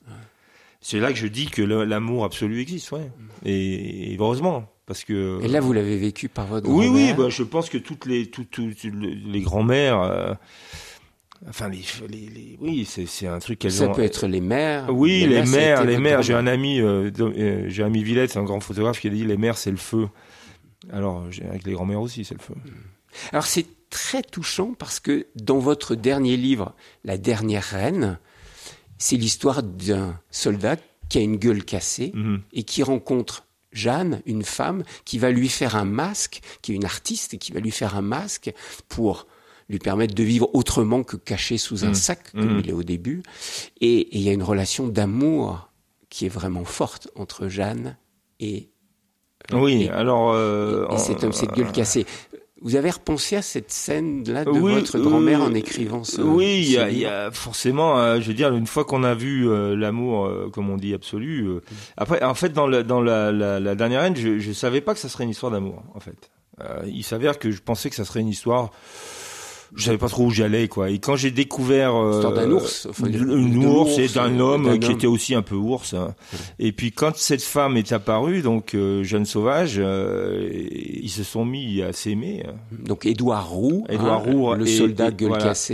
C'est 0.82 1.00
là 1.00 1.12
que 1.12 1.18
je 1.18 1.28
dis 1.28 1.48
que 1.48 1.64
l'amour 1.64 2.26
absolu 2.26 2.62
existe, 2.62 2.92
ouais. 2.92 3.00
Mm. 3.00 3.48
Et, 3.48 4.16
heureusement 4.20 4.70
parce 4.86 5.04
que 5.04 5.40
Et 5.42 5.48
là 5.48 5.62
vous 5.62 5.74
l'avez 5.74 5.98
vécu 5.98 6.30
par 6.30 6.46
votre 6.46 6.70
Oui 6.70 6.90
oui, 6.90 7.14
bah, 7.14 7.30
je 7.30 7.42
pense 7.42 7.70
que 7.70 7.80
toutes 7.80 8.06
les 8.06 8.28
toutes, 8.28 8.52
toutes 8.52 8.84
les 8.84 9.42
grands-mères 9.42 10.02
euh, 10.02 10.34
Enfin, 11.50 11.68
les, 11.70 11.84
les, 12.10 12.30
les 12.30 12.58
oui, 12.62 12.86
c'est 12.86 13.28
un 13.28 13.40
truc 13.40 13.60
qu'elles 13.60 13.72
Ça 13.74 13.90
peut 13.90 14.04
être 14.04 14.28
les 14.28 14.40
mères. 14.42 14.88
Oui, 14.90 15.26
les, 15.28 15.44
mères, 15.44 15.84
les 15.84 15.98
mères. 15.98 16.22
J'ai 16.22 16.34
un 16.34 16.48
ami, 16.48 16.80
euh, 16.80 17.12
euh, 17.20 17.66
j'ai 17.68 17.84
un 17.84 17.88
ami 17.88 18.04
Villette, 18.04 18.32
c'est 18.32 18.40
un 18.40 18.44
grand 18.44 18.60
photographe 18.62 19.00
qui 19.00 19.08
a 19.08 19.10
dit 19.10 19.26
les 19.26 19.36
mères, 19.38 19.58
c'est 19.58 19.72
le 19.72 19.78
feu. 19.78 20.08
Alors, 20.92 21.26
avec 21.50 21.66
les 21.66 21.74
grands-mères 21.74 22.02
aussi, 22.02 22.24
c'est 22.26 22.36
le 22.36 22.40
feu. 22.42 22.56
Alors 23.32 23.46
c'est 23.46 23.66
très 23.90 24.22
touchant 24.24 24.74
parce 24.78 25.00
que 25.00 25.28
dans 25.36 25.60
votre 25.60 25.96
dernier 25.96 26.36
livre, 26.38 26.74
La 27.04 27.18
dernière 27.18 27.64
reine, 27.64 28.18
c'est 28.98 29.18
l'histoire 29.18 29.64
d'un 29.64 30.20
soldat 30.32 30.78
qui 31.10 31.18
a 31.18 31.22
une 31.22 31.36
gueule 31.38 31.64
cassée 31.64 32.12
Mhm. 32.16 32.42
et 32.54 32.64
qui 32.64 32.84
rencontre 32.84 33.46
Jeanne, 33.72 34.22
une 34.26 34.44
femme, 34.44 34.84
qui 35.04 35.18
va 35.20 35.32
lui 35.32 35.50
faire 35.50 35.76
un 35.76 35.86
masque, 35.86 36.42
qui 36.62 36.72
est 36.72 36.76
une 36.76 36.86
artiste, 36.86 37.34
et 37.34 37.38
qui 37.38 37.52
va 37.52 37.60
lui 37.60 37.72
faire 37.72 37.96
un 37.98 38.02
masque 38.02 38.52
pour 38.88 39.28
lui 39.70 39.80
permettre 39.80 40.14
de 40.16 40.24
vivre 40.24 40.50
autrement 40.54 41.04
que 41.04 41.16
caché 41.16 41.58
sous 41.58 41.86
un 41.86 41.90
Mhm. 41.90 41.94
sac, 41.96 42.32
comme 42.32 42.54
Mhm. 42.56 42.60
il 42.60 42.70
est 42.70 42.74
au 42.74 42.84
début. 42.84 43.24
Et 43.82 44.00
et 44.00 44.18
il 44.18 44.22
y 44.24 44.30
a 44.30 44.34
une 44.34 44.44
relation 44.44 44.88
d'amour 44.88 45.70
qui 46.10 46.26
est 46.26 46.30
vraiment 46.30 46.66
forte 46.66 47.08
entre 47.16 47.48
Jeanne 47.48 47.98
et, 48.40 48.70
Oui, 49.52 49.84
et- 49.84 49.90
alors. 49.90 50.32
euh, 50.34 50.88
et 50.90 50.98
cet 50.98 51.24
homme, 51.24 51.34
cette 51.34 51.52
gueule 51.54 51.72
cassée. 51.72 52.06
Vous 52.66 52.78
avez 52.78 52.92
repensé 52.92 53.36
à 53.36 53.42
cette 53.42 53.72
scène-là 53.72 54.46
de 54.46 54.52
Oui, 54.52 54.76
votre 54.76 54.98
grand-mère 54.98 55.42
euh, 55.42 55.48
en 55.48 55.54
écrivant 55.54 56.06
ce 56.06 56.22
Oui, 56.22 56.62
il 56.66 56.72
y, 56.72 56.78
a- 56.78 56.90
y 56.90 57.34
forcément, 57.34 57.98
euh, 58.00 58.22
je 58.22 58.28
veux 58.30 58.34
dire, 58.34 58.54
une 58.56 58.68
fois 58.68 58.86
qu'on 58.86 59.04
a 59.04 59.14
vu 59.16 59.50
euh, 59.50 59.76
l'amour, 59.76 60.26
euh, 60.28 60.50
comme 60.50 60.70
on 60.70 60.78
dit, 60.78 60.94
absolu. 60.94 61.46
euh, 61.46 61.62
après, 61.98 62.24
en 62.24 62.34
fait, 62.36 62.50
dans, 62.54 62.66
la, 62.68 62.84
dans 62.84 63.02
la, 63.02 63.34
la, 63.34 63.60
la 63.60 63.76
dernière 63.76 64.02
reine, 64.04 64.16
je, 64.16 64.40
je 64.40 64.52
savais 64.54 64.80
pas 64.80 64.94
que 64.94 65.00
ça 65.02 65.10
serait 65.10 65.26
une 65.26 65.32
histoire 65.32 65.52
d'amour. 65.52 65.84
En 65.94 66.00
fait, 66.00 66.30
Euh, 66.62 66.84
il 66.86 67.04
s'avère 67.04 67.40
que 67.40 67.50
je 67.50 67.62
pensais 67.64 67.90
que 67.90 67.96
ça 67.96 68.06
serait 68.06 68.20
une 68.22 68.28
histoire. 68.30 68.70
Je 69.76 69.86
savais 69.86 69.98
pas 69.98 70.08
trop 70.10 70.26
où 70.26 70.30
j'allais, 70.30 70.68
quoi. 70.68 70.90
Et 70.92 71.00
quand 71.00 71.16
j'ai 71.16 71.32
découvert 71.32 71.96
euh, 71.96 72.32
d'un 72.36 72.52
ours, 72.52 72.86
enfin, 72.90 73.08
de- 73.10 73.18
un 73.18 73.50
de 73.50 73.66
ours 73.66 73.98
et 73.98 74.08
d'un 74.08 74.40
euh, 74.40 74.44
homme 74.44 74.78
qui 74.80 74.88
homme. 74.88 74.96
était 74.96 75.08
aussi 75.08 75.34
un 75.34 75.42
peu 75.42 75.56
ours. 75.56 75.94
hein. 75.96 76.14
Et 76.60 76.72
puis 76.72 76.92
quand 76.92 77.16
cette 77.18 77.42
femme 77.42 77.76
est 77.76 77.92
apparue, 77.92 78.42
donc 78.44 78.76
euh, 78.76 79.04
jeune 79.04 79.26
sauvage, 79.26 79.76
euh, 79.78 80.48
ils 80.52 81.10
se 81.10 81.24
sont 81.24 81.44
mis 81.44 81.82
à 81.82 81.92
s'aimer. 81.92 82.44
Donc 82.86 83.06
Édouard 83.08 83.50
Roux, 83.50 83.84
Édouard 83.90 84.24
hein, 84.28 84.32
Roux 84.32 84.54
le 84.54 84.68
et- 84.68 84.78
soldat 84.78 85.10
et- 85.10 85.14
gueule 85.14 85.30
voilà. 85.30 85.44
cassée. 85.46 85.74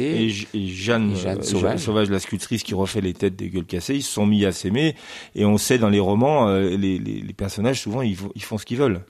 et, 0.53 0.57
et 0.57 0.67
Jeanne, 0.67 1.15
Jeanne 1.15 1.39
euh, 1.39 1.43
Sauvage. 1.43 1.79
Sauvage, 1.79 2.09
la 2.09 2.19
sculptrice 2.19 2.63
qui 2.63 2.73
refait 2.73 3.01
les 3.01 3.13
têtes 3.13 3.35
des 3.35 3.49
gueules 3.49 3.65
cassées, 3.65 3.95
ils 3.95 4.03
se 4.03 4.11
sont 4.13 4.25
mis 4.25 4.45
à 4.45 4.51
s'aimer. 4.53 4.95
Et 5.35 5.45
on 5.45 5.57
sait 5.57 5.77
dans 5.77 5.89
les 5.89 5.99
romans, 5.99 6.47
euh, 6.47 6.69
les, 6.69 6.97
les, 6.99 7.21
les 7.21 7.33
personnages 7.33 7.81
souvent 7.81 8.01
ils, 8.01 8.15
ils 8.35 8.43
font 8.43 8.57
ce 8.57 8.65
qu'ils 8.65 8.77
veulent. 8.77 9.01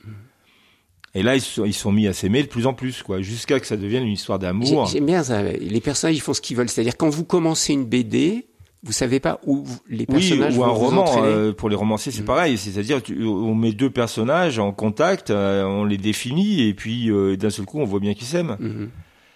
Et 1.15 1.23
là 1.23 1.35
ils 1.35 1.41
sont, 1.41 1.65
ils 1.65 1.73
sont 1.73 1.91
mis 1.91 2.07
à 2.07 2.13
s'aimer 2.13 2.43
de 2.43 2.47
plus 2.47 2.65
en 2.67 2.73
plus, 2.73 3.01
quoi, 3.03 3.21
jusqu'à 3.21 3.59
que 3.59 3.65
ça 3.67 3.77
devienne 3.77 4.03
une 4.03 4.13
histoire 4.13 4.37
d'amour. 4.39 4.85
J'aime 4.85 5.05
bien 5.07 5.23
ça. 5.23 5.41
Les 5.43 5.81
personnages, 5.81 6.15
ils 6.15 6.21
font 6.21 6.33
ce 6.33 6.41
qu'ils 6.41 6.55
veulent. 6.57 6.69
C'est-à-dire, 6.69 6.97
quand 6.97 7.09
vous 7.09 7.23
commencez 7.25 7.73
une 7.73 7.85
BD, 7.85 8.45
vous 8.83 8.91
savez 8.91 9.19
pas 9.19 9.41
où 9.45 9.65
les 9.89 10.05
Oui, 10.07 10.29
personnages 10.29 10.57
ou 10.57 10.63
un 10.63 10.67
vous 10.67 10.73
roman. 10.75 11.05
euh, 11.23 11.51
pour 11.51 11.67
les 11.69 11.75
romanciers, 11.75 12.11
c'est 12.11 12.21
Mm. 12.21 12.25
pareil. 12.25 12.57
C'est-à-dire, 12.57 13.01
on 13.21 13.55
met 13.55 13.71
deux 13.73 13.89
personnages 13.89 14.59
en 14.59 14.71
contact, 14.71 15.31
euh, 15.31 15.63
on 15.65 15.83
les 15.83 15.97
définit, 15.97 16.61
et 16.67 16.73
puis 16.73 17.09
euh, 17.11 17.35
d'un 17.35 17.49
seul 17.49 17.65
coup, 17.65 17.79
on 17.79 17.85
voit 17.85 17.99
bien 17.99 18.13
qu'ils 18.13 18.27
s'aiment. 18.27 18.55
Mhm. 18.59 18.89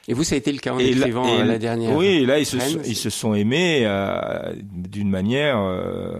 Et 0.09 0.13
vous, 0.13 0.23
ça 0.25 0.35
a 0.35 0.37
été 0.37 0.51
le 0.51 0.57
cas 0.59 0.73
en 0.73 0.79
Et 0.79 0.89
écrivant 0.89 1.25
et 1.25 1.41
euh, 1.41 1.45
la 1.45 1.57
dernière. 1.57 1.95
Oui, 1.95 2.07
et 2.07 2.25
là 2.25 2.37
ils 2.37 2.45
se, 2.45 2.59
sont, 2.59 2.79
ils 2.85 2.95
se 2.95 3.09
sont 3.09 3.33
aimés 3.33 3.83
euh, 3.85 4.53
d'une 4.73 5.09
manière, 5.09 5.57
euh, 5.59 6.17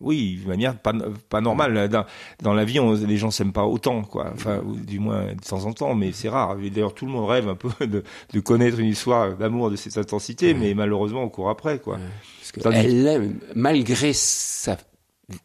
oui, 0.00 0.36
d'une 0.38 0.48
manière 0.48 0.76
pas, 0.78 0.92
pas 1.28 1.40
normale. 1.40 1.88
Dans, 1.88 2.04
dans 2.42 2.54
la 2.54 2.64
vie, 2.64 2.78
on, 2.80 2.92
les 2.92 3.16
gens 3.16 3.30
s'aiment 3.30 3.52
pas 3.52 3.64
autant, 3.64 4.02
quoi. 4.02 4.30
Enfin, 4.32 4.60
ou 4.64 4.76
du 4.76 4.98
moins 4.98 5.34
de 5.34 5.40
temps 5.40 5.64
en 5.64 5.72
temps, 5.72 5.94
mais 5.94 6.12
c'est 6.12 6.28
rare. 6.28 6.56
D'ailleurs, 6.56 6.94
tout 6.94 7.06
le 7.06 7.12
monde 7.12 7.28
rêve 7.28 7.48
un 7.48 7.56
peu 7.56 7.70
de, 7.86 8.02
de 8.32 8.40
connaître 8.40 8.78
une 8.78 8.86
histoire 8.86 9.36
d'amour 9.36 9.70
de 9.70 9.76
cette 9.76 9.98
intensité, 9.98 10.54
mais 10.54 10.74
malheureusement, 10.74 11.22
on 11.22 11.28
court 11.28 11.50
après, 11.50 11.78
quoi. 11.78 11.98
Parce 12.40 12.52
que 12.52 12.74
elle 12.74 13.02
l'aime, 13.02 13.38
malgré 13.54 14.12
sa, 14.12 14.76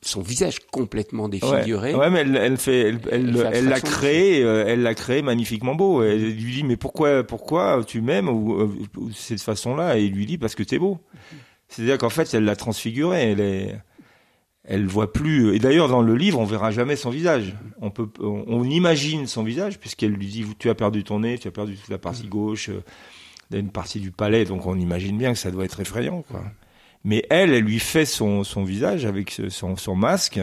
son 0.02 0.22
visage 0.22 0.60
complètement 0.72 1.28
défiguré. 1.28 1.94
Ouais, 1.94 2.00
ouais, 2.00 2.10
mais 2.10 2.20
elle, 2.20 2.36
elle 2.36 2.58
fait, 2.58 2.80
elle, 2.82 3.00
elle, 3.12 3.30
Elle 3.30 3.38
fait 3.38 3.58
elle 3.58 3.66
l'a 3.66 3.82
créé, 3.82 4.44
euh, 4.44 4.66
elle 4.68 4.84
l'a 4.84 4.94
créé 4.94 5.22
magnifiquement 5.22 5.76
beau. 5.76 6.04
Elle 6.04 6.32
lui 6.32 6.54
dit 6.54 6.64
mais 6.64 6.78
pourquoi, 6.78 7.24
pourquoi 7.24 7.82
tu 7.86 8.02
m'aimes 8.02 8.30
ou, 8.30 8.54
euh, 8.62 8.70
ou 8.98 9.10
de 9.10 9.14
cette 9.14 9.42
façon-là? 9.42 9.98
Et 9.98 10.04
il 10.06 10.14
lui 10.14 10.26
dit 10.26 10.38
parce 10.38 10.56
que 10.56 10.64
t'es 10.64 10.80
beau. 10.80 11.00
C'est-à-dire 11.68 11.98
qu'en 11.98 12.10
fait, 12.10 12.32
elle 12.34 12.46
l'a 12.46 12.56
transfiguré. 12.56 13.32
Elle 13.32 13.40
est, 13.40 13.76
elle 14.66 14.86
voit 14.86 15.12
plus. 15.12 15.54
Et 15.56 15.60
d'ailleurs, 15.60 15.90
dans 15.90 16.02
le 16.02 16.16
livre, 16.16 16.40
on 16.40 16.46
verra 16.46 16.72
jamais 16.72 16.96
son 16.96 17.10
visage. 17.10 17.56
On 17.82 17.90
peut, 17.92 18.08
on, 18.20 18.64
imagine 18.64 19.28
son 19.28 19.44
visage 19.44 19.80
puisqu'elle 19.80 20.12
lui 20.12 20.28
dit 20.28 20.46
tu 20.58 20.70
as 20.70 20.76
perdu 20.76 21.04
ton 21.04 21.20
nez, 21.20 21.38
tu 21.38 21.48
as 21.48 21.52
perdu 21.52 21.76
toute 21.76 21.90
la 21.90 21.98
partie 21.98 22.28
gauche, 22.28 22.70
euh, 22.70 22.82
une 23.52 23.70
partie 23.72 24.00
du 24.00 24.12
palais. 24.12 24.46
Donc 24.46 24.66
on 24.66 24.78
imagine 24.80 25.18
bien 25.18 25.34
que 25.34 25.40
ça 25.40 25.52
doit 25.52 25.66
être 25.66 25.80
effrayant, 25.80 26.22
quoi. 26.24 26.44
Mais 27.04 27.26
elle, 27.30 27.54
elle 27.54 27.66
lui 27.66 27.80
fait 27.80 28.06
son, 28.06 28.46
son 28.46 28.64
visage 28.64 29.06
avec 29.06 29.38
son, 29.50 29.76
son 29.76 29.96
masque 29.96 30.40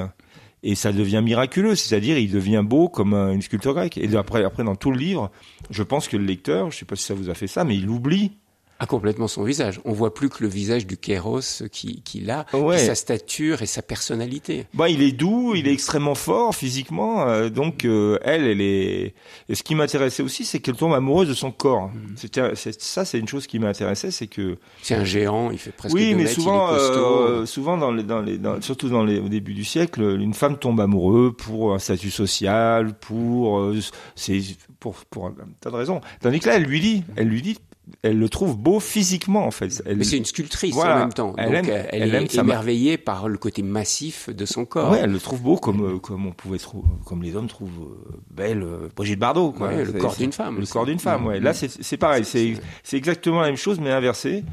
et 0.63 0.75
ça 0.75 0.93
devient 0.93 1.23
miraculeux, 1.25 1.75
c'est-à-dire 1.75 2.19
il 2.19 2.31
devient 2.31 2.63
beau 2.63 2.91
comme 2.91 3.15
un- 3.15 3.33
une 3.33 3.41
sculpture 3.41 3.73
grecque. 3.73 3.97
Et 3.97 4.15
après, 4.15 4.45
après 4.45 4.63
dans 4.63 4.77
tout 4.77 4.91
le 4.91 4.99
livre, 4.99 5.31
je 5.71 5.83
pense 5.83 6.07
que 6.07 6.19
le 6.19 6.25
lecteur, 6.25 6.71
je 6.71 6.77
sais 6.77 6.85
pas 6.85 6.97
si 6.97 7.05
ça 7.05 7.15
vous 7.15 7.31
a 7.31 7.35
fait 7.35 7.47
ça, 7.47 7.65
mais 7.65 7.77
il 7.79 7.89
oublie. 7.89 8.33
A 8.81 8.87
complètement 8.87 9.29
son 9.29 9.45
visage. 9.45 9.79
On 9.85 9.93
voit 9.93 10.15
plus 10.15 10.29
que 10.31 10.43
le 10.43 10.49
visage 10.49 10.87
du 10.87 10.97
Kéros 10.97 11.63
qui- 11.71 12.01
qu'il 12.03 12.31
a, 12.31 12.47
Ouais. 12.55 12.79
sa 12.79 12.95
stature 12.95 13.61
et 13.63 13.67
sa 13.67 13.83
personnalité. 13.83 14.67
Bah, 14.75 14.89
il 14.89 15.03
est 15.03 15.13
doux, 15.13 15.55
il 15.55 15.69
est 15.69 15.73
extrêmement 15.73 16.15
fort 16.15 16.55
physiquement, 16.57 17.29
euh, 17.29 17.51
donc 17.51 17.85
euh, 17.85 18.19
elle, 18.23 18.45
elle 18.47 18.61
est. 18.63 19.15
Et 19.51 19.55
ce 19.55 19.63
qui 19.63 19.75
m'intéressait 19.75 20.23
aussi, 20.23 20.45
c'est 20.47 20.61
qu'elle 20.61 20.77
tombe 20.77 20.95
amoureuse 20.95 21.29
de 21.29 21.35
son 21.35 21.53
corps. 21.53 21.91
C'était, 22.17 22.55
c'est, 22.57 22.81
ça, 22.81 23.05
c'est 23.05 23.19
une 23.19 23.29
chose 23.29 23.47
qui 23.47 23.59
m'intéressait, 23.59 24.11
c'est 24.11 24.27
que 24.27 24.57
C'est 24.83 24.95
un 24.95 25.05
géant, 25.05 25.51
il 25.51 25.59
fait 25.59 25.73
presque 25.73 25.95
oui, 25.95 26.11
deux 26.13 26.17
mais 26.17 26.23
mètres, 26.25 26.35
souvent, 26.35 26.73
euh, 26.73 27.45
souvent 27.47 27.77
dans 27.77 27.93
les, 27.93 28.03
dans 28.03 28.23
les, 28.23 28.39
dans- 28.39 28.61
surtout 28.63 28.89
dans 28.89 29.05
les, 29.05 29.19
au 29.19 29.29
début 29.29 29.53
du 29.53 29.65
siècle, 29.65 30.01
une 30.19 30.33
femme 30.35 30.57
tombe 30.59 30.81
amoureuse 30.81 31.33
pour 31.37 31.75
un 31.75 31.79
statut 31.79 32.11
social, 32.11 32.95
pour, 32.99 33.59
euh, 33.61 33.79
c'est, 34.15 34.41
pour, 34.79 34.95
pour 35.11 35.27
un 35.27 35.35
tas 35.61 35.71
de 35.71 35.77
raisons. 35.77 36.01
Tandis 36.23 36.41
que 36.41 36.49
là, 36.49 36.57
elle 36.57 36.65
lui 36.65 36.81
dit, 36.81 37.05
elle 37.17 37.29
lui 37.29 37.43
dit, 37.43 37.59
elle 38.03 38.19
le 38.19 38.29
trouve 38.29 38.57
beau 38.57 38.79
physiquement 38.79 39.45
en 39.47 39.51
fait. 39.51 39.83
Elle, 39.85 39.97
Mais 39.97 40.05
c'est 40.05 40.17
une 40.17 40.25
sculptrice 40.25 40.75
Voilà. 40.75 40.97
en 40.97 40.99
même 41.01 41.13
temps. 41.13 41.35
Elle 41.39 41.47
Donc 41.47 41.55
aime- 41.69 41.87
elle, 41.91 42.03
elle 42.03 42.15
aime 42.15 42.25
est 42.25 42.35
ma- 42.37 42.43
émerveillée 42.43 42.99
par 42.99 43.29
le 43.29 43.37
côté 43.37 43.63
massif 43.63 44.31
de 44.31 44.45
son 44.47 44.65
corps. 44.65 44.93
Ouais, 44.93 45.01
elle 45.03 45.11
le 45.13 45.19
trouve 45.19 45.43
beau 45.43 45.57
comme 45.57 45.85
euh, 45.85 45.99
comme 45.99 46.27
on 46.27 46.33
pouvait 46.33 46.59
trouver, 46.59 46.87
comme 47.05 47.23
les 47.23 47.35
hommes 47.35 47.49
trouvent 47.49 47.71
euh, 48.11 48.17
belle 48.31 48.63
euh, 48.63 48.89
Brigitte 48.95 49.19
Bardot. 49.19 49.53
Quoi. 49.53 49.69
Ouais, 49.69 49.85
le 49.85 49.93
corps 49.93 50.15
d'une 50.17 50.33
femme 50.33 50.59
Le 50.61 50.67
corps 50.67 50.87
d'une 50.87 51.01
femme. 51.01 51.27
Ouais. 51.27 51.41
Là, 51.41 51.53
c'est 51.53 51.69
c'est 51.83 51.97
pareil. 51.97 52.25
C'est 52.25 52.55
c'est 52.85 52.97
exactement 52.97 53.41
la 53.41 53.49
même 53.49 53.57
chose, 53.57 53.81
mais 53.81 53.91
inversé, 53.91 54.45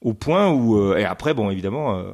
au 0.00 0.14
point 0.14 0.48
où 0.50 0.78
euh, 0.78 0.96
et 0.98 1.04
après, 1.04 1.34
bon, 1.34 1.50
évidemment, 1.50 1.96
euh, 1.96 2.12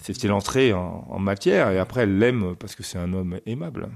c'était 0.00 0.28
l'entrée 0.28 0.72
en, 0.72 1.04
en 1.10 1.18
matière, 1.18 1.70
et 1.70 1.78
après, 1.78 2.02
elle 2.02 2.18
l'aime 2.18 2.54
parce 2.58 2.74
que 2.74 2.82
c'est 2.82 2.98
un 2.98 3.12
homme 3.12 3.38
aimable. 3.46 3.88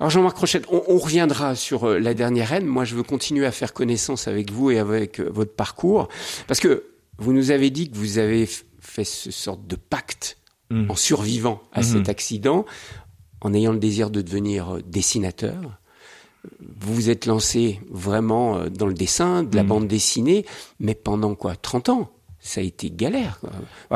Alors 0.00 0.10
Jean-Marc 0.10 0.36
Rochette, 0.38 0.66
on, 0.70 0.82
on 0.86 0.98
reviendra 0.98 1.54
sur 1.56 1.84
euh, 1.88 1.98
la 1.98 2.14
dernière 2.14 2.48
reine. 2.48 2.66
Moi, 2.66 2.84
je 2.84 2.94
veux 2.94 3.02
continuer 3.02 3.46
à 3.46 3.50
faire 3.52 3.72
connaissance 3.72 4.28
avec 4.28 4.52
vous 4.52 4.70
et 4.70 4.78
avec 4.78 5.18
euh, 5.20 5.28
votre 5.32 5.52
parcours, 5.54 6.08
parce 6.46 6.60
que 6.60 6.84
vous 7.18 7.32
nous 7.32 7.50
avez 7.50 7.70
dit 7.70 7.90
que 7.90 7.96
vous 7.96 8.18
avez 8.18 8.48
fait 8.80 9.04
ce 9.04 9.30
sorte 9.30 9.66
de 9.66 9.76
pacte 9.76 10.36
Mhm. 10.70 10.90
en 10.90 10.94
survivant 10.96 11.62
à 11.72 11.78
Mhm. 11.80 11.84
cet 11.86 12.08
accident, 12.10 12.66
en 13.40 13.54
ayant 13.54 13.72
le 13.72 13.78
désir 13.78 14.10
de 14.10 14.20
devenir 14.20 14.74
euh, 14.76 14.82
dessinateur. 14.86 15.78
Vous 16.60 16.94
vous 16.94 17.08
êtes 17.10 17.24
lancé 17.26 17.80
vraiment 17.90 18.66
dans 18.68 18.86
le 18.86 18.92
dessin, 18.94 19.42
de 19.42 19.56
la 19.56 19.62
Mhm. 19.62 19.68
bande 19.68 19.88
dessinée, 19.88 20.44
mais 20.78 20.94
pendant 20.94 21.34
quoi? 21.34 21.56
30 21.56 21.88
ans? 21.88 22.10
Ça 22.40 22.60
a 22.60 22.64
été 22.64 22.90
galère. 22.90 23.40
quoi. 23.40 23.50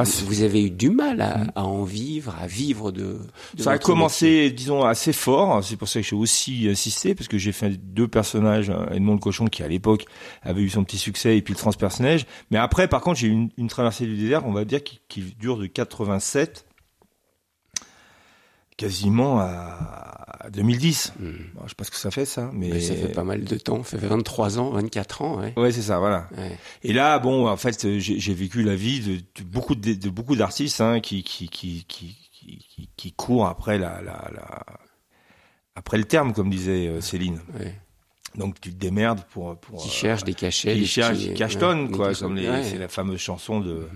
Vous, 0.04 0.42
avez 0.42 0.64
eu 0.64 0.70
du 0.70 0.90
mal 0.90 1.20
à, 1.20 1.44
à 1.54 1.64
en 1.64 1.84
vivre, 1.84 2.34
à 2.40 2.46
vivre 2.46 2.90
de. 2.90 3.18
de 3.54 3.62
Ça 3.62 3.72
a 3.72 3.78
commencé, 3.78 4.50
disons, 4.50 4.84
assez 4.84 5.12
fort. 5.12 5.62
C'est 5.62 5.76
pour 5.76 5.88
ça 5.88 6.00
que 6.00 6.06
j'ai 6.06 6.16
aussi 6.16 6.68
insisté, 6.68 7.14
parce 7.14 7.28
que 7.28 7.38
j'ai 7.38 7.52
fait 7.52 7.70
deux 7.70 8.08
personnages. 8.08 8.70
hein, 8.70 8.86
Edmond 8.92 9.14
le 9.14 9.18
cochon, 9.20 9.46
qui 9.46 9.62
à 9.62 9.68
l'époque 9.68 10.06
avait 10.42 10.62
eu 10.62 10.70
son 10.70 10.84
petit 10.84 10.98
succès, 10.98 11.36
et 11.36 11.42
puis 11.42 11.54
le 11.54 11.58
transperce-neige. 11.58 12.26
Mais 12.50 12.58
après, 12.58 12.88
par 12.88 13.00
contre, 13.00 13.20
j'ai 13.20 13.28
eu 13.28 13.32
une, 13.32 13.50
une 13.56 13.68
traversée 13.68 14.06
du 14.06 14.16
désert, 14.16 14.46
on 14.46 14.52
va 14.52 14.64
dire, 14.64 14.82
qui, 14.82 15.00
qui 15.08 15.20
dure 15.38 15.56
de 15.56 15.66
87 15.66 16.66
quasiment 18.82 19.40
à 19.40 20.48
2010. 20.52 21.12
métier. 21.18 21.32
Mhm. 21.32 21.46
Bon, 21.54 21.60
je 21.64 21.68
sais 21.70 21.74
pas 21.76 21.84
ce 21.84 21.90
que 21.90 21.96
ça 21.96 22.10
fait, 22.10 22.24
ça, 22.24 22.50
mais... 22.52 22.68
Mais 22.68 22.80
ça 22.80 22.94
fait 22.94 23.12
pas 23.12 23.22
mal 23.24 23.44
de 23.44 23.56
temps, 23.56 23.84
ça 23.84 23.96
fait 23.98 24.06
23 24.08 24.58
ans, 24.58 24.70
24 24.70 25.22
ans, 25.22 25.38
ouais. 25.40 25.52
Ouais, 25.56 25.70
c'est 25.72 25.82
ça, 25.82 25.98
voilà. 25.98 26.26
Ouais. 26.36 26.58
Et 26.82 26.92
là, 26.92 27.18
bon, 27.20 27.48
en 27.48 27.56
fait, 27.56 27.84
euh, 27.84 27.98
j'ai 28.00 28.34
vécu 28.34 28.62
la 28.62 28.74
vie 28.74 29.00
de, 29.00 29.16
de 29.16 29.44
beaucoup 29.46 29.74
de, 29.74 29.94
de 29.94 30.10
beaucoup 30.10 30.34
d'artistes 30.36 30.80
hein, 30.80 31.00
qui, 31.00 31.22
qui, 31.22 31.48
qui, 31.48 31.84
qui, 31.88 32.16
qui, 32.96 33.12
courent 33.12 33.46
après 33.46 33.78
la, 33.78 34.02
la, 34.02 34.30
la, 34.34 34.64
après 35.76 35.96
le 35.98 36.04
terme, 36.04 36.32
comme 36.32 36.50
disait 36.50 36.88
euh, 36.88 37.00
Céline. 37.00 37.40
ouais. 37.58 37.74
Donc 38.34 38.58
tu 38.62 38.70
te 38.72 38.76
démerdes 38.78 39.20
pour, 39.32 39.56
pour 39.58 39.82
Qui 39.82 39.88
euh, 39.88 39.92
cherchent 39.92 40.24
des 40.24 40.32
cachets. 40.34 40.72
qui 40.74 40.80
des 40.80 40.86
cherchent, 40.86 41.18
petits- 41.18 41.28
qui 41.28 41.34
cachetonnent, 41.34 41.88
ouais, 41.88 41.96
quoi, 41.96 42.12
des- 42.14 42.18
comme 42.18 42.34
ouais. 42.36 42.64
c'est 42.64 42.78
la 42.78 42.88
fameuse 42.88 43.20
chanson 43.20 43.60
de 43.60 43.86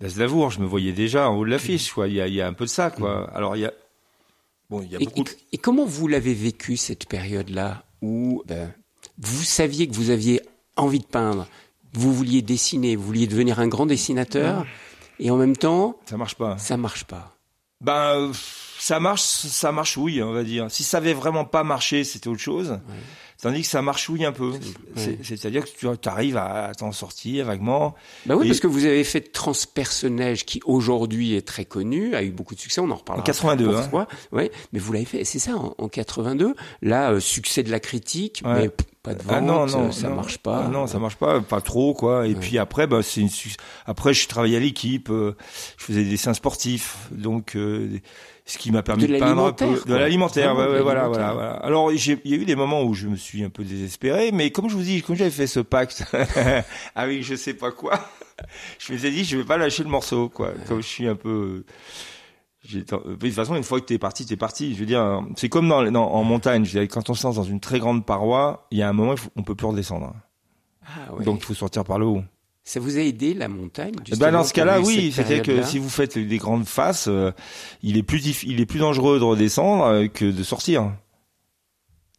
d'Aznavour. 0.00 0.50
Je 0.52 0.60
me 0.60 0.64
voyais 0.66 0.92
déjà 0.92 1.28
en 1.28 1.34
haut 1.36 1.44
de 1.44 1.50
l'affiche, 1.50 1.92
quoi. 1.92 2.06
Il 2.06 2.14
y 2.14 2.20
a, 2.20 2.28
il 2.28 2.34
y 2.34 2.40
a 2.40 2.46
un 2.46 2.52
peu 2.52 2.64
de 2.66 2.70
ça, 2.70 2.90
quoi. 2.90 3.28
Alors 3.34 3.56
il 3.56 3.60
y 3.62 3.66
a, 3.66 3.72
bon, 4.70 4.82
il 4.82 4.92
y 4.92 4.96
a 4.96 5.00
Et, 5.00 5.04
beaucoup. 5.04 5.24
de- 5.24 5.30
et- 5.52 5.58
comment 5.58 5.84
vous 5.84 6.08
l'avez 6.08 6.34
vécu 6.34 6.76
cette 6.76 7.06
période-là 7.06 7.84
où 8.02 8.42
ben, 8.46 8.72
vous 9.18 9.42
saviez 9.42 9.88
que 9.88 9.94
vous 9.94 10.10
aviez 10.10 10.40
envie 10.76 11.00
de 11.00 11.04
peindre, 11.06 11.46
vous 11.94 12.12
vouliez 12.14 12.42
dessiner, 12.42 12.94
vous 12.96 13.04
vouliez 13.04 13.26
devenir 13.26 13.58
un 13.60 13.68
grand 13.68 13.86
dessinateur, 13.86 14.66
et 15.18 15.30
en 15.30 15.36
même 15.36 15.56
temps, 15.56 15.96
Ça 16.06 16.16
marche 16.16 16.34
pas. 16.36 16.56
ça 16.58 16.76
marche 16.76 17.04
pas. 17.04 17.34
Ben, 17.80 18.30
ça 18.78 19.00
marche, 19.00 19.22
ça 19.22 19.72
marche 19.72 19.96
oui, 19.96 20.22
on 20.22 20.32
va 20.32 20.44
dire. 20.44 20.70
Si 20.70 20.84
ça 20.84 20.98
avait 20.98 21.14
vraiment 21.14 21.44
pas 21.44 21.64
marché, 21.64 22.04
c'était 22.04 22.28
autre 22.28 22.40
chose. 22.40 22.78
Tandis 23.40 23.62
que 23.62 23.68
ça 23.68 23.82
marchouille 23.82 24.24
un 24.24 24.32
peu. 24.32 24.52
C'est- 24.96 25.18
C'est-à-dire 25.22 25.64
que 25.64 25.70
tu 25.96 26.08
arrives 26.08 26.36
à 26.36 26.72
t'en 26.76 26.90
sortir 26.90 27.46
vaguement. 27.46 27.94
Bah 28.26 28.34
oui, 28.36 28.46
Et- 28.46 28.48
parce 28.48 28.58
que 28.58 28.66
vous 28.66 28.84
avez 28.84 29.04
fait 29.04 29.20
Transpersonnage 29.32 30.44
qui 30.44 30.60
aujourd'hui 30.64 31.34
est 31.34 31.46
très 31.46 31.64
connu, 31.64 32.14
a 32.16 32.22
eu 32.24 32.30
beaucoup 32.30 32.54
de 32.56 32.60
succès, 32.60 32.80
on 32.80 32.90
en 32.90 32.96
reparlera. 32.96 33.22
En 33.22 33.24
82, 33.26 33.68
hein. 33.76 33.80
pourquoi. 33.82 34.08
Ouais, 34.32 34.50
mais 34.72 34.78
vous 34.80 34.92
l'avez 34.92 35.04
fait, 35.04 35.24
c'est 35.24 35.38
ça, 35.38 35.52
en, 35.56 35.74
en 35.78 35.88
82. 35.88 36.54
Là, 36.82 37.12
euh, 37.12 37.20
succès 37.20 37.62
de 37.62 37.70
la 37.70 37.78
critique, 37.80 38.42
Ouais. 38.44 38.54
mais 38.62 38.70
pas 39.02 39.14
de 39.14 39.22
vente, 39.22 39.32
Ah 39.36 39.40
non, 39.40 39.66
non, 39.66 39.92
ça 39.92 40.08
non. 40.08 40.16
marche 40.16 40.38
pas. 40.38 40.64
Ah 40.66 40.68
non, 40.68 40.86
ça 40.88 40.98
marche 40.98 41.16
pas, 41.16 41.40
pas 41.40 41.60
trop 41.60 41.94
quoi. 41.94 42.26
Et 42.26 42.34
puis 42.34 42.58
après, 42.58 42.86
bah 42.88 43.02
c'est 43.02 43.20
une. 43.20 43.28
Après, 43.86 44.14
je 44.14 44.26
travaillais 44.26 44.56
à 44.56 44.60
l'équipe, 44.60 45.10
euh, 45.10 45.36
je 45.76 45.84
faisais 45.84 46.02
des 46.02 46.10
dessins 46.10 46.34
sportifs, 46.34 46.96
donc 47.12 47.54
euh, 47.56 47.88
ce 48.50 48.58
qui 48.58 48.72
m'a 48.72 48.82
permis 48.82 49.06
De 49.06 49.12
de, 49.14 49.18
peindre 49.18 49.44
un 49.44 49.52
peu 49.52 49.64
l'alimentaire, 49.66 49.84
de 49.86 49.94
l'alimentaire. 49.94 50.56
Ouais, 50.56 50.66
ouais, 50.68 50.80
voilà, 50.82 51.06
voilà, 51.08 51.32
voilà. 51.34 51.52
Alors 51.56 51.92
il 51.92 51.98
y 52.24 52.34
a 52.34 52.36
eu 52.36 52.44
des 52.44 52.56
moments 52.56 52.82
où 52.82 52.94
je 52.94 53.06
me 53.06 53.16
suis 53.16 53.44
un 53.44 53.50
peu 53.50 53.62
désespéré, 53.62 54.32
mais 54.32 54.50
comme 54.50 54.68
je 54.68 54.74
vous 54.74 54.82
dis, 54.82 55.02
comme 55.02 55.16
j'avais 55.16 55.30
fait 55.30 55.46
ce 55.46 55.60
pacte 55.60 56.04
avec 56.94 57.22
je 57.22 57.34
sais 57.34 57.54
pas 57.54 57.70
quoi, 57.70 58.00
je 58.78 58.92
me 58.92 58.98
suis 58.98 59.10
dit 59.10 59.24
je 59.24 59.36
vais 59.36 59.44
pas 59.44 59.56
lâcher 59.58 59.82
le 59.84 59.90
morceau 59.90 60.28
quoi. 60.28 60.52
Comme 60.66 60.80
je 60.80 60.86
suis 60.86 61.06
un 61.06 61.14
peu 61.16 61.64
j'ai- 62.64 62.80
de 62.82 63.14
toute 63.16 63.32
façon, 63.32 63.54
une 63.54 63.62
fois 63.62 63.80
que 63.80 63.86
t'es 63.86 63.98
parti, 63.98 64.26
t'es 64.26 64.36
parti. 64.36 64.74
Je 64.74 64.80
veux 64.80 64.86
dire, 64.86 65.22
c'est 65.36 65.48
comme 65.48 65.68
dans, 65.68 65.90
dans- 65.90 66.10
en 66.10 66.24
montagne. 66.24 66.64
Je 66.64 66.72
veux 66.78 66.80
dire, 66.84 66.88
quand 66.92 67.08
on 67.08 67.14
se 67.14 67.26
lance 67.26 67.36
dans 67.36 67.44
une 67.44 67.60
très 67.60 67.78
grande 67.78 68.04
paroi, 68.04 68.66
il 68.70 68.78
y 68.78 68.82
a 68.82 68.88
un 68.88 68.92
moment, 68.92 69.16
faut- 69.16 69.30
on 69.36 69.42
peut 69.42 69.54
plus 69.54 69.66
redescendre. 69.68 70.12
Ah 70.84 71.14
ouais. 71.14 71.24
Donc, 71.24 71.38
il 71.40 71.44
faut 71.44 71.54
sortir 71.54 71.84
par 71.84 71.98
le 71.98 72.06
haut. 72.06 72.22
Ça 72.68 72.80
vous 72.80 72.98
a 72.98 73.00
aidé 73.00 73.32
la 73.32 73.48
montagne 73.48 73.94
Eh 74.12 74.16
ben, 74.16 74.30
dans 74.30 74.44
ce 74.44 74.52
cas-là, 74.52 74.82
oui. 74.82 75.10
C'est-à-dire 75.10 75.42
que 75.42 75.62
si 75.62 75.78
vous 75.78 75.88
faites 75.88 76.18
des 76.18 76.36
grandes 76.36 76.66
faces, 76.66 77.08
euh, 77.08 77.32
il 77.82 77.96
est 77.96 78.02
plus 78.02 78.42
il 78.42 78.60
est 78.60 78.66
plus 78.66 78.78
dangereux 78.78 79.18
de 79.18 79.24
redescendre 79.24 79.84
euh, 79.84 80.06
que 80.06 80.26
de 80.26 80.42
sortir. 80.42 80.92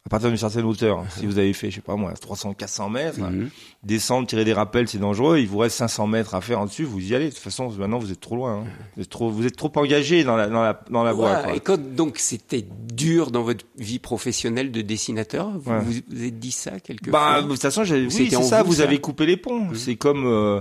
À 0.09 0.13
partir 0.17 0.29
d'une 0.29 0.37
certaine 0.39 0.65
hauteur. 0.65 1.05
Si 1.15 1.27
vous 1.27 1.37
avez 1.37 1.53
fait, 1.53 1.69
je 1.69 1.75
sais 1.75 1.81
pas 1.81 1.95
moi, 1.95 2.11
300, 2.13 2.55
400 2.55 2.89
mètres, 2.89 3.19
Mhm. 3.19 3.49
descendre, 3.83 4.25
tirer 4.27 4.43
des 4.43 4.53
rappels, 4.53 4.87
c'est 4.87 4.97
dangereux. 4.97 5.37
Il 5.37 5.47
vous 5.47 5.59
reste 5.59 5.75
500 5.77 6.07
mètres 6.07 6.33
à 6.33 6.41
faire 6.41 6.59
en 6.59 6.65
dessus, 6.65 6.83
vous 6.83 6.99
y 6.99 7.13
allez. 7.13 7.25
De 7.25 7.29
toute 7.29 7.37
façon, 7.37 7.69
maintenant, 7.77 7.99
vous 7.99 8.11
êtes 8.11 8.19
trop 8.19 8.35
loin. 8.35 8.63
hein. 8.63 8.71
Vous 8.95 9.03
êtes 9.03 9.09
trop, 9.09 9.29
vous 9.29 9.45
êtes 9.45 9.55
trop 9.55 9.71
engagé 9.75 10.23
dans 10.23 10.35
la, 10.35 10.47
dans 10.47 10.63
la, 10.63 10.81
dans 10.89 11.03
la 11.03 11.13
voie. 11.13 11.35
Quoi. 11.43 11.55
et 11.55 11.59
quand 11.59 11.79
donc 11.95 12.17
c'était 12.17 12.65
dur 12.91 13.29
dans 13.29 13.43
votre 13.43 13.65
vie 13.77 13.99
professionnelle 13.99 14.71
de 14.71 14.81
dessinateur, 14.81 15.51
vous 15.59 15.69
Ouais. 15.71 15.79
vous, 15.79 15.93
vous 16.09 16.23
êtes 16.23 16.39
dit 16.39 16.51
ça 16.53 16.79
quelque 16.79 17.11
Bah, 17.11 17.33
fois 17.33 17.41
de 17.43 17.47
toute 17.49 17.61
façon, 17.61 17.83
oui, 17.83 18.07
c'est 18.09 18.29
ça, 18.41 18.63
vous, 18.63 18.73
ça? 18.73 18.83
avez 18.85 18.97
coupé 18.99 19.27
les 19.27 19.37
ponts. 19.37 19.67
C'est 19.75 19.95
comme, 19.95 20.25
euh, 20.25 20.59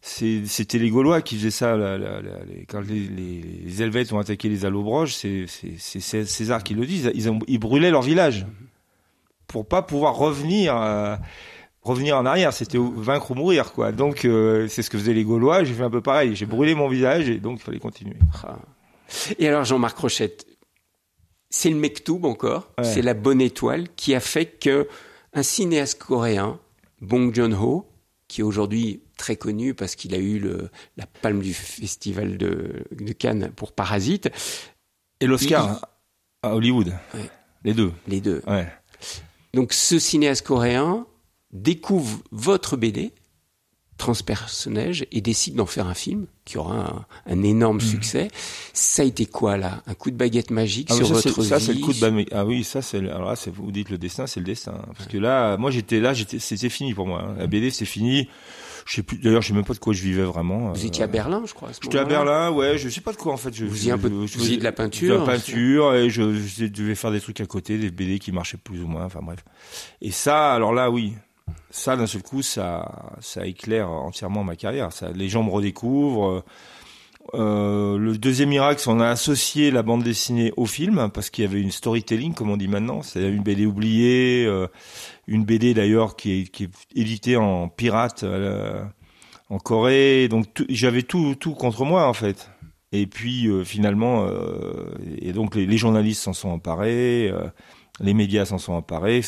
c'était 0.00 0.78
les 0.78 0.88
Gaulois 0.88 1.20
qui 1.20 1.36
faisaient 1.36 1.50
ça, 1.50 1.76
la- 1.76 1.98
la- 1.98 2.22
la- 2.22 2.44
les- 2.46 2.64
quand 2.66 2.80
les, 2.80 3.00
les, 3.00 3.42
les 3.66 3.82
Helvètes 3.82 4.12
ont 4.14 4.18
attaqué 4.18 4.48
les 4.48 4.64
Allobroges, 4.64 5.14
c'est, 5.14 5.44
c'est, 5.46 5.74
c'est 5.76 6.00
Cé- 6.00 6.24
César 6.24 6.64
qui 6.64 6.72
le 6.72 6.86
dit, 6.86 7.02
ils, 7.14 7.28
ont, 7.28 7.38
ils 7.48 7.58
brûlaient 7.58 7.90
leur 7.90 8.00
village. 8.02 8.46
Pour 9.48 9.66
pas 9.66 9.82
pouvoir 9.82 10.14
revenir, 10.16 10.76
euh, 10.80 11.16
revenir 11.82 12.16
en 12.16 12.24
arrière. 12.26 12.52
C'était 12.52 12.78
vaincre 12.78 13.30
ou 13.32 13.34
mourir, 13.34 13.72
quoi. 13.72 13.90
Donc, 13.92 14.24
euh, 14.24 14.68
c'est 14.68 14.82
ce 14.82 14.90
que 14.90 14.98
faisaient 14.98 15.14
les 15.14 15.24
Gaulois, 15.24 15.64
j'ai 15.64 15.74
fait 15.74 15.82
un 15.82 15.90
peu 15.90 16.00
pareil. 16.02 16.36
J'ai 16.36 16.46
brûlé 16.46 16.74
mon 16.74 16.88
visage 16.88 17.28
et 17.28 17.38
donc 17.38 17.58
il 17.60 17.62
fallait 17.64 17.78
continuer. 17.80 18.16
Ah. 18.44 18.58
Et 19.38 19.48
alors 19.48 19.64
Jean-Marc 19.64 19.98
Rochette, 19.98 20.46
c'est 21.50 21.70
le 21.70 21.76
Mektoub 21.76 22.24
encore, 22.24 22.70
Ouais. 22.78 22.84
c'est 22.84 23.00
la 23.02 23.14
bonne 23.14 23.40
étoile 23.40 23.88
qui 23.96 24.14
a 24.14 24.20
fait 24.20 24.46
que 24.46 24.86
un 25.32 25.42
cinéaste 25.42 25.98
coréen, 26.02 26.58
Bong 27.00 27.34
Joon-ho, 27.34 27.86
qui 28.28 28.42
est 28.42 28.44
aujourd'hui 28.44 29.02
très 29.16 29.36
connu 29.36 29.72
parce 29.72 29.96
qu'il 29.96 30.14
a 30.14 30.18
eu 30.18 30.38
le, 30.38 30.68
la 30.98 31.06
palme 31.06 31.40
du 31.40 31.54
festival 31.54 32.36
de, 32.36 32.84
de 32.92 33.12
Cannes 33.14 33.50
pour 33.56 33.72
Parasite, 33.72 34.28
Et 35.20 35.26
l'Oscar, 35.26 35.86
à 36.42 36.54
Hollywood. 36.54 36.88
Ouais. 37.14 37.30
Les 37.64 37.72
deux. 37.72 37.92
les 38.06 38.20
deux. 38.20 38.42
Ouais. 38.46 38.66
Donc 39.58 39.72
ce 39.72 39.98
cinéaste 39.98 40.46
coréen 40.46 41.04
découvre 41.52 42.20
votre 42.30 42.76
BD, 42.76 43.10
Transpersonnage, 43.96 45.04
et 45.10 45.20
décide 45.20 45.56
d'en 45.56 45.66
faire 45.66 45.88
un 45.88 45.94
film 45.94 46.26
qui 46.44 46.56
aura 46.58 47.06
un, 47.26 47.32
un 47.32 47.42
énorme 47.42 47.80
succès. 47.80 48.28
Ça 48.72 49.02
a 49.02 49.04
été 49.04 49.26
quoi 49.26 49.56
là? 49.56 49.82
Un 49.88 49.94
coup 49.94 50.12
de 50.12 50.16
baguette 50.16 50.52
magique 50.52 50.86
Ah, 50.92 50.94
sur 50.94 51.08
ça, 51.08 51.14
votre 51.14 51.42
ça, 51.42 51.58
vie 51.58 51.64
c'est 51.64 51.72
le 51.74 51.80
coup 51.80 51.92
de 51.92 51.98
baguette. 51.98 52.28
Ah 52.30 52.46
oui, 52.46 52.62
ça, 52.62 52.80
c'est, 52.80 52.98
alors 52.98 53.24
là, 53.30 53.34
vous 53.52 53.72
dites 53.72 53.90
le 53.90 53.98
destin, 53.98 54.28
c'est 54.28 54.38
le 54.38 54.46
destin. 54.46 54.74
hein. 54.78 54.92
Parce 54.96 55.08
que 55.08 55.18
là, 55.18 55.56
moi, 55.56 55.72
j'étais 55.72 55.98
là, 55.98 56.14
j'étais, 56.14 56.38
c'était 56.38 56.68
fini 56.68 56.94
pour 56.94 57.08
moi. 57.08 57.24
hein. 57.28 57.34
La 57.36 57.48
BD, 57.48 57.70
c'est 57.72 57.84
fini. 57.86 58.28
Je 58.88 58.94
sais 58.96 59.02
plus, 59.02 59.18
d'ailleurs, 59.18 59.42
je 59.42 59.48
sais 59.48 59.54
même 59.54 59.64
pas 59.66 59.74
de 59.74 59.78
quoi 59.78 59.92
je 59.92 60.02
vivais 60.02 60.22
vraiment. 60.22 60.72
Vous 60.72 60.82
Euh, 60.82 60.86
étiez 60.86 61.04
à 61.04 61.06
Berlin, 61.06 61.42
je 61.46 61.52
crois. 61.52 61.68
J'étais 61.82 61.98
à. 61.98 62.04
Berlin, 62.04 62.50
ouais, 62.50 62.78
je 62.78 62.88
sais 62.88 63.02
pas 63.02 63.12
de 63.12 63.18
quoi 63.18 63.34
en 63.34 63.36
fait. 63.36 63.54
Je, 63.54 63.66
Vous 63.66 63.74
faisiez 63.74 63.92
un 63.92 63.98
peu 63.98 64.08
de- 64.08 64.26
je- 64.26 64.56
de 64.56 64.64
la 64.64 64.72
peinture, 64.72 65.14
De 65.14 65.26
la 65.26 65.32
peinture, 65.34 65.94
et 65.94 66.08
je, 66.08 66.32
je 66.34 66.64
devais 66.66 66.94
faire 66.94 67.10
des 67.12 67.20
trucs 67.20 67.40
à 67.42 67.46
côté, 67.46 67.76
des 67.76 67.90
BD 67.90 68.18
qui 68.18 68.32
marchaient 68.32 68.56
plus 68.56 68.80
ou 68.82 68.86
moins, 68.86 69.04
enfin 69.04 69.20
bref. 69.22 69.44
Et 70.00 70.10
ça, 70.10 70.54
alors 70.54 70.72
là, 70.72 70.90
oui. 70.90 71.12
Ça, 71.70 71.96
d'un 71.96 72.06
seul 72.06 72.22
coup, 72.22 72.40
ça, 72.42 73.12
ça 73.20 73.46
éclaire 73.46 73.90
entièrement 73.90 74.42
ma 74.42 74.56
carrière. 74.56 74.90
Ça, 74.92 75.10
les 75.14 75.28
gens 75.28 75.42
me 75.42 75.50
redécouvrent. 75.50 76.42
Euh, 77.34 77.98
le 77.98 78.16
deuxième 78.16 78.48
miracle, 78.48 78.80
c'est 78.80 78.88
on 78.88 79.00
a 79.00 79.08
associé 79.08 79.70
la 79.70 79.82
bande 79.82 80.02
dessinée 80.02 80.52
au 80.56 80.66
film 80.66 81.10
parce 81.12 81.30
qu'il 81.30 81.44
y 81.44 81.46
avait 81.46 81.60
une 81.60 81.70
storytelling, 81.70 82.34
comme 82.34 82.50
on 82.50 82.56
dit 82.56 82.68
maintenant, 82.68 83.02
c'est 83.02 83.28
une 83.28 83.42
BD 83.42 83.66
oubliée, 83.66 84.46
euh, 84.46 84.66
une 85.26 85.44
BD 85.44 85.74
d'ailleurs 85.74 86.16
qui 86.16 86.32
est, 86.32 86.68
éditée 86.94 87.36
en 87.36 87.68
pirate 87.68 88.22
euh, 88.24 88.82
en 89.50 89.58
Corée. 89.58 90.28
Donc 90.28 90.46
j'avais 90.70 91.02
tout, 91.02 91.34
tout 91.34 91.52
contre 91.52 91.84
moi 91.84 92.08
en 92.08 92.14
fait. 92.14 92.50
Et 92.92 93.06
puis 93.06 93.46
finalement, 93.66 94.26
et 95.18 95.34
donc 95.34 95.54
les, 95.54 95.66
les 95.66 95.76
journalistes 95.76 96.22
s'en 96.22 96.32
sont 96.32 96.48
emparés, 96.48 97.30
les 98.00 98.14
médias 98.14 98.46
s'en 98.46 98.56
sont 98.56 98.72
emparés, 98.72 99.20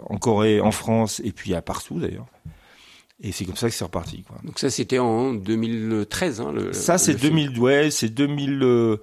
en 0.00 0.16
Corée, 0.16 0.60
en 0.60 0.72
France, 0.72 1.22
et 1.24 1.30
puis 1.30 1.54
à 1.54 1.62
partout 1.62 2.00
d'ailleurs. 2.00 2.26
Et 3.22 3.30
c'est 3.32 3.44
comme 3.44 3.56
ça 3.56 3.68
que 3.68 3.74
c'est 3.74 3.84
reparti. 3.84 4.22
Quoi. 4.22 4.36
Donc 4.44 4.58
ça, 4.58 4.70
c'était 4.70 4.98
en 4.98 5.32
2013. 5.34 6.40
Hein, 6.40 6.52
le, 6.52 6.72
Ça, 6.72 6.98
c'est 6.98 7.12
le 7.12 7.18
film. 7.18 7.30
2000, 7.36 7.58
ouais, 7.60 7.90
c'est 7.90 8.08
2000. 8.08 8.60
Euh, 8.62 8.96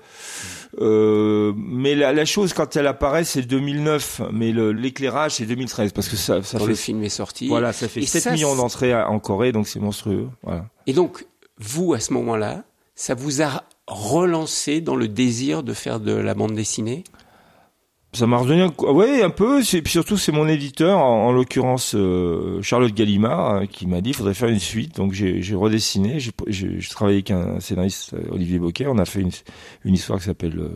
euh, 0.79 1.53
mais 1.55 1.95
la, 1.95 2.11
la 2.13 2.25
chose, 2.25 2.53
quand 2.53 2.75
elle 2.75 2.87
apparaît, 2.87 3.23
c'est 3.23 3.41
2009. 3.43 4.21
Mais 4.33 4.51
l'éclairage, 4.51 5.35
c'est 5.35 5.45
2013. 5.45 5.93
Parce 5.93 6.09
que 6.09 6.17
ça, 6.17 6.43
ça 6.43 6.57
Quand 6.57 6.65
fait. 6.65 6.71
le 6.71 6.75
film 6.75 7.03
est 7.03 7.09
sorti. 7.09 7.47
Voilà, 7.47 7.71
ça 7.73 7.87
fait 7.87 8.01
Et 8.01 8.05
7 8.05 8.21
ça, 8.23 8.31
millions 8.31 8.55
d'entrées 8.55 8.93
en 8.93 9.19
Corée, 9.19 9.51
donc 9.53 9.67
c'est 9.67 9.79
monstrueux. 9.79 10.27
Voilà. 10.43 10.65
Et 10.87 10.93
donc, 10.93 11.25
vous, 11.57 11.93
à 11.93 11.99
ce 11.99 12.11
moment-là, 12.13 12.63
ça 12.95 13.15
vous 13.15 13.41
a 13.41 13.63
relancé 13.87 14.81
dans 14.81 14.95
le 14.95 15.07
désir 15.07 15.63
de 15.63 15.73
faire 15.73 15.99
de 15.99 16.13
la 16.13 16.33
bande 16.33 16.53
dessinée? 16.53 17.03
Ça 18.13 18.27
m'a 18.27 18.41
coup. 18.75 18.87
Ouais, 18.87 19.23
un 19.23 19.29
peu. 19.29 19.63
C'est, 19.63 19.81
puis 19.81 19.91
surtout, 19.91 20.17
c'est 20.17 20.33
mon 20.33 20.47
éditeur, 20.47 20.97
en, 20.99 21.27
en 21.27 21.31
l'occurrence 21.31 21.95
euh, 21.95 22.61
Charlotte 22.61 22.93
Gallimard, 22.93 23.55
euh, 23.55 23.65
qui 23.65 23.87
m'a 23.87 24.01
dit 24.01 24.09
qu'il 24.09 24.17
faudrait 24.17 24.33
faire 24.33 24.49
une 24.49 24.59
suite. 24.59 24.97
Donc 24.97 25.13
j'ai, 25.13 25.55
redessiné. 25.55 26.17
J'ai, 26.19 26.79
travaillé 26.89 27.17
avec 27.17 27.31
un 27.31 27.59
scénariste, 27.61 28.13
euh, 28.13 28.31
Olivier 28.31 28.59
Boquet. 28.59 28.85
On 28.87 28.97
a 28.97 29.05
fait 29.05 29.21
une, 29.21 29.93
histoire 29.93 30.19
qui 30.19 30.25
s'appelle 30.25 30.59
euh, 30.59 30.69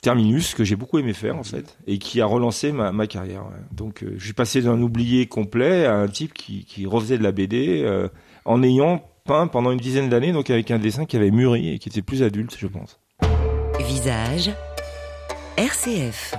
Terminus, 0.00 0.54
que 0.54 0.64
j'ai 0.64 0.76
beaucoup 0.76 0.98
aimé 0.98 1.12
faire 1.12 1.36
en 1.36 1.42
fait, 1.42 1.76
et 1.86 1.98
qui 1.98 2.22
a 2.22 2.26
relancé 2.26 2.72
ma, 2.72 3.06
carrière. 3.06 3.44
Donc 3.70 4.02
je 4.16 4.24
suis 4.24 4.32
passé 4.32 4.62
d'un 4.62 4.80
oublié 4.80 5.26
complet 5.26 5.84
à 5.84 5.96
un 5.96 6.08
type 6.08 6.32
qui, 6.32 6.86
refaisait 6.86 7.18
de 7.18 7.22
la 7.22 7.32
BD 7.32 7.86
en 8.46 8.62
ayant 8.62 9.02
peint 9.24 9.46
pendant 9.46 9.72
une 9.72 9.78
dizaine 9.78 10.08
d'années, 10.08 10.32
donc 10.32 10.48
avec 10.48 10.70
un 10.70 10.78
dessin 10.78 11.04
qui 11.04 11.16
avait 11.16 11.30
mûri 11.30 11.74
et 11.74 11.78
qui 11.78 11.90
était 11.90 12.02
plus 12.02 12.22
adulte, 12.22 12.56
je 12.58 12.66
pense. 12.66 12.98
Visage. 13.78 14.54
RCF. 15.56 16.34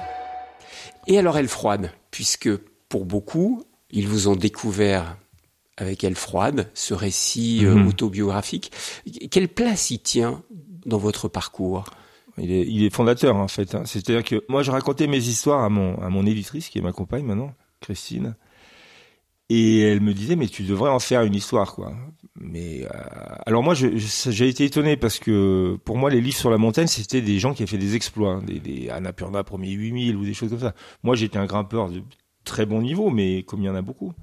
Et 1.07 1.17
alors, 1.17 1.37
Elle 1.37 1.47
froide, 1.47 1.91
puisque 2.11 2.49
pour 2.89 3.05
beaucoup, 3.05 3.63
ils 3.91 4.07
vous 4.07 4.27
ont 4.27 4.35
découvert 4.35 5.17
avec 5.77 6.03
Elle 6.03 6.15
froide, 6.15 6.69
ce 6.73 6.93
récit 6.93 7.65
euh, 7.65 7.75
Mhm. 7.75 7.87
autobiographique. 7.87 8.71
Quelle 9.31 9.47
place 9.49 9.91
il 9.91 9.99
tient 9.99 10.41
dans 10.85 10.97
votre 10.97 11.27
parcours? 11.27 11.85
Il 12.37 12.51
est, 12.51 12.65
il 12.67 12.83
est 12.83 12.93
fondateur 12.93 13.35
en 13.37 13.47
fait. 13.47 13.75
hein. 13.75 13.83
C'est-à-dire 13.85 14.23
que 14.23 14.43
moi 14.49 14.61
je 14.63 14.71
racontais 14.71 15.07
mes 15.07 15.17
histoires 15.17 15.63
à 15.63 15.69
mon, 15.69 15.97
à 16.01 16.09
mon 16.09 16.25
éditrice 16.25 16.67
qui 16.69 16.79
est 16.79 16.81
ma 16.81 16.91
compagne 16.91 17.23
maintenant, 17.25 17.53
Christine. 17.81 18.35
Et 19.49 19.79
elle 19.81 20.01
me 20.01 20.13
disait 20.13 20.35
mais 20.35 20.47
tu 20.47 20.63
devrais 20.63 20.89
en 20.89 20.97
faire 20.99 21.21
une 21.21 21.35
histoire 21.35 21.73
quoi. 21.75 21.93
Mais 22.39 22.83
euh, 22.85 22.89
alors 23.45 23.61
moi 23.63 23.75
j'ai 23.75 24.47
été 24.49 24.65
étonné 24.65 24.97
parce 24.97 25.19
que 25.19 25.77
pour 25.85 25.97
moi 25.97 26.09
les 26.09 26.19
livres 26.19 26.35
sur 26.37 26.49
la 26.49 26.57
montagne 26.57 26.87
c'était 26.87 27.21
des 27.21 27.37
gens 27.39 27.53
qui 27.53 27.61
avaient 27.63 27.69
fait 27.69 27.77
des 27.77 27.95
exploits, 27.95 28.41
des, 28.45 28.59
des 28.59 28.89
Annapurna 28.89 29.43
premier 29.43 29.69
8000 29.71 30.15
ou 30.15 30.25
des 30.25 30.33
choses 30.33 30.49
comme 30.49 30.59
ça. 30.59 30.73
Moi 31.03 31.15
j'étais 31.15 31.37
un 31.37 31.45
grimpeur 31.45 31.89
de 31.89 32.01
très 32.43 32.65
bon 32.65 32.81
niveau 32.81 33.11
mais 33.11 33.43
comme 33.43 33.61
il 33.61 33.65
y 33.65 33.69
en 33.69 33.75
a 33.75 33.83
beaucoup 33.83 34.13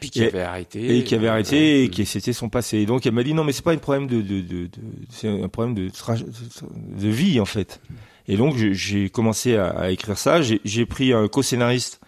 Puis 0.00 0.08
qui 0.10 0.22
avait 0.24 0.40
arrêté. 0.40 0.96
et 0.98 1.04
qui 1.04 1.14
avait 1.14 1.26
euh, 1.28 1.32
arrêté 1.32 1.84
et 1.84 1.90
qui 1.90 2.06
c'était 2.06 2.32
son 2.32 2.48
passé. 2.48 2.78
Et 2.78 2.86
donc 2.86 3.04
elle 3.04 3.12
m'a 3.12 3.22
dit 3.22 3.34
non 3.34 3.44
mais 3.44 3.52
c'est 3.52 3.64
pas 3.64 3.72
un 3.72 3.76
problème 3.76 4.06
de, 4.06 4.22
de, 4.22 4.40
de, 4.40 4.66
de- 4.66 4.70
c'est 5.10 5.28
un 5.28 5.48
problème 5.48 5.74
de, 5.74 5.90
de 5.90 7.08
vie 7.08 7.38
en 7.38 7.44
fait. 7.44 7.82
Et 8.26 8.36
donc 8.38 8.56
j'ai 8.56 9.10
commencé 9.10 9.56
à, 9.56 9.68
à 9.68 9.90
écrire 9.90 10.16
ça. 10.16 10.40
J'ai 10.42 10.86
pris 10.86 11.12
un 11.12 11.28
co-scénariste 11.28 12.00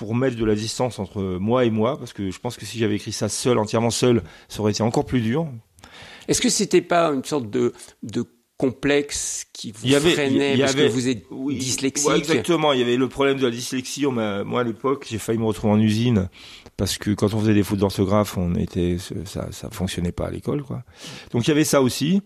pour 0.00 0.14
mettre 0.14 0.36
de 0.38 0.46
la 0.46 0.54
distance 0.54 0.98
entre 0.98 1.20
moi 1.38 1.66
et 1.66 1.70
moi 1.70 1.98
parce 1.98 2.14
que 2.14 2.30
je 2.30 2.38
pense 2.40 2.56
que 2.56 2.64
si 2.64 2.78
j'avais 2.78 2.96
écrit 2.96 3.12
ça 3.12 3.28
seul, 3.28 3.58
entièrement 3.58 3.90
seul, 3.90 4.22
ça 4.48 4.60
aurait 4.60 4.72
été 4.72 4.82
encore 4.82 5.04
plus 5.04 5.20
dur. 5.20 5.46
Est-ce 6.26 6.40
que 6.40 6.48
c'était 6.48 6.80
pas 6.80 7.08
une 7.10 7.22
sorte 7.22 7.50
de, 7.50 7.74
de 8.02 8.24
complexe 8.56 9.44
qui 9.52 9.72
vous 9.72 9.80
Il 9.84 9.90
y 9.90 9.94
avait- 9.94 10.12
freinait 10.12 10.52
il 10.54 10.58
y 10.58 10.60
parce 10.60 10.72
avait- 10.72 10.86
que 10.88 10.92
vous 10.92 11.08
êtes 11.08 11.24
Oui, 11.30 11.58
dyslexique. 11.58 12.08
ouais, 12.08 12.16
exactement. 12.16 12.72
Il 12.72 12.78
y 12.78 12.82
avait 12.82 12.96
le 12.96 13.08
problème 13.10 13.36
de 13.38 13.44
la 13.44 13.50
dyslexie. 13.50 14.06
On 14.06 14.12
moi, 14.12 14.60
à 14.60 14.64
l'époque, 14.64 15.06
j'ai 15.10 15.18
failli 15.18 15.38
me 15.38 15.44
retrouver 15.44 15.74
en 15.74 15.80
usine 15.80 16.30
parce 16.78 16.96
que 16.96 17.10
quand 17.10 17.34
on 17.34 17.40
faisait 17.40 17.52
des 17.52 17.62
fautes 17.62 17.80
d'orthographe, 17.80 18.38
on 18.38 18.54
était, 18.54 18.96
ça, 19.26 19.52
ça 19.52 19.68
fonctionnait 19.70 20.12
pas 20.12 20.28
à 20.28 20.30
l'école, 20.30 20.62
quoi. 20.62 20.82
Donc 21.32 21.46
il 21.46 21.48
y 21.48 21.52
avait 21.52 21.64
ça 21.64 21.82
aussi. 21.82 22.22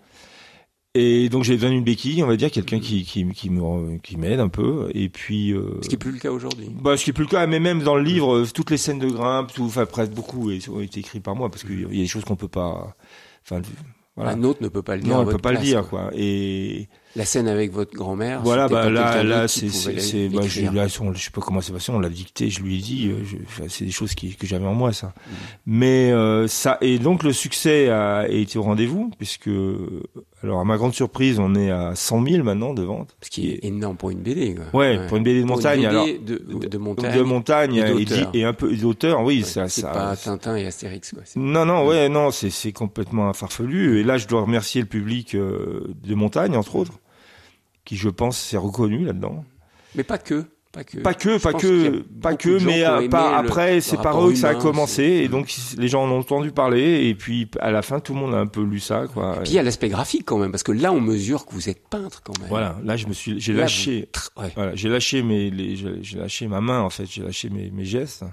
Et 0.96 1.28
donc 1.28 1.42
j'ai 1.42 1.54
besoin 1.54 1.70
d'une 1.70 1.82
béquille, 1.82 2.22
on 2.22 2.28
va 2.28 2.36
dire, 2.36 2.52
quelqu'un 2.52 2.78
qui, 2.78 3.02
qui, 3.04 3.26
qui 3.30 3.50
me, 3.50 3.98
qui 3.98 4.16
m'aide 4.16 4.38
un 4.38 4.48
peu. 4.48 4.90
Et 4.94 5.08
puis, 5.08 5.52
euh, 5.52 5.80
Ce 5.82 5.88
qui 5.88 5.96
est 5.96 5.98
plus 5.98 6.12
le 6.12 6.18
cas 6.18 6.30
aujourd'hui. 6.30 6.70
bah, 6.70 6.96
ce 6.96 7.02
qui 7.02 7.10
est 7.10 7.12
plus 7.12 7.24
le 7.24 7.30
cas, 7.30 7.46
mais 7.48 7.58
même 7.58 7.82
dans 7.82 7.96
le 7.96 8.02
livre, 8.02 8.36
euh, 8.36 8.46
toutes 8.46 8.70
les 8.70 8.76
scènes 8.76 9.00
de 9.00 9.08
grimpe, 9.08 9.52
tout, 9.52 9.64
enfin, 9.64 9.86
presque 9.86 10.12
beaucoup 10.12 10.52
ont 10.52 10.80
été 10.80 11.00
écrites 11.00 11.24
par 11.24 11.34
moi 11.34 11.50
parce 11.50 11.64
qu'il 11.64 11.80
y 11.80 11.84
a 11.84 11.88
des 11.88 12.06
choses 12.06 12.24
qu'on 12.24 12.36
peut 12.36 12.46
pas, 12.46 12.94
enfin, 13.44 13.60
voilà. 14.14 14.32
Un 14.32 14.44
autre 14.44 14.62
ne 14.62 14.68
peut 14.68 14.82
pas 14.82 14.94
le 14.94 15.02
dire. 15.02 15.12
non, 15.12 15.22
on 15.22 15.26
peut 15.26 15.38
pas 15.38 15.52
le 15.52 15.58
dire, 15.58 15.88
quoi. 15.88 16.10
Et, 16.14 16.86
La 17.16 17.24
scène 17.24 17.46
avec 17.46 17.70
votre 17.72 17.94
grand-mère. 17.94 18.42
voilà, 18.42 18.66
bah 18.68 18.90
là, 18.90 19.22
là, 19.22 19.46
c'est, 19.46 19.66
bah, 19.66 20.42
je, 20.46 20.74
là, 20.74 20.86
on- 21.00 21.12
je 21.14 21.22
sais 21.22 21.30
pas 21.30 21.40
comment 21.40 21.60
c'est 21.60 21.72
passé, 21.72 21.92
on 21.92 22.00
l'a 22.00 22.08
dicté, 22.08 22.50
je 22.50 22.60
lui 22.60 22.76
ai 22.76 22.80
dit, 22.80 23.08
euh, 23.08 23.66
c'est 23.68 23.84
des 23.84 23.90
choses 23.92 24.14
qui, 24.14 24.34
que 24.34 24.46
j'avais 24.48 24.66
en 24.66 24.74
moi, 24.74 24.92
ça. 24.92 25.12
Mais 25.64 26.10
euh, 26.10 26.48
ça, 26.48 26.76
et 26.80 26.98
donc 26.98 27.22
le 27.22 27.32
succès 27.32 27.88
a 27.88 28.26
été 28.28 28.58
au 28.58 28.62
rendez-vous, 28.62 29.10
puisque, 29.16 29.48
alors 30.42 30.58
à 30.60 30.64
ma 30.64 30.76
grande 30.76 30.92
surprise, 30.94 31.38
on 31.38 31.54
est 31.54 31.70
à 31.70 31.94
100 31.94 32.26
000 32.26 32.42
maintenant 32.44 32.74
de 32.74 32.82
ventes. 32.82 33.16
Ce 33.22 33.30
qui 33.30 33.50
est 33.50 33.64
énorme 33.64 33.96
pour 33.96 34.10
une 34.10 34.20
BD. 34.20 34.54
Quoi. 34.56 34.80
Ouais, 34.80 35.06
pour 35.06 35.16
une 35.16 35.22
BD 35.22 35.40
de 35.42 35.46
Pour 35.46 35.56
montagne, 35.56 35.86
alors. 35.86 36.06
BD 36.06 36.18
de, 36.18 36.66
de, 36.68 36.78
montagne. 36.78 37.16
de 37.16 37.22
montagne 37.22 37.84
et 38.34 38.44
un 38.44 38.52
peu 38.52 38.74
d'auteur, 38.74 39.22
oui, 39.22 39.38
Ouais, 39.38 39.42
ça, 39.44 39.68
c'est 39.68 39.82
ça, 39.82 39.88
pas 39.90 40.16
Tintin 40.16 40.56
et 40.56 40.66
Astérix. 40.66 41.12
Quoi. 41.12 41.22
Non, 41.36 41.64
non, 41.64 41.86
ouais, 41.86 42.08
non, 42.08 42.30
c'est 42.30 42.50
c'est 42.50 42.72
complètement 42.72 43.32
farfelu. 43.32 44.00
Et 44.00 44.02
là, 44.02 44.16
je 44.18 44.26
dois 44.26 44.42
remercier 44.42 44.80
le 44.80 44.86
public 44.88 45.34
euh, 45.34 45.94
de 46.04 46.14
montagne, 46.14 46.56
entre 46.56 46.76
autres, 46.76 46.92
qui, 47.84 47.96
je 47.96 48.08
pense, 48.08 48.38
s'est 48.38 48.56
reconnu 48.56 49.04
là-dedans. 49.04 49.44
Mais 49.94 50.02
pas 50.04 50.18
que. 50.18 50.44
Pas 50.72 50.82
que. 50.82 50.98
Pas 50.98 51.14
que, 51.14 51.38
pas 51.40 51.52
que, 51.52 51.98
pas 52.20 52.34
que, 52.34 52.58
mais 52.64 52.82
pas 53.08 53.36
après, 53.38 53.80
c'est 53.80 53.96
par 54.02 54.20
eux 54.26 54.32
que 54.32 54.38
ça 54.38 54.48
a 54.48 54.54
commencé. 54.56 55.04
Et 55.04 55.28
donc, 55.28 55.54
les 55.78 55.86
gens 55.86 56.02
en 56.02 56.10
ont 56.10 56.18
entendu 56.18 56.50
parler. 56.50 57.06
Et 57.06 57.14
puis, 57.14 57.48
à 57.60 57.70
la 57.70 57.80
fin, 57.82 58.00
tout 58.00 58.12
le 58.12 58.18
monde 58.18 58.34
a 58.34 58.38
un 58.38 58.48
peu 58.48 58.62
lu 58.64 58.80
ça, 58.80 59.04
quoi. 59.06 59.36
Puis 59.44 59.52
il 59.52 59.54
y 59.54 59.58
a 59.60 59.62
l'aspect 59.62 59.88
graphique 59.88 60.24
quand 60.24 60.38
même, 60.38 60.50
parce 60.50 60.64
que 60.64 60.72
là 60.72 60.92
on 60.92 61.00
mesure 61.00 61.46
que 61.46 61.52
vous 61.54 61.68
êtes 61.68 61.86
peintre 61.88 62.22
quand 62.24 62.36
même. 62.40 62.48
Voilà, 62.48 62.76
là, 62.82 62.96
je 62.96 63.06
me 63.06 63.12
suis, 63.12 63.38
j'ai 63.40 63.52
lâché, 63.52 64.08
vous- 64.36 64.42
Ouais. 64.42 64.50
Voilà, 64.56 64.74
j'ai 64.74 64.88
lâché 64.88 65.22
mes, 65.22 65.52
j'ai 66.02 66.18
lâché 66.18 66.48
ma 66.48 66.60
main 66.60 66.80
en 66.80 66.90
fait, 66.90 67.06
j'ai 67.08 67.22
lâché 67.22 67.50
mes, 67.50 67.70
mes 67.70 67.84
gestes. 67.84 68.24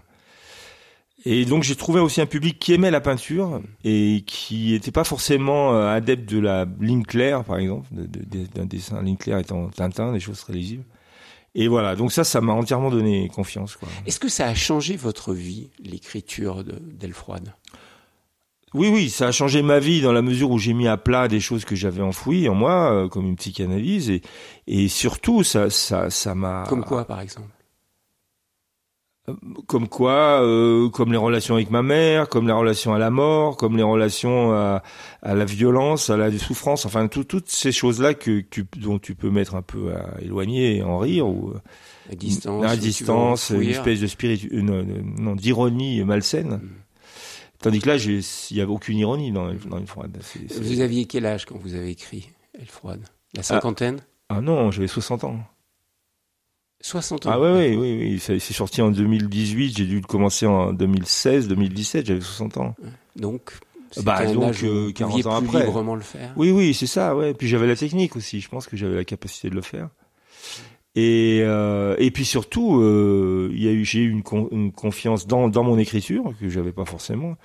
Et 1.26 1.46
donc 1.46 1.62
j'ai 1.64 1.76
trouvé 1.76 2.00
aussi 2.00 2.20
un 2.20 2.26
public 2.26 2.58
qui 2.58 2.74
aimait 2.74 2.90
la 2.90 3.02
peinture 3.02 3.62
et 3.84 4.24
qui 4.26 4.72
n'était 4.72 4.92
pas 4.92 5.04
forcément 5.04 5.74
euh, 5.76 5.88
adepte 5.96 6.28
de 6.30 6.40
la 6.40 6.66
ligne 6.80 7.04
claire, 7.04 7.44
par 7.44 7.58
exemple, 7.60 7.88
d'un 7.94 8.66
dessin 8.66 9.02
ligne 9.04 9.18
claire 9.18 9.38
étant 9.38 9.70
Tintin, 9.70 10.14
des 10.14 10.20
choses 10.20 10.40
très 10.40 10.54
lisibles. 10.54 10.84
Et 11.54 11.68
voilà, 11.68 11.96
donc 11.96 12.12
ça, 12.12 12.24
ça 12.24 12.42
m'a 12.42 12.54
entièrement 12.54 12.90
donné 12.90 13.28
confiance. 13.28 13.76
Quoi. 13.76 13.90
Est-ce 14.08 14.20
que 14.20 14.30
ça 14.30 14.48
a 14.48 14.56
changé 14.56 14.96
votre 14.96 15.34
vie, 15.34 15.70
l'écriture 15.84 16.64
de- 16.64 16.80
d'Elfroide? 16.80 17.54
Oui, 18.74 18.88
oui, 18.88 19.10
ça 19.10 19.28
a 19.28 19.32
changé 19.34 19.62
ma 19.62 19.80
vie 19.80 20.02
dans 20.02 20.14
la 20.14 20.22
mesure 20.22 20.50
où 20.50 20.58
j'ai 20.58 20.72
mis 20.74 20.88
à 20.88 20.96
plat 20.96 21.28
des 21.28 21.42
choses 21.42 21.66
que 21.66 21.76
j'avais 21.76 22.02
enfouies 22.02 22.48
en 22.48 22.56
moi, 22.56 22.94
euh, 22.94 23.10
comme 23.10 23.26
une 23.28 23.36
psychanalyse, 23.36 24.10
et, 24.10 24.22
et 24.66 24.88
surtout, 24.88 25.44
ça, 25.44 25.70
ça, 25.70 26.10
ça 26.10 26.34
m'a. 26.36 26.64
Comme 26.70 26.86
quoi 26.86 27.04
par 27.04 27.20
exemple? 27.20 27.50
Comme 29.68 29.88
quoi, 29.88 30.42
euh, 30.44 30.90
comme 30.90 31.12
les 31.12 31.18
relations 31.18 31.54
avec 31.56 31.70
ma 31.70 31.84
mère, 31.84 32.28
comme 32.28 32.48
les 32.48 32.54
relations 32.54 32.94
à 32.94 33.00
la 33.00 33.12
mort, 33.12 33.56
comme 33.56 33.78
les 33.78 33.84
relations 33.84 34.52
à, 34.52 34.82
à 35.22 35.36
la 35.36 35.46
violence, 35.46 36.10
à 36.10 36.18
la 36.18 36.36
souffrance, 36.38 36.86
enfin 36.88 37.08
tout- 37.08 37.24
toutes 37.24 37.48
ces 37.50 37.72
choses-là 37.72 38.16
que, 38.16 38.40
que 38.42 38.62
dont 38.78 38.98
tu 38.98 39.14
peux 39.14 39.30
mettre 39.30 39.54
un 39.56 39.62
peu 39.62 39.94
à 39.94 40.20
éloigner 40.22 40.78
et 40.78 40.84
en 40.84 40.98
rire 40.98 41.28
ou 41.28 41.54
À 42.12 42.16
distance 42.16 42.66
à 42.66 42.76
distance, 42.76 43.50
une 43.52 43.62
espèce 43.70 44.00
de 44.02 44.08
spiritu, 44.08 44.48
une- 44.52 45.04
non, 45.20 45.36
d'ironie 45.36 46.04
malsaine. 46.04 46.56
Mm. 46.56 46.70
Tandis 47.60 47.80
que 47.80 47.90
là, 47.90 47.98
il 47.98 48.58
y 48.58 48.62
avait 48.62 48.72
aucune 48.72 48.98
ironie 48.98 49.32
dans, 49.32 49.54
dans 49.70 49.78
une 49.78 49.86
froide. 49.88 50.18
C'est- 50.22 50.52
c'est- 50.52 50.60
Vous 50.64 50.82
aviez 50.82 51.06
quel 51.06 51.28
âge 51.28 51.46
quand 51.46 51.58
vous 51.60 51.76
avez 51.76 51.92
écrit 51.92 52.28
Elfroide? 52.60 53.04
La 53.36 53.44
cinquantaine? 53.44 54.00
Ah 54.30 54.42
non, 54.42 54.72
j'avais 54.72 54.88
60 54.88 55.24
ans. 55.26 55.38
60 56.82 57.26
ans 57.28 57.30
Ah 57.34 57.40
ouais, 57.40 57.52
ouais, 57.52 57.76
oui, 57.76 57.98
oui, 58.00 58.20
ça- 58.20 58.38
c'est 58.40 58.54
sorti 58.54 58.82
en 58.82 58.92
2018. 58.92 59.78
J'ai 59.78 59.86
dû 59.86 59.96
le 60.00 60.06
commencer 60.08 60.46
en 60.46 60.74
2016, 60.74 61.48
2017. 61.48 62.06
J'avais 62.08 62.22
60 62.22 62.58
ans. 62.58 62.76
Donc, 63.16 63.52
Bah, 64.04 64.26
donc, 64.34 64.44
âge 64.44 64.64
euh, 64.64 64.86
vous 64.88 64.94
40 64.94 65.12
pouviez 65.12 65.28
ans 65.28 65.36
après. 65.36 65.60
librement 65.66 65.96
le 65.96 66.02
faire. 66.02 66.34
Oui, 66.38 66.52
oui, 66.52 66.74
c'est 66.74 66.88
ça, 66.88 67.16
ouais. 67.16 67.34
Puis 67.34 67.48
j'avais 67.48 67.68
la 67.68 67.76
technique 67.76 68.16
aussi. 68.16 68.40
Je 68.42 68.50
pense 68.50 68.68
que 68.68 68.78
j'avais 68.78 68.96
la 68.96 69.04
capacité 69.06 69.50
de 69.50 69.56
le 69.56 69.62
faire. 69.62 69.90
Et 70.96 71.40
euh, 71.44 71.96
et 72.00 72.12
puis 72.12 72.26
surtout, 72.26 72.82
euh, 72.82 73.50
il 73.54 73.64
y 73.64 73.68
a 73.70 73.72
eu, 73.72 73.86
j'ai 73.86 74.00
eu 74.00 74.10
une, 74.10 74.24
con- 74.24 74.50
une 74.52 74.72
confiance 74.74 75.26
dans 75.26 75.48
dans 75.48 75.64
mon 75.64 75.78
écriture 75.78 76.34
que 76.40 76.50
j'avais 76.50 76.74
pas 76.74 76.84
forcément. 76.86 77.36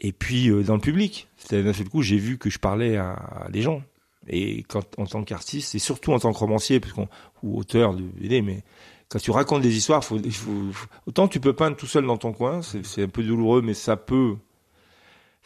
Et 0.00 0.10
puis 0.12 0.48
euh, 0.50 0.62
dans 0.64 0.74
le 0.74 0.80
public. 0.80 1.28
C'est-à-dire 1.36 1.66
d'un 1.66 1.72
seul 1.72 1.88
coup, 1.88 2.02
j'ai 2.02 2.16
vu 2.16 2.36
que 2.36 2.50
je 2.50 2.58
parlais 2.58 2.96
à, 2.96 3.12
à 3.46 3.48
des 3.50 3.62
gens. 3.62 3.82
Et 4.28 4.62
quand 4.64 4.84
en 4.98 5.06
tant 5.06 5.22
qu'artiste, 5.24 5.74
et 5.74 5.78
surtout 5.78 6.12
en 6.12 6.18
tant 6.18 6.32
que 6.32 6.38
romancier, 6.38 6.80
parce 6.80 6.92
qu'on 6.92 7.08
ou 7.42 7.58
auteur 7.58 7.94
de 7.94 8.02
BD, 8.02 8.40
mais 8.42 8.62
quand 9.08 9.18
tu 9.18 9.30
racontes 9.30 9.62
des 9.62 9.76
histoires, 9.76 10.02
faut, 10.04 10.16
il 10.18 10.32
faut, 10.32 10.50
faut- 10.72 10.86
autant 11.06 11.28
tu 11.28 11.40
peux 11.40 11.52
peindre 11.52 11.76
tout 11.76 11.86
seul 11.86 12.06
dans 12.06 12.16
ton 12.16 12.32
coin, 12.32 12.60
c'est 12.62 13.02
un 13.02 13.08
peu 13.08 13.22
douloureux, 13.22 13.60
mais 13.62 13.74
ça 13.74 13.96
peut 13.96 14.36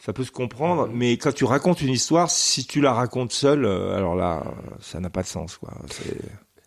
ça 0.01 0.13
peut 0.13 0.23
se 0.23 0.31
comprendre, 0.31 0.87
mais 0.93 1.17
quand 1.17 1.33
tu 1.33 1.43
racontes 1.43 1.81
une 1.81 1.91
histoire, 1.91 2.31
si 2.31 2.65
tu 2.65 2.79
la 2.79 2.93
racontes 2.93 3.33
seul, 3.33 3.65
euh, 3.65 3.97
alors 3.97 4.15
là, 4.15 4.45
ça 4.79 5.01
n'a 5.01 5.09
pas 5.09 5.23
de 5.23 5.27
sens, 5.27 5.57
quoi. 5.57 5.73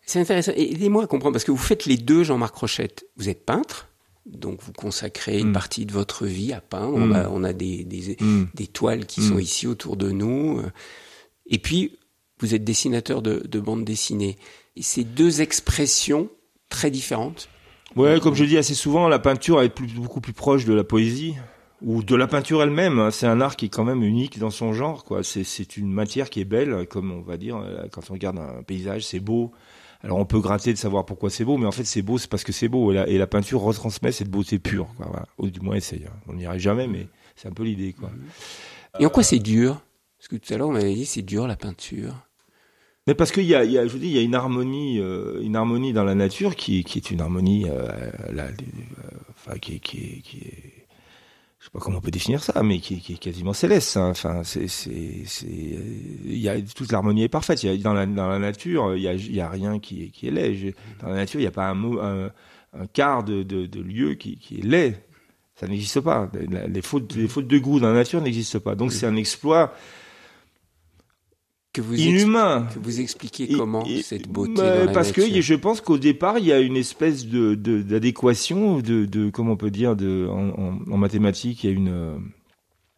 C'est- 0.05 0.19
intéressant. 0.19 0.51
Aidez-moi 0.55 1.05
à 1.05 1.07
comprendre, 1.07 1.33
parce 1.33 1.43
que 1.43 1.49
vous 1.51 1.57
faites 1.57 1.85
les 1.87 1.97
deux, 1.97 2.23
Jean-Marc 2.23 2.53
Rochette. 2.55 3.05
Vous 3.17 3.29
êtes 3.29 3.43
peintre, 3.43 3.87
donc 4.27 4.61
vous 4.61 4.71
consacrez 4.71 5.39
une 5.39 5.49
Mm. 5.49 5.53
partie 5.53 5.87
de 5.87 5.91
votre 5.93 6.27
vie 6.27 6.53
à 6.53 6.61
peindre. 6.61 6.95
Mm. 6.99 7.11
On 7.11 7.15
a, 7.15 7.29
on 7.29 7.43
a 7.43 7.53
des, 7.53 7.83
des, 7.85 8.15
des 8.53 8.67
toiles 8.67 9.07
qui 9.07 9.21
Mm. 9.21 9.29
sont 9.29 9.39
ici 9.39 9.65
autour 9.65 9.97
de 9.97 10.11
nous. 10.11 10.61
Et 11.47 11.57
puis, 11.57 11.97
vous 12.43 12.53
êtes 12.55 12.63
dessinateur 12.63 13.21
de, 13.21 13.41
de 13.47 13.59
bande 13.59 13.83
dessinée. 13.85 14.37
Et 14.75 14.81
ces 14.81 15.03
deux 15.03 15.41
expressions 15.41 16.29
très 16.69 16.91
différentes. 16.91 17.49
Ouais, 17.95 18.19
comme 18.19 18.33
je 18.35 18.43
dis 18.43 18.57
assez 18.57 18.73
souvent, 18.73 19.07
la 19.07 19.19
peinture 19.19 19.61
est 19.61 19.69
plus, 19.69 19.87
beaucoup 19.93 20.19
plus 20.21 20.33
proche 20.33 20.65
de 20.65 20.73
la 20.73 20.83
poésie 20.83 21.35
ou 21.81 22.01
de 22.01 22.15
la 22.15 22.27
peinture 22.27 22.63
elle-même. 22.63 22.97
hein. 22.99 23.11
C'est 23.11 23.27
un 23.27 23.39
art 23.41 23.55
qui 23.55 23.65
est 23.65 23.69
quand 23.69 23.83
même 23.83 24.01
unique 24.03 24.39
dans 24.39 24.49
son 24.49 24.73
genre, 24.73 25.03
quoi. 25.03 25.23
C'est, 25.23 25.43
c'est 25.43 25.77
une 25.77 25.91
matière 25.91 26.29
qui 26.29 26.39
est 26.41 26.45
belle, 26.45 26.87
comme 26.87 27.11
on 27.11 27.21
va 27.21 27.37
dire. 27.37 27.57
euh, 27.57 27.87
Quand 27.91 28.09
on 28.09 28.13
regarde 28.13 28.39
un 28.39 28.63
paysage, 28.63 29.05
c'est 29.05 29.19
beau. 29.19 29.51
Alors 30.01 30.17
on 30.17 30.25
peut 30.25 30.39
gratter 30.39 30.73
de 30.73 30.77
savoir 30.77 31.05
pourquoi 31.05 31.29
c'est 31.29 31.45
beau, 31.45 31.55
mais 31.57 31.65
en 31.65 31.71
fait 31.71 31.85
c'est 31.85 32.01
beau, 32.01 32.17
c'est 32.17 32.29
parce 32.29 32.43
que 32.43 32.51
c'est 32.51 32.67
beau. 32.67 32.91
Et 32.91 32.95
la, 32.95 33.07
et 33.07 33.17
la 33.17 33.27
peinture 33.27 33.61
retransmet 33.61 34.11
cette 34.11 34.29
beauté 34.29 34.59
pure, 34.59 34.87
quoi. 34.97 35.05
Voilà. 35.09 35.27
Ou 35.37 35.49
du 35.49 35.61
moins 35.61 35.75
essaye. 35.75 36.05
hein. 36.07 36.13
On 36.27 36.33
n'y 36.33 36.45
arrive 36.45 36.59
jamais, 36.61 36.87
mais 36.87 37.07
c'est 37.35 37.47
un 37.47 37.53
peu 37.53 37.63
l'idée, 37.63 37.93
quoi. 37.93 38.09
Et 38.99 39.05
en 39.05 39.09
quoi 39.09 39.23
c'est 39.23 39.39
dur? 39.39 39.81
Parce 40.17 40.27
que 40.29 40.35
tout 40.35 40.53
à 40.53 40.57
l'heure, 40.57 40.69
on 40.69 40.73
m'avait 40.73 40.93
dit 40.93 41.05
c'est 41.05 41.21
dur 41.21 41.47
la 41.47 41.55
peinture. 41.55 42.15
Mais 43.07 43.15
parce 43.15 43.31
qu'il 43.31 43.43
y 43.43 43.53
a, 43.55 43.65
y 43.65 43.77
a, 43.77 43.85
je 43.85 43.91
vous 43.91 43.97
dis, 43.99 44.07
il 44.07 44.13
y 44.13 44.19
a 44.19 44.21
une 44.21 44.35
harmonie, 44.35 44.99
euh, 44.99 45.41
une 45.41 45.55
harmonie 45.57 45.91
dans 45.91 46.05
la 46.05 46.15
nature 46.15 46.55
qui, 46.55 46.83
qui 46.85 46.99
est 46.99 47.11
une 47.11 47.19
harmonie, 47.19 47.65
euh, 47.69 47.85
là, 48.31 48.45
euh, 48.45 48.51
enfin, 49.31 49.57
qui, 49.59 49.75
est- 49.75 49.79
qui, 49.79 49.97
est, 49.97 50.21
qui 50.21 50.37
est, 50.37 50.85
je 51.59 51.65
sais 51.65 51.71
pas 51.73 51.79
comment 51.79 51.97
on 51.97 52.01
peut 52.01 52.11
définir 52.11 52.41
ça, 52.41 52.63
mais 52.63 52.79
qui, 52.79 52.95
est- 52.95 52.99
qui 52.99 53.13
est 53.13 53.17
quasiment 53.17 53.51
céleste. 53.51 53.97
hein. 53.97 54.09
Enfin, 54.11 54.43
c'est, 54.45 54.69
c'est, 54.69 55.23
c'est, 55.25 55.47
il 55.47 56.37
y 56.37 56.47
a 56.47 56.61
toute 56.61 56.93
l'harmonie 56.93 57.23
est 57.23 57.29
parfaite. 57.29 57.61
Il 57.63 57.73
y 57.73 57.77
a, 57.77 57.77
dans 57.77 57.93
la, 57.93 58.05
dans 58.05 58.29
la 58.29 58.39
nature, 58.39 58.95
il 58.95 59.01
y 59.01 59.07
a, 59.09 59.13
il 59.13 59.35
y 59.35 59.41
a 59.41 59.49
rien 59.49 59.79
qui 59.79 60.03
est, 60.03 60.07
qui 60.07 60.27
est 60.29 60.31
laid. 60.31 60.73
Dans 61.01 61.09
la 61.09 61.15
nature, 61.15 61.41
il 61.41 61.43
n'y 61.43 61.47
a 61.47 61.51
pas 61.51 61.67
un 61.67 61.73
mot, 61.73 61.99
un, 61.99 62.31
un 62.71 62.85
quart 62.87 63.25
de, 63.25 63.43
de, 63.43 63.65
de 63.65 63.81
lieu 63.81 64.13
qui, 64.13 64.37
qui 64.37 64.59
est 64.59 64.63
laid. 64.65 64.95
Ça 65.55 65.67
n'existe 65.67 65.99
pas. 65.99 66.31
Les 66.69 66.81
fautes, 66.81 67.15
les 67.15 67.27
fautes 67.27 67.47
de 67.47 67.57
goût 67.59 67.81
dans 67.81 67.89
la 67.89 67.93
nature 67.95 68.21
n'existent 68.21 68.59
pas. 68.61 68.75
Donc 68.75 68.93
c'est 68.93 69.05
un 69.05 69.15
exploit 69.17 69.73
Que 71.73 71.81
vous, 71.81 71.95
inhumain. 71.99 72.67
que 72.71 72.77
vous 72.79 72.99
expliquez 73.01 73.47
comment 73.47 73.83
et- 73.87 74.03
cette 74.03 74.27
beauté 74.29 74.53
bah, 74.61 74.85
dans 74.85 74.93
parce 74.93 75.11
que 75.11 75.41
je 75.41 75.53
pense 75.55 75.81
qu'au 75.81 75.97
départ 75.97 76.37
il 76.37 76.45
y 76.45 76.51
a 76.51 76.59
une 76.59 76.77
espèce 76.77 77.25
de 77.25 77.55
d'adéquation 77.55 78.77
de, 78.79 79.05
de 79.05 79.31
comment 79.31 79.53
on 79.53 79.57
peut 79.57 79.71
dire 79.71 79.95
de 79.95 80.27
en, 80.29 80.49
en- 80.49 80.79
en 80.91 80.97
mathématiques 80.97 81.63
il 81.63 81.69
y 81.71 81.73
a 81.73 81.75
une 81.75 81.89
euh, 81.89 82.15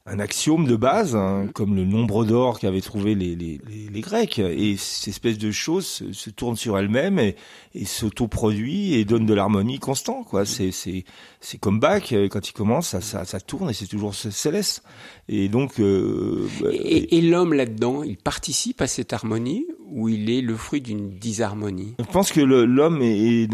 un 0.07 0.19
axiome 0.19 0.65
de 0.65 0.75
base 0.75 1.15
hein, 1.15 1.47
comme 1.53 1.75
le 1.75 1.83
nombre 1.83 2.25
d'or 2.25 2.59
qu'avaient 2.59 2.81
trouvé 2.81 3.15
les, 3.15 3.35
les, 3.35 3.59
les, 3.67 3.89
les 3.91 4.01
Grecs 4.01 4.37
et 4.37 4.75
cette 4.77 5.07
espèce 5.07 5.37
de 5.39 5.49
chose 5.51 5.85
se, 5.85 6.13
se 6.13 6.29
tourne 6.29 6.55
sur 6.55 6.77
elle-même 6.77 7.17
et, 7.17 7.35
et 7.73 7.85
s'autoproduit 7.85 8.93
et 8.93 9.03
donne 9.05 9.25
de 9.25 9.33
l'harmonie 9.33 9.79
constant 9.79 10.23
quoi 10.23 10.45
c'est 10.45 10.71
c'est 10.71 11.05
c'est 11.39 11.57
comme 11.57 11.79
Bach 11.79 12.11
euh, 12.11 12.27
quand 12.27 12.47
il 12.47 12.53
commence 12.53 12.89
ça 12.89 13.01
ça, 13.01 13.25
ça 13.25 13.39
tourne 13.39 13.69
et 13.71 13.73
c'est 13.73 13.87
toujours 13.87 14.13
céleste 14.13 14.83
et 15.27 15.49
donc 15.49 15.79
euh, 15.79 16.47
Et, 16.71 17.17
et 17.17 17.21
l'homme 17.21 17.53
là-dedans, 17.53 18.03
il 18.03 18.17
participe 18.17 18.81
à 18.81 18.87
cette 18.87 19.11
harmonie 19.13 19.65
ou 19.87 20.09
il 20.09 20.29
est 20.29 20.41
le 20.41 20.55
fruit 20.55 20.81
d'une 20.81 21.09
disharmonie? 21.09 21.95
Je 21.99 22.05
pense 22.05 22.31
que 22.31 22.41
l'homme 22.41 22.99
est, 23.01 23.49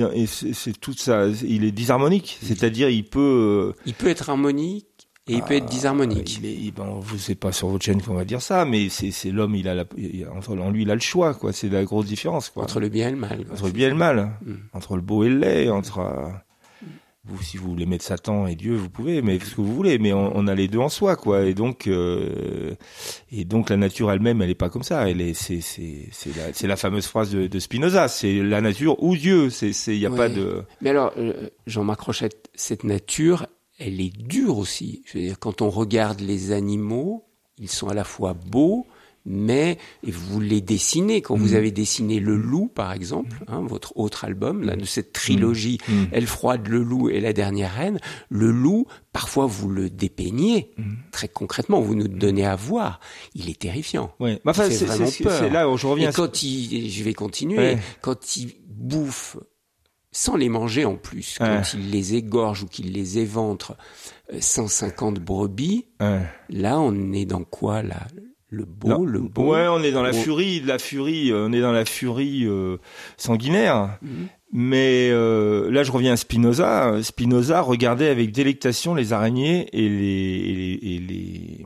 tout 0.80 0.94
ça. 0.94 1.28
Il 1.46 1.64
est 1.64 1.72
disharmonique, 1.72 2.40
c'est-à-dire 2.42 2.90
il 2.90 3.04
peut. 3.06 3.74
Il 3.86 3.94
peut 3.94 4.08
être 4.08 4.30
harmonique 4.30 4.88
Et 5.28 5.34
il 5.36 5.44
peut 5.44 5.54
être 5.54 5.68
disharmonique. 5.68 6.38
Il 6.40 6.46
est, 6.46 6.54
il- 6.54 6.72
bon, 6.72 7.00
vous 7.00 7.18
c'est 7.18 7.36
pas 7.36 7.52
sur 7.52 7.68
votre 7.68 7.86
chaîne 7.86 8.02
qu'on 8.02 8.16
va 8.16 8.26
dire 8.26 8.42
ça, 8.42 8.66
mais 8.66 8.90
c'est 8.90 9.30
l'homme, 9.32 9.56
il 9.56 9.68
a 9.68 9.76
la, 9.76 9.86
il 9.98 10.26
a- 10.26 10.34
entre 10.34 10.58
en 10.58 10.72
lui, 10.72 10.82
il 10.82 10.92
a 10.92 10.96
le 10.96 11.02
choix, 11.02 11.34
quoi. 11.36 11.54
C'est 11.54 11.70
la 11.70 11.84
grosse 11.84 12.08
différence, 12.08 12.50
quoi. 12.50 12.64
Entre 12.64 12.80
le 12.80 12.90
bien 12.90 13.08
et 13.08 13.12
le 13.12 13.18
mal. 13.18 13.46
quoi. 13.46 13.54
Entre 13.54 13.68
le 13.68 13.72
bien 13.72 13.88
et 13.88 13.92
le 13.92 13.96
mal, 13.98 14.32
Mm. 14.44 14.54
entre 14.74 14.96
le 14.96 15.02
beau 15.02 15.24
et 15.24 15.30
le 15.30 15.38
laid, 15.38 15.70
entre 15.70 16.00
euh, 16.00 16.30
vous, 17.24 17.40
si 17.44 17.58
vous 17.58 17.70
voulez 17.70 17.86
mettre 17.86 18.04
Satan 18.04 18.48
et 18.48 18.56
Dieu, 18.56 18.74
vous 18.76 18.90
pouvez, 18.90 19.22
mais 19.22 19.38
ce 19.40 19.52
que 19.56 19.62
vous 19.62 19.76
voulez, 19.76 20.00
mais 20.00 20.12
on, 20.12 20.36
on 20.36 20.48
a 20.48 20.56
les 20.56 20.68
deux 20.68 20.80
en 20.80 20.90
soi, 20.90 21.16
quoi. 21.16 21.44
Et 21.44 21.54
donc, 21.54 21.86
euh, 21.86 22.74
et 23.32 23.46
donc 23.46 23.70
la 23.70 23.78
nature 23.78 24.12
elle-même, 24.12 24.42
elle 24.42 24.50
est 24.50 24.56
pas 24.56 24.70
comme 24.70 24.82
ça. 24.84 25.08
Elle 25.08 25.22
est, 25.22 25.36
c'est, 25.36 25.62
c'est, 25.62 26.10
c'est 26.12 26.68
la, 26.68 26.76
fameuse 26.76 27.06
phrase 27.06 27.30
de, 27.30 27.46
de 27.46 27.60
Spinoza, 27.60 28.08
c'est 28.08 28.42
la 28.42 28.60
nature 28.60 29.02
ou 29.04 29.16
Dieu. 29.16 29.52
C'est, 29.52 29.72
c'est, 29.72 29.94
il 29.96 30.02
y 30.02 30.08
a 30.08 30.10
Ouais. 30.10 30.18
pas 30.18 30.30
de. 30.30 30.64
Mais 30.82 30.90
alors, 30.90 31.14
euh, 31.18 31.50
Jean-Marc 31.68 32.02
Rochette, 32.02 32.50
cette 32.56 32.84
nature, 32.84 33.46
elle 33.82 34.00
est 34.00 34.16
dure 34.16 34.58
aussi. 34.58 35.02
Je 35.06 35.18
veux 35.18 35.24
dire, 35.26 35.40
quand 35.40 35.62
on 35.62 35.70
regarde 35.70 36.20
les 36.22 36.52
animaux, 36.52 37.26
ils 37.58 37.70
sont 37.70 37.88
à 37.90 37.94
la 37.94 38.04
fois 38.04 38.34
beaux, 38.34 38.86
mais 39.26 39.78
vous 40.04 40.40
les 40.40 40.62
dessinez. 40.62 41.22
Quand 41.22 41.36
vous 41.36 41.50
Mhm. 41.50 41.56
avez 41.56 41.72
dessiné 41.72 42.20
Le 42.20 42.36
Loup, 42.36 42.68
par 42.74 42.92
exemple, 42.92 43.44
hein, 43.48 43.62
votre 43.62 43.96
autre 43.96 44.26
album, 44.26 44.64
là, 44.64 44.76
de 44.76 44.84
cette 44.86 45.14
trilogie, 45.14 45.78
Mhm. 45.88 46.08
Elle 46.12 46.26
froide, 46.26 46.68
Le 46.68 46.82
Loup 46.82 47.10
et 47.10 47.20
La 47.20 47.32
Dernière 47.34 47.72
Reine, 47.76 48.00
le 48.30 48.50
loup, 48.52 48.88
parfois 49.14 49.46
vous 49.46 49.70
le 49.70 49.92
dépeignez, 49.92 50.74
très 51.12 51.28
concrètement, 51.28 51.82
vous 51.82 51.94
nous 51.94 52.08
donnez 52.08 52.46
à 52.46 52.56
voir. 52.56 53.00
Il 53.36 53.48
est 53.50 53.60
terrifiant. 53.60 54.12
Ouais. 54.20 54.42
Enfin, 54.46 54.68
c'est, 54.72 54.86
vraiment 54.86 55.10
peur. 55.24 55.52
là 55.52 55.70
où 55.70 55.78
je 55.78 55.86
reviens. 55.86 56.10
Et 56.10 56.14
quand 56.14 56.42
il, 56.42 56.90
je 56.90 57.04
vais 57.04 57.14
continuer, 57.14 57.58
Ouais. 57.58 57.78
quand 58.02 58.38
il 58.38 58.56
bouffe, 58.68 59.38
sans 60.12 60.36
les 60.36 60.50
manger 60.50 60.86
en 60.86 60.96
plus, 60.96 61.36
quand 61.38 61.74
il 61.74 61.90
les 61.92 62.16
égorge 62.16 62.64
ou 62.64 62.68
qu'il 62.68 62.92
les 62.92 63.18
éventre, 63.20 63.76
euh, 64.34 64.38
150 64.42 65.20
brebis, 65.20 65.86
Ouais. 66.00 66.22
là 66.50 66.80
on 66.80 67.14
est 67.14 67.26
dans 67.26 67.44
quoi 67.44 67.82
là? 67.84 68.08
Le 68.54 68.66
beau, 68.66 68.90
Non. 68.90 69.06
le 69.06 69.20
beau? 69.22 69.54
Ouais, 69.54 69.68
on 69.70 69.82
est 69.82 69.94
dans 69.94 70.04
la 70.04 70.12
Bon. 70.12 70.22
furie, 70.22 70.60
de 70.60 70.68
la 70.68 70.78
furie, 70.78 71.32
euh, 71.32 71.48
on 71.48 71.54
est 71.54 71.62
dans 71.62 71.72
la 71.72 71.86
furie 71.86 72.44
euh, 72.46 72.78
sanguinaire. 73.16 73.98
Mhm. 74.02 74.28
Mais 74.54 75.08
euh, 75.12 75.72
là, 75.72 75.84
je 75.84 75.92
reviens 75.94 76.12
à 76.12 76.18
Spinoza. 76.18 77.02
Spinoza 77.04 77.62
regardait 77.62 78.10
avec 78.10 78.34
délectation 78.34 78.94
les 78.94 79.14
araignées 79.14 79.70
et 79.72 79.88
les, 79.88 80.40
et 80.44 80.54
les, 80.54 80.96
et 80.96 81.00
les, 81.00 81.66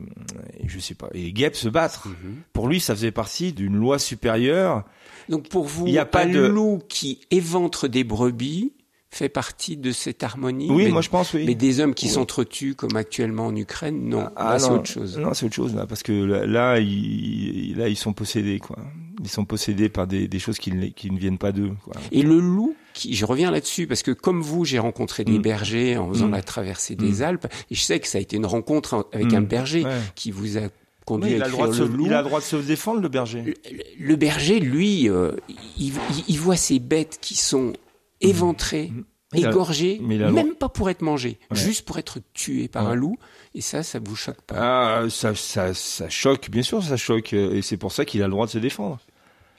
je 0.68 0.78
sais 0.78 0.94
pas, 0.94 1.08
et 1.12 1.22
les 1.24 1.32
guêpes 1.32 1.56
se 1.56 1.68
battre. 1.68 2.06
Mhm. 2.06 2.36
Pour 2.52 2.68
lui, 2.68 2.78
ça 2.78 2.94
faisait 2.94 3.10
partie 3.10 3.52
d'une 3.52 3.74
loi 3.74 3.98
supérieure. 3.98 4.84
Donc 5.28 5.48
pour 5.48 5.64
vous, 5.64 5.86
Il 5.86 5.92
y 5.92 5.98
a 5.98 6.04
pas 6.06 6.22
un 6.24 6.28
de- 6.32 6.40
loup 6.46 6.80
qui 6.88 7.20
éventre 7.30 7.88
des 7.88 8.04
brebis 8.04 8.72
fait 9.10 9.28
partie 9.30 9.76
de 9.78 9.92
cette 9.92 10.22
harmonie 10.22 10.68
Oui, 10.70 10.84
mais, 10.86 10.90
moi 10.90 11.00
je 11.00 11.08
pense, 11.08 11.32
oui. 11.32 11.44
mais 11.46 11.54
des 11.54 11.80
hommes 11.80 11.94
qui 11.94 12.06
Oui. 12.06 12.12
s'entretuent 12.12 12.74
comme 12.74 12.96
actuellement 12.96 13.46
en 13.46 13.56
Ukraine, 13.56 14.08
non, 14.08 14.28
Ah, 14.36 14.58
c'est 14.58 14.68
autre 14.70 14.86
chose. 14.90 15.16
Non, 15.18 15.32
c'est 15.32 15.46
autre 15.46 15.54
chose 15.54 15.74
là, 15.74 15.86
parce 15.86 16.02
que 16.02 16.12
là, 16.12 16.44
là, 16.44 16.78
ils, 16.80 17.74
là, 17.76 17.88
ils 17.88 17.96
sont 17.96 18.12
possédés, 18.12 18.58
quoi. 18.58 18.76
Ils 19.22 19.28
sont 19.30 19.46
possédés 19.46 19.88
par 19.88 20.06
des, 20.06 20.28
des 20.28 20.38
choses 20.38 20.58
qui 20.58 20.70
ne, 20.72 20.88
qui 20.88 21.10
ne 21.10 21.18
viennent 21.18 21.38
pas 21.38 21.52
d'eux. 21.52 21.70
Et 22.12 22.22
le 22.22 22.38
loup, 22.38 22.76
qui, 22.92 23.14
je 23.14 23.24
reviens 23.24 23.50
là-dessus, 23.50 23.86
parce 23.86 24.02
que 24.02 24.10
comme 24.10 24.42
vous, 24.42 24.66
j'ai 24.66 24.78
rencontré 24.78 25.24
des 25.24 25.38
Mm. 25.38 25.42
bergers 25.42 25.96
en 25.96 26.08
faisant 26.12 26.28
Mm. 26.28 26.32
la 26.32 26.42
traversée 26.42 26.96
des 26.96 27.20
Mm. 27.20 27.22
Alpes, 27.22 27.46
et 27.70 27.74
je 27.74 27.80
sais 27.80 27.98
que 28.00 28.08
ça 28.08 28.18
a 28.18 28.20
été 28.20 28.36
une 28.36 28.44
rencontre 28.46 28.92
en- 28.94 29.04
avec 29.12 29.32
un 29.32 29.40
berger 29.40 29.84
Ouais. 29.84 30.00
qui 30.14 30.30
vous 30.30 30.58
a 30.58 30.68
Oui, 31.10 31.32
il, 31.36 31.42
à 31.42 31.44
a 31.44 31.48
le 31.48 31.52
droit 31.52 31.66
de 31.66 31.72
le 31.72 31.78
se, 31.78 31.82
loup. 31.84 32.06
il 32.06 32.12
a 32.14 32.18
le 32.22 32.24
droit 32.28 32.40
de 32.40 32.44
se 32.44 32.56
défendre, 32.56 33.00
le 33.00 33.08
berger. 33.08 33.42
Le, 33.42 33.54
le 33.98 34.16
berger, 34.16 34.58
lui, 34.60 35.08
euh, 35.08 35.32
il, 35.78 35.88
il- 35.88 36.24
il 36.28 36.38
voit 36.38 36.56
ces 36.56 36.78
bêtes 36.78 37.18
qui 37.20 37.36
sont 37.36 37.72
éventrées, 38.20 38.88
Mm. 38.92 39.04
Il 39.34 39.44
a- 39.44 39.50
égorgées, 39.50 39.98
mais 40.02 40.16
même 40.18 40.54
pas 40.54 40.68
pour 40.68 40.88
être 40.88 41.02
mangées, 41.02 41.38
Ouais. 41.50 41.56
juste 41.56 41.84
pour 41.84 41.98
être 41.98 42.18
tuées 42.32 42.68
par 42.68 42.84
Ouais. 42.86 42.92
un 42.92 42.94
loup. 42.94 43.18
Et 43.54 43.60
ça, 43.60 43.82
ça 43.82 43.98
vous 44.02 44.14
choque 44.16 44.40
pas? 44.42 44.54
Ah, 45.02 45.10
ça, 45.10 45.34
ça, 45.34 45.74
ça 45.74 46.08
choque, 46.08 46.48
bien 46.48 46.62
sûr, 46.62 46.82
ça 46.82 46.96
choque, 46.96 47.32
euh, 47.34 47.54
et 47.56 47.60
c'est 47.62 47.76
pour 47.76 47.90
ça 47.92 48.04
qu'il 48.04 48.22
a 48.22 48.26
le 48.26 48.30
droit 48.30 48.46
de 48.46 48.52
se 48.52 48.58
défendre. 48.58 48.98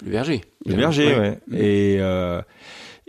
Le 0.03 0.09
berger. 0.11 0.41
Le 0.65 0.73
berger, 0.75 1.17
ouais. 1.19 1.39
Mm. 1.49 1.55
Et 1.55 1.97
euh, 1.99 2.41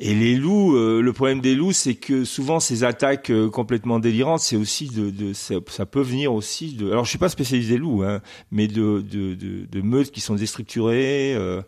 et 0.00 0.14
les 0.14 0.36
loups, 0.36 0.76
euh, 0.76 1.00
le 1.02 1.12
problème 1.12 1.40
des 1.40 1.54
loups, 1.56 1.72
c'est 1.72 1.96
que 1.96 2.24
souvent 2.24 2.60
ces 2.60 2.84
attaques 2.84 3.30
euh, 3.30 3.50
complètement 3.50 3.98
délirantes, 3.98 4.40
c'est 4.40 4.56
aussi 4.56 4.88
de, 4.88 5.10
de 5.10 5.32
ça, 5.32 5.86
peut 5.86 6.00
venir 6.02 6.32
aussi 6.32 6.74
de. 6.74 6.90
Alors 6.90 7.04
je 7.04 7.10
suis 7.10 7.18
pas 7.18 7.28
spécialisé 7.28 7.78
loup, 7.78 8.02
hein, 8.04 8.20
mais 8.52 8.68
de 8.68 9.00
de, 9.02 9.34
de 9.34 9.66
de 9.66 9.80
meutes 9.82 10.10
qui 10.12 10.20
sont 10.20 10.36
déstructurées. 10.36 11.34
euh, 11.34 11.62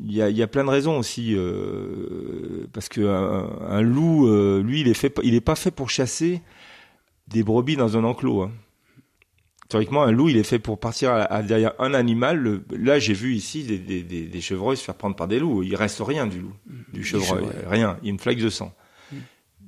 Il 0.00 0.12
y 0.12 0.20
a, 0.22 0.28
il 0.30 0.36
y 0.36 0.42
a 0.42 0.46
plein 0.46 0.64
de 0.64 0.70
raisons 0.70 0.98
aussi 0.98 1.34
euh, 1.34 2.66
parce 2.72 2.88
que 2.88 3.00
un, 3.00 3.48
un 3.70 3.80
loup, 3.82 4.28
euh, 4.28 4.62
lui, 4.62 4.80
il 4.82 4.88
est 4.88 4.94
fait, 4.94 5.14
il 5.22 5.34
est 5.34 5.40
pas 5.40 5.54
fait 5.56 5.70
pour 5.70 5.88
chasser 5.90 6.42
des 7.28 7.42
brebis 7.42 7.76
dans 7.76 7.96
un 7.96 8.04
enclos. 8.04 8.42
Hein. 8.42 8.52
Théoriquement, 9.68 10.04
un 10.04 10.12
loup, 10.12 10.28
il 10.28 10.36
est 10.36 10.42
fait 10.44 10.58
pour 10.60 10.78
partir 10.78 11.10
à, 11.10 11.22
à- 11.22 11.42
derrière 11.42 11.72
un 11.80 11.92
animal. 11.94 12.38
Le- 12.38 12.64
là, 12.70 12.98
j'ai 12.98 13.14
vu 13.14 13.34
ici 13.34 13.64
des, 13.64 13.78
des, 13.78 14.02
des, 14.02 14.26
des 14.26 14.40
chevreuils 14.40 14.76
se 14.76 14.84
faire 14.84 14.94
prendre 14.94 15.16
par 15.16 15.26
des 15.28 15.38
loups. 15.40 15.62
Il 15.64 15.74
reste 15.74 16.00
rien 16.00 16.26
du 16.26 16.40
loup, 16.40 16.52
du 16.92 17.02
chevreuil, 17.02 17.44
chevreuil. 17.44 17.64
rien. 17.68 17.96
Il 18.02 18.06
y 18.06 18.08
a 18.08 18.12
une 18.12 18.18
flaque 18.20 18.38
de 18.38 18.48
sang. 18.48 18.72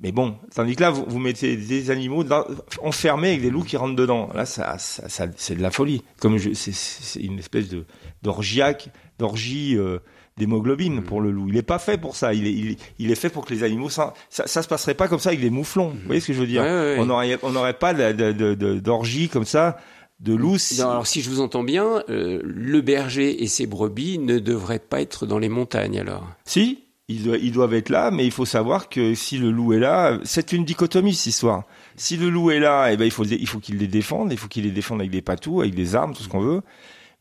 Mais 0.01 0.11
bon, 0.13 0.37
tandis 0.55 0.75
que 0.75 0.81
là, 0.81 0.91
vous, 0.91 1.03
vous 1.07 1.19
mettez 1.19 1.57
des 1.57 1.91
animaux 1.91 2.23
dans- 2.23 2.45
enfermés 2.81 3.29
avec 3.29 3.41
des 3.41 3.49
loups 3.49 3.63
qui 3.63 3.75
rentrent 3.77 3.95
dedans. 3.95 4.29
Là, 4.33 4.45
ça, 4.45 4.77
ça, 4.77 5.09
ça- 5.09 5.27
c'est 5.35 5.55
de 5.55 5.61
la 5.61 5.71
folie. 5.71 6.01
Comme 6.21 6.37
je, 6.37 6.53
c'est, 6.53 6.73
c'est 6.73 7.19
une 7.19 7.37
espèce 7.39 7.67
de 7.69 7.85
d'orgiaque, 8.23 8.89
d'orgie 9.17 9.75
euh, 9.77 9.99
d'hémoglobine 10.37 11.03
pour 11.03 11.19
le 11.21 11.31
loup. 11.31 11.49
Il 11.49 11.57
est 11.57 11.61
pas 11.63 11.79
fait 11.79 11.97
pour 11.97 12.15
ça. 12.15 12.33
Il 12.33 12.47
est, 12.47 12.53
il, 12.53 12.77
il 12.97 13.11
est 13.11 13.15
fait 13.15 13.29
pour 13.29 13.45
que 13.45 13.53
les 13.53 13.63
animaux, 13.63 13.89
ça, 13.89 14.13
ça, 14.29 14.47
ça 14.47 14.61
se 14.61 14.67
passerait 14.67 14.93
pas 14.93 15.07
comme 15.07 15.19
ça 15.19 15.29
avec 15.29 15.41
des 15.41 15.49
mouflons. 15.49 15.89
Vous 15.89 16.05
voyez 16.05 16.21
ce 16.21 16.27
que 16.27 16.33
je 16.33 16.39
veux 16.39 16.47
dire 16.47 16.61
Ouais, 16.61 16.69
ouais, 16.69 16.75
ouais. 16.93 16.97
On 16.99 17.05
n'aurait, 17.07 17.37
on 17.43 17.51
n'aurait 17.51 17.73
pas 17.77 17.93
de, 17.93 18.11
de, 18.13 18.31
de- 18.31 18.53
de- 18.55 18.79
d'orgie 18.79 19.27
comme 19.29 19.45
ça 19.45 19.77
de 20.21 20.33
loups. 20.33 20.57
Non, 20.77 20.89
alors 20.91 21.07
si 21.07 21.21
je 21.21 21.29
vous 21.29 21.39
entends 21.41 21.63
bien, 21.63 22.03
euh, 22.09 22.41
le 22.43 22.81
berger 22.81 23.41
et 23.43 23.47
ses 23.47 23.67
brebis 23.67 24.17
ne 24.19 24.39
devraient 24.39 24.79
pas 24.79 25.01
être 25.01 25.25
dans 25.25 25.39
les 25.39 25.47
montagnes 25.49 25.99
alors. 25.99 26.27
Si, 26.45 26.83
ils, 27.09 27.51
doivent- 27.51 27.73
être 27.73 27.89
là, 27.89 28.11
mais 28.11 28.25
il 28.25 28.31
faut 28.31 28.45
savoir 28.45 28.87
que 28.87 29.13
si 29.15 29.37
le 29.37 29.51
loup 29.51 29.73
est 29.73 29.79
là, 29.79 30.17
c'est 30.23 30.53
une 30.53 30.63
dichotomie 30.63 31.13
cette 31.13 31.25
histoire. 31.27 31.63
Si 31.95 32.15
le 32.15 32.29
loup 32.29 32.51
est 32.51 32.59
là, 32.59 32.91
eh 32.93 32.97
ben 32.97 33.05
il 33.05 33.11
faut 33.11 33.25
il 33.25 33.47
faut 33.47 33.59
qu'il 33.59 33.77
les 33.77 33.87
défende, 33.87 34.31
il 34.31 34.37
faut 34.37 34.47
qu'il 34.47 34.63
les 34.63 34.71
défende 34.71 34.99
avec 35.01 35.11
des 35.11 35.21
patous, 35.21 35.61
avec 35.61 35.75
des 35.75 35.95
armes, 35.95 36.13
tout 36.13 36.23
ce 36.23 36.29
qu'on 36.29 36.39
veut. 36.41 36.61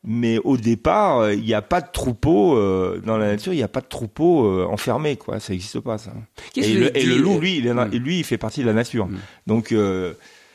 Mais 0.04 0.38
au 0.44 0.56
départ, 0.56 1.18
euh, 1.18 1.34
il 1.34 1.42
n'y 1.42 1.54
a 1.54 1.60
pas 1.62 1.80
de 1.80 1.88
troupeau 1.92 2.56
euh, 2.56 3.02
dans 3.04 3.18
la 3.18 3.26
nature, 3.32 3.52
il 3.52 3.56
n'y 3.56 3.64
a 3.64 3.68
pas 3.68 3.80
de 3.80 3.88
troupeau 3.88 4.46
euh, 4.46 4.64
enfermé, 4.66 5.16
quoi. 5.16 5.40
Ça 5.40 5.52
n'existe 5.52 5.80
pas, 5.80 5.98
ça. 5.98 6.12
Et, 6.56 6.72
le, 6.74 6.96
et 6.96 7.04
le 7.04 7.16
loup, 7.16 7.40
lui, 7.40 7.56
il 7.58 7.66
est 7.66 7.74
Mm. 7.74 7.90
et 7.92 7.98
lui, 7.98 8.18
il 8.20 8.24
fait 8.24 8.38
partie 8.38 8.60
de 8.60 8.66
la 8.66 8.72
nature. 8.74 9.06
Mm. 9.08 9.16
Donc, 9.48 9.72
euh, 9.72 10.12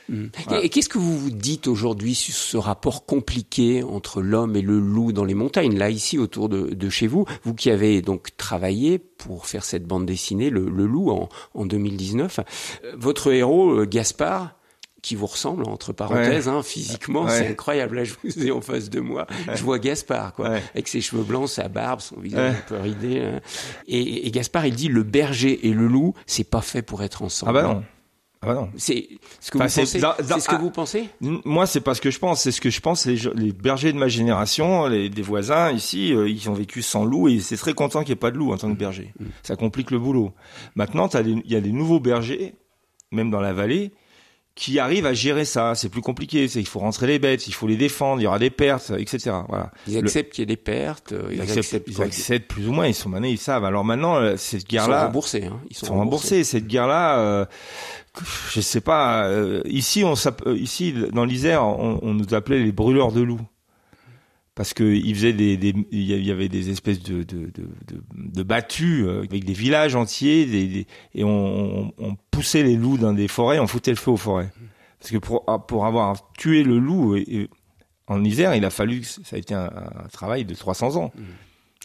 Voilà. 0.10 0.64
Et 0.64 0.70
qu'est-ce 0.70 0.89
que 0.89 0.97
vous 0.97 1.18
vous 1.18 1.30
dites 1.32 1.68
aujourd'hui 1.68 2.14
sur 2.16 2.34
ce 2.34 2.58
rapport 2.58 3.06
compliqué 3.06 3.84
entre 3.84 4.22
l'homme 4.22 4.56
et 4.56 4.62
le 4.62 4.80
loup 4.80 5.12
dans 5.14 5.24
les 5.26 5.34
montagnes, 5.34 5.78
là 5.78 5.89
ici 5.89 6.18
autour 6.18 6.49
de, 6.49 6.74
de 6.74 6.89
chez 6.89 7.08
vous, 7.08 7.26
vous 7.43 7.54
qui 7.54 7.70
avez 7.70 8.01
donc 8.01 8.36
travaillé 8.38 8.97
pour 8.99 9.47
faire 9.47 9.64
cette 9.64 9.86
bande 9.86 10.06
dessinée, 10.06 10.49
le, 10.49 10.70
le 10.70 10.86
loup 10.86 11.10
en, 11.12 11.30
en 11.54 11.66
2019, 11.66 12.39
euh, 12.39 12.91
votre 12.97 13.32
héros 13.32 13.72
euh, 13.80 13.86
Gaspard 13.86 14.56
qui 15.01 15.16
vous 15.16 15.26
ressemble 15.26 15.66
entre 15.68 15.91
parenthèses, 15.91 16.47
hein, 16.47 16.64
physiquement, 16.64 17.24
Ouais. 17.26 17.30
c'est 17.38 17.47
incroyable. 17.47 17.97
Là, 17.97 18.04
je 18.06 18.14
vous 18.24 18.45
ai 18.47 18.51
en 18.51 18.62
face 18.62 18.89
de 18.89 19.01
moi, 19.01 19.28
je 19.54 19.62
vois 19.62 19.78
Gaspard, 19.78 20.34
quoi, 20.34 20.49
Ouais. 20.49 20.64
avec 20.74 20.88
ses 20.88 21.01
cheveux 21.01 21.24
blancs, 21.24 21.49
sa 21.49 21.68
barbe, 21.68 21.99
son 21.99 22.18
visage 22.22 22.54
Ouais. 22.54 22.58
un 22.58 22.62
peu 22.70 22.78
ridé. 22.78 23.20
hein. 23.20 23.41
Et, 23.86 24.26
et 24.26 24.32
Gaspard, 24.32 24.66
il 24.66 24.76
dit 24.76 24.88
le 24.88 25.04
berger 25.04 25.68
et 25.68 25.74
le 25.74 25.88
loup, 25.88 26.14
c'est 26.26 26.45
pas 26.49 26.62
fait 26.62 26.82
pour 26.84 27.04
être 27.04 27.22
ensemble. 27.22 27.49
ah 27.58 27.62
bah 27.62 27.74
non. 27.74 27.84
Ah 28.43 28.47
bah 28.47 28.53
non. 28.55 28.69
C'est 28.77 29.07
ce 29.39 29.49
que 29.51 29.57
Enfin, 29.57 29.67
vous 29.67 29.79
pensez. 29.81 29.99
dans- 29.99 30.13
C'est 30.17 30.39
ce 30.41 30.49
que 30.49 30.55
ah. 30.55 30.59
vous 30.59 30.69
pensez. 30.69 31.09
Moi, 31.21 31.65
c'est 31.65 31.79
pas 31.81 31.95
ce 31.95 32.01
que 32.01 32.11
je 32.11 32.19
pense. 32.19 32.41
C'est 32.41 32.51
ce 32.51 32.59
que 32.61 32.69
je 32.69 32.81
pense. 32.81 33.05
Les, 33.05 33.15
les 33.35 33.51
bergers 33.53 33.93
de 33.93 33.97
ma 33.97 34.09
génération, 34.09 34.87
les, 34.87 35.09
des 35.09 35.21
voisins 35.21 35.71
ici, 35.71 36.13
euh, 36.13 36.29
ils 36.29 36.49
ont 36.49 36.53
vécu 36.53 36.81
sans 36.81 37.05
loup 37.05 37.29
et 37.29 37.39
c'est 37.39 37.57
très 37.57 37.73
content 37.73 37.99
qu'il 38.01 38.09
n'y 38.09 38.13
ait 38.13 38.15
pas 38.17 38.31
de 38.31 38.37
loup 38.37 38.51
en 38.51 38.57
tant 38.57 38.69
que 38.71 38.77
berger. 38.77 39.13
Ça 39.43 39.55
complique 39.55 39.89
le 39.91 39.99
boulot. 39.99 40.33
Maintenant, 40.75 41.07
il 41.09 41.41
y 41.51 41.55
a 41.55 41.61
des 41.61 41.71
nouveaux 41.71 41.99
bergers, 42.01 42.53
même 43.11 43.31
dans 43.31 43.39
la 43.41 43.53
vallée, 43.53 43.91
qui 44.55 44.77
arrivent 44.77 45.07
à 45.07 45.15
gérer 45.15 45.45
ça. 45.45 45.73
C'est 45.73 45.89
plus 45.89 46.01
compliqué. 46.01 46.47
C'est 46.47 46.59
qu'il 46.59 46.67
faut 46.67 46.77
rentrer 46.79 47.07
les 47.07 47.17
bêtes, 47.17 47.47
il 47.47 47.53
faut 47.55 47.65
les 47.65 47.75
défendre, 47.75 48.21
il 48.21 48.25
y 48.25 48.27
aura 48.27 48.37
des 48.37 48.51
pertes, 48.51 48.91
etc. 48.95 49.31
Voilà. 49.49 49.71
Ils 49.87 49.97
acceptent 49.97 50.31
qu'il 50.31 50.41
y 50.41 50.43
ait 50.43 50.45
des 50.45 50.57
pertes. 50.57 51.11
euh, 51.11 51.23
Ils, 51.31 51.37
Ils, 51.37 51.41
acceptent, 51.41 51.57
acceptent, 51.59 51.87
ils 51.87 51.95
quoi, 51.95 52.05
acceptent 52.05 52.47
plus 52.47 52.67
ou 52.67 52.71
moins. 52.71 52.85
Ils 52.85 52.93
sont 52.93 53.09
maintenant, 53.09 53.27
ils 53.27 53.39
savent. 53.39 53.65
Alors 53.65 53.83
maintenant, 53.83 54.17
euh, 54.17 54.35
cette 54.37 54.59
Ils 54.59 54.61
sont 54.61 54.67
guerre-là, 54.67 55.05
remboursés. 55.05 55.45
Hein. 55.45 55.59
Ils 55.71 55.75
sont 55.75 55.95
remboursés. 55.95 56.43
Cette 56.43 56.67
guerre-là, 56.67 57.17
euh, 57.17 57.45
je 58.51 58.61
sais 58.61 58.82
pas. 58.82 59.26
euh, 59.28 59.61
ici, 59.66 60.03
on 60.03 60.14
euh, 60.47 60.57
ici 60.57 60.93
dans 61.11 61.26
l'Isère, 61.26 61.64
on, 61.66 61.99
on 62.01 62.14
nous 62.14 62.34
appelait 62.34 62.59
les 62.64 62.72
brûleurs 62.72 63.11
de 63.11 63.22
loups 63.22 63.41
parce 64.55 64.76
que 64.76 64.84
ils 64.84 65.16
faisaient 65.16 65.34
des, 65.34 65.57
des- 65.57 65.74
il 65.91 66.24
y 66.24 66.30
avait 66.32 66.49
des 66.49 66.70
espèces 66.70 67.01
de 67.01 67.24
de 67.24 67.45
de, 67.47 67.64
de, 67.88 68.03
de 68.16 68.43
battues 68.43 69.03
euh, 69.07 69.24
avec 69.24 69.45
des 69.45 69.53
villages 69.53 69.95
entiers, 69.95 70.45
des, 70.45 70.68
des- 70.68 70.88
et 71.16 71.24
on, 71.24 71.86
on, 71.88 71.91
on 71.97 72.16
poussait 72.30 72.61
les 72.64 72.76
loups 72.76 72.97
dans 72.99 73.14
des 73.14 73.28
forêts, 73.28 73.59
on 73.59 73.68
foutait 73.68 73.91
le 73.91 73.97
feu 73.97 74.11
aux 74.11 74.18
forêts. 74.18 74.51
Parce 74.99 75.11
que 75.11 75.18
pour 75.18 75.43
ah, 75.47 75.57
pour 75.59 75.86
avoir 75.86 76.32
tué 76.38 76.64
le 76.64 76.78
loup 76.78 77.16
et 77.16 77.49
en 78.07 78.24
Isère, 78.24 78.53
il 78.53 78.64
a 78.66 78.70
fallu, 78.70 79.03
ça 79.03 79.22
a 79.36 79.39
été 79.39 79.53
un, 79.55 79.66
un 79.66 80.07
travail 80.11 80.45
de 80.45 80.53
300 80.53 80.97
ans. 80.97 81.11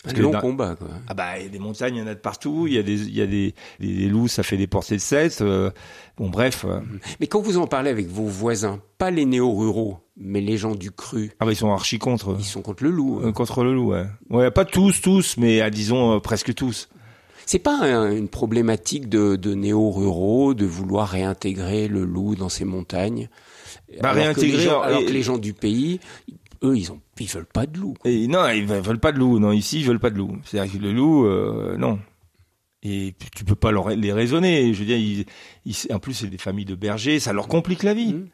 Un 0.09 0.15
que 0.15 0.23
long 0.23 0.31
dans- 0.31 0.41
combat, 0.41 0.75
quoi. 0.77 0.89
Ah 1.07 1.15
bah, 1.15 1.39
il 1.39 1.45
y 1.45 1.47
a 1.47 1.49
des 1.51 1.59
montagnes, 1.59 1.97
il 1.97 1.99
y 1.99 2.03
en 2.03 2.07
a 2.07 2.15
de 2.15 2.21
partout. 2.21 2.67
Il 2.67 2.75
y 2.75 2.79
a 2.79 2.83
des, 2.83 3.01
il 3.03 3.15
y 3.17 3.21
a 3.23 3.27
des, 3.27 3.55
des, 3.81 3.95
des 3.97 4.09
loups, 4.09 4.29
ça 4.29 4.43
fait 4.43 4.57
des 4.57 4.67
portées 4.67 4.97
de 4.97 5.01
7. 5.01 5.43
bon, 6.17 6.29
bref. 6.31 6.65
euh. 6.69 6.81
Mais 7.21 7.27
quand 7.27 7.41
vous 7.41 7.59
en 7.59 7.67
parlez 7.67 7.91
avec 7.91 8.09
vos 8.09 8.25
voisins, 8.27 8.81
pas 8.99 9.11
les 9.11 9.25
néo-ruraux, 9.25 9.99
mais 10.17 10.41
les 10.41 10.57
gens 10.57 10.75
du 10.75 10.91
cru, 10.91 11.33
Ah 11.41 11.45
bah, 11.47 11.53
ils 11.53 11.57
sont 11.57 11.73
archi 11.73 11.99
contre. 11.99 12.37
ils 12.39 12.45
sont 12.45 12.63
contre 12.63 12.85
le 12.85 12.91
loup. 12.91 13.21
Euh, 13.23 13.33
contre 13.33 13.63
le 13.65 13.75
loup, 13.75 13.93
ouais. 13.93 14.07
Ouais, 14.31 14.51
pas 14.51 14.65
tous, 14.65 15.01
tous, 15.01 15.37
mais 15.37 15.71
disons 15.71 16.17
euh, 16.17 16.19
presque 16.21 16.55
tous. 16.55 16.89
C'est 17.47 17.59
pas 17.61 17.79
un- 17.81 18.11
une 18.15 18.29
problématique 18.29 19.09
de, 19.09 19.35
de 19.37 19.55
néo-ruraux 19.55 20.53
de 20.55 20.67
vouloir 20.67 21.09
réintégrer 21.09 21.89
le 21.89 22.05
loup 22.05 22.35
dans 22.35 22.51
ces 22.51 22.65
montagnes? 22.67 23.29
Bah, 24.03 24.11
alors 24.11 24.13
que 24.13 24.19
réintégrer, 24.21 24.63
gens- 24.65 24.81
alors 24.83 25.01
que 25.05 25.11
les 25.11 25.23
gens 25.23 25.39
du 25.39 25.55
pays, 25.55 25.99
eux, 26.63 26.77
ils 26.77 26.93
ont, 26.93 27.01
ils 27.21 27.29
veulent 27.31 27.47
pas 27.47 27.67
de 27.67 27.79
loup. 27.79 27.95
Et 28.05 28.27
non, 28.29 28.47
ils 28.49 28.67
ve- 28.67 28.81
veulent 28.81 28.99
pas 29.01 29.13
de 29.13 29.19
loup. 29.19 29.39
Non, 29.39 29.53
ici, 29.53 29.81
ils 29.81 29.87
veulent 29.87 29.99
pas 30.01 30.11
de 30.11 30.17
loup. 30.19 30.39
C'est-à-dire 30.45 30.73
que 30.73 30.79
le 30.79 30.93
loup, 30.93 31.27
euh, 31.27 31.77
non. 31.77 31.99
Et 32.83 33.15
tu 33.35 33.45
peux 33.45 33.55
pas 33.57 33.73
leur, 33.73 33.89
les 33.91 34.13
raisonner. 34.13 34.73
Je 34.73 34.79
veux 34.81 34.85
dire, 34.87 34.97
ils, 34.99 35.25
ils- 35.65 35.93
en 35.93 35.99
plus, 35.99 36.15
c'est 36.15 36.29
des 36.29 36.39
familles 36.39 36.65
de 36.65 36.75
bergers, 36.77 37.19
ça 37.19 37.33
leur 37.33 37.49
complique 37.49 37.83
la 37.83 37.95
vie. 37.95 38.15
Mhm. 38.15 38.29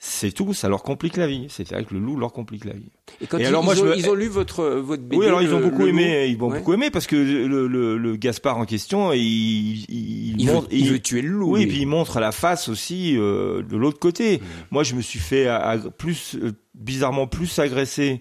C'est 0.00 0.30
tout, 0.30 0.54
ça 0.54 0.68
leur 0.68 0.84
complique 0.84 1.16
la 1.16 1.26
vie. 1.26 1.46
C'est-à-dire 1.48 1.88
que 1.88 1.94
le 1.94 1.98
loup 2.00 2.16
leur 2.16 2.32
complique 2.32 2.64
la 2.64 2.72
vie. 2.72 2.88
Et 3.20 3.26
quand 3.26 3.36
Et 3.38 3.42
ils, 3.42 3.46
alors, 3.46 3.64
moi, 3.64 3.74
ils 3.74 3.78
je 3.78 3.82
ont, 3.82 3.86
me- 3.86 3.96
ils 3.96 4.08
ont 4.08 4.14
lu 4.14 4.28
votre 4.28 4.64
votre 4.76 5.02
BD, 5.02 5.16
oui, 5.16 5.26
alors 5.26 5.42
ils 5.42 5.52
ont 5.52 5.60
beaucoup 5.60 5.86
aimé. 5.88 6.28
loup 6.28 6.32
Ils 6.36 6.42
ont 6.44 6.48
Ouais. 6.50 6.58
beaucoup 6.58 6.72
aimé 6.74 6.90
parce 6.90 7.08
que 7.08 7.16
le, 7.16 7.66
le, 7.66 7.98
le 7.98 8.16
Gaspard 8.16 8.58
en 8.58 8.64
question, 8.64 9.12
il, 9.12 9.20
il, 9.20 10.40
Il, 10.40 10.46
veut, 10.46 10.52
montre- 10.54 10.68
il 10.70 10.88
veut 10.92 11.00
tuer 11.00 11.20
le 11.22 11.30
loup. 11.30 11.54
Oui, 11.54 11.62
et 11.62 11.66
puis 11.66 11.80
il 11.80 11.86
montre 11.86 12.20
la 12.20 12.30
face 12.30 12.68
aussi 12.68 13.16
euh, 13.16 13.62
de 13.64 13.76
l'autre 13.76 13.98
côté. 13.98 14.38
Mmh. 14.38 14.42
Moi, 14.70 14.84
je 14.84 14.94
me 14.94 15.00
suis 15.00 15.18
fait 15.18 15.48
à- 15.48 15.58
à- 15.58 15.78
plus 15.90 16.36
euh, 16.36 16.52
bizarrement 16.74 17.26
plus 17.26 17.58
agressé. 17.58 18.20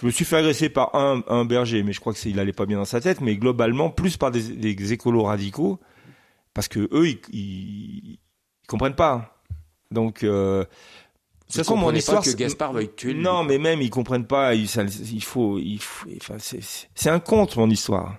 Je 0.00 0.06
me 0.06 0.12
suis 0.12 0.24
fait 0.24 0.36
agresser 0.36 0.68
par 0.68 0.94
un, 0.94 1.24
un 1.26 1.44
berger, 1.44 1.82
mais 1.82 1.92
je 1.92 1.98
crois 1.98 2.12
que 2.12 2.20
c'est 2.20 2.30
il 2.30 2.38
allait 2.38 2.52
pas 2.52 2.66
bien 2.66 2.76
dans 2.78 2.84
sa 2.84 3.00
tête, 3.00 3.20
mais 3.20 3.34
globalement 3.34 3.90
plus 3.90 4.16
par 4.16 4.30
des, 4.30 4.40
des 4.40 4.92
écolos 4.92 5.24
radicaux, 5.24 5.80
parce 6.54 6.68
que 6.68 6.88
eux, 6.92 7.08
ils, 7.08 7.18
ils, 7.32 7.40
ils 8.12 8.66
comprennent 8.68 8.94
pas. 8.94 9.42
Donc, 9.90 10.22
euh, 10.22 10.64
Vous 11.50 11.56
façon, 11.58 11.76
mon 11.76 11.94
histoire, 11.94 12.18
pas 12.18 12.24
que 12.24 12.30
c'est- 12.30 12.36
Gaspard 12.38 12.72
veuille 12.74 12.90
tuer 12.94 13.14
non, 13.14 13.42
mais 13.42 13.58
même 13.58 13.80
ils 13.80 13.90
comprennent 13.90 14.26
pas. 14.26 14.54
Il, 14.54 14.68
ça- 14.68 14.82
il 14.84 15.22
faut, 15.24 15.58
il 15.58 15.78
faut, 15.80 16.06
enfin, 16.20 16.34
c'est- 16.38 16.62
c'est 16.62 16.88
c'est 16.94 17.10
un 17.10 17.20
conte 17.20 17.56
mon 17.56 17.70
histoire. 17.70 18.16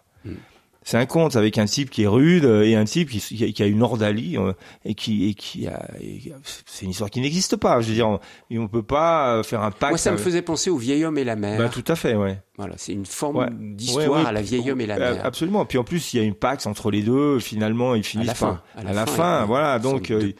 C'est 0.89 0.97
un 0.97 1.05
conte 1.05 1.35
avec 1.35 1.59
un 1.59 1.65
type 1.65 1.91
qui 1.91 2.01
est 2.01 2.07
rude 2.07 2.45
euh, 2.45 2.63
et 2.63 2.75
un 2.75 2.83
type 2.83 3.11
qui, 3.11 3.19
qui 3.53 3.61
a- 3.63 3.67
une 3.67 3.83
ordalie 3.83 4.37
euh, 4.39 4.53
et 4.85 4.95
qui 4.95 5.29
et 5.29 5.35
qui 5.35 5.67
a. 5.67 5.87
et- 6.01 6.33
C'est 6.65 6.85
une 6.85 6.89
histoire 6.91 7.11
qui 7.11 7.21
n'existe 7.21 7.57
pas. 7.57 7.79
Je 7.79 7.89
veux 7.89 7.93
dire, 7.93 8.07
on, 8.09 8.19
et 8.49 8.57
on 8.57 8.67
peut 8.67 8.81
pas 8.81 9.35
euh, 9.35 9.43
faire 9.43 9.61
un 9.61 9.69
pacte. 9.69 9.91
Moi, 9.91 9.97
ça 9.99 10.11
me 10.11 10.17
faisait 10.17 10.41
penser 10.41 10.71
au 10.71 10.77
vieil 10.77 11.05
homme 11.05 11.19
et 11.19 11.23
la 11.23 11.35
mer. 11.35 11.59
Bah, 11.59 11.69
tout 11.69 11.83
à 11.87 11.95
fait, 11.95 12.15
ouais. 12.15 12.39
Voilà, 12.57 12.73
c'est 12.77 12.93
une 12.93 13.05
forme 13.05 13.35
Ouais. 13.35 13.49
d'histoire 13.51 14.07
Ouais, 14.09 14.17
ouais. 14.23 14.25
à 14.25 14.31
la 14.31 14.41
vieil 14.41 14.71
homme 14.71 14.81
et 14.81 14.87
la 14.87 14.97
mer. 14.97 15.21
Absolument. 15.23 15.63
Puis 15.63 15.77
en 15.77 15.83
plus, 15.83 16.11
il 16.15 16.17
y 16.17 16.19
a 16.21 16.23
une 16.23 16.33
pax 16.33 16.65
entre 16.65 16.89
les 16.89 17.03
deux. 17.03 17.37
Finalement, 17.37 17.93
ils 17.93 17.99
à 17.99 18.03
finissent 18.03 18.27
la 18.27 18.33
fin. 18.33 18.59
par 18.73 18.87
à 18.87 18.91
la 18.93 19.05
fin. 19.05 19.45
Voilà. 19.45 19.77
Donc, 19.77 20.09
euh, 20.09 20.31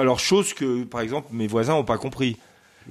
Alors, 0.00 0.18
chose 0.18 0.52
que, 0.52 0.82
par 0.82 1.00
exemple, 1.00 1.28
mes 1.30 1.46
voisins 1.46 1.74
n'ont 1.74 1.84
pas 1.84 1.96
compris. 1.98 2.36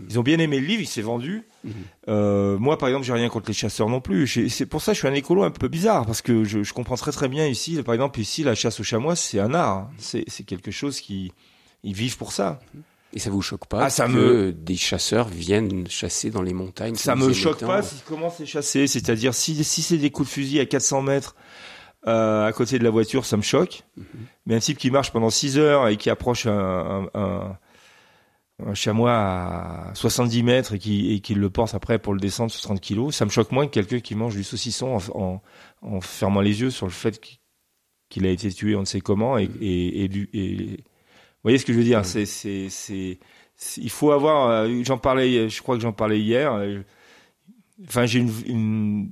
Ils 0.09 0.19
ont 0.19 0.23
bien 0.23 0.39
aimé 0.39 0.59
le 0.59 0.65
livre, 0.67 0.81
il 0.81 0.87
s'est 0.87 1.01
vendu. 1.01 1.43
Mhm. 1.63 1.71
Euh, 2.09 2.57
moi, 2.57 2.77
par 2.77 2.89
exemple, 2.89 3.05
j'ai 3.05 3.13
rien 3.13 3.29
contre 3.29 3.47
les 3.47 3.53
chasseurs 3.53 3.89
non 3.89 4.01
plus. 4.01 4.27
C'est 4.49 4.65
pour 4.65 4.81
ça 4.81 4.91
que 4.91 4.95
je 4.95 4.99
suis 4.99 5.07
un 5.07 5.13
écolo 5.13 5.43
un 5.43 5.51
peu 5.51 5.67
bizarre, 5.67 6.05
parce 6.05 6.21
que 6.21 6.43
je, 6.43 6.63
je 6.63 6.73
comprends 6.73 6.95
très 6.95 7.11
très 7.11 7.27
bien 7.27 7.47
ici. 7.47 7.81
Par 7.83 7.93
exemple, 7.93 8.19
ici, 8.19 8.43
la 8.43 8.55
chasse 8.55 8.79
au 8.79 8.83
chamois, 8.83 9.15
c'est 9.15 9.39
un 9.39 9.53
art. 9.53 9.89
C'est 9.97 10.25
quelque 10.45 10.71
chose 10.71 10.99
qui 11.01 11.31
ils 11.83 11.93
vivent 11.93 12.17
pour 12.17 12.31
ça. 12.31 12.59
Et 13.13 13.19
ça 13.19 13.29
vous 13.29 13.41
choque 13.41 13.67
pas 13.67 13.85
Ah, 13.85 13.89
ça 13.89 14.07
que 14.07 14.11
me- 14.11 14.51
des 14.51 14.75
chasseurs 14.75 15.29
viennent 15.29 15.87
chasser 15.87 16.31
dans 16.31 16.41
les 16.41 16.53
montagnes 16.53 16.95
Ça 16.95 17.15
me 17.15 17.31
choque 17.31 17.61
pas 17.61 17.81
s'ils 17.81 18.01
commencent 18.01 18.41
à 18.41 18.45
chasser. 18.45 18.87
C'est-à-dire, 18.87 19.33
si, 19.33 19.63
si 19.63 19.81
c'est 19.81 19.97
des 19.97 20.09
coups 20.09 20.27
de 20.27 20.33
fusil 20.33 20.59
à 20.59 20.65
400 20.65 21.01
mètres 21.01 21.35
euh, 22.07 22.45
à 22.45 22.51
côté 22.51 22.77
de 22.77 22.83
la 22.83 22.89
voiture, 22.89 23.25
ça 23.25 23.37
me 23.37 23.41
choque. 23.41 23.83
Mhm. 23.95 24.05
Mais 24.47 24.55
un 24.55 24.59
type 24.59 24.77
qui 24.77 24.91
marche 24.91 25.11
pendant 25.11 25.29
6 25.29 25.57
heures 25.57 25.87
et 25.87 25.95
qui 25.97 26.09
approche 26.09 26.45
un, 26.45 27.07
un, 27.13 27.19
un, 27.19 27.57
un 28.63 28.73
chamois 28.73 29.13
à 29.13 29.91
70 29.95 30.43
mètres 30.43 30.73
et 30.73 30.79
qui, 30.79 31.11
et 31.13 31.19
qui 31.19 31.33
le 31.35 31.49
porte 31.49 31.73
après 31.75 31.99
pour 31.99 32.13
le 32.13 32.19
descendre 32.19 32.51
sur 32.51 32.61
30 32.61 32.79
kilos, 32.79 33.15
ça 33.15 33.25
me 33.25 33.29
choque 33.29 33.51
moins 33.51 33.65
que 33.67 33.71
quelqu'un 33.71 33.99
qui 33.99 34.15
mange 34.15 34.35
du 34.35 34.43
saucisson 34.43 34.95
en, 35.15 35.19
en, 35.21 35.41
en 35.81 36.01
fermant 36.01 36.41
les 36.41 36.61
yeux 36.61 36.69
sur 36.71 36.85
le 36.85 36.91
fait 36.91 37.19
qu'il- 38.09 38.25
a 38.25 38.29
été 38.29 38.49
tué 38.53 38.75
on 38.77 38.81
ne 38.81 38.85
sait 38.85 39.01
comment 39.01 39.37
et, 39.37 39.49
et, 39.59 40.03
et, 40.05 40.07
du- 40.07 40.29
et- 40.33 40.77
vous 40.77 41.43
voyez 41.43 41.57
ce 41.57 41.65
que 41.65 41.73
je 41.73 41.77
veux 41.77 41.83
dire? 41.83 41.99
Mhm. 41.99 42.03
c'est 42.05 42.69
c'est 42.69 43.19
il 43.77 43.89
faut 43.89 44.11
avoir 44.11 44.49
euh, 44.49 44.83
j'en 44.83 44.97
parlais 44.97 45.49
je 45.49 45.61
crois 45.61 45.75
que 45.75 45.81
j'en 45.81 45.91
parlais 45.93 46.19
hier 46.21 46.53
euh, 46.53 46.81
enfin 47.87 48.05
j'ai 48.05 48.19
une, 48.19 48.31
une 48.45 49.09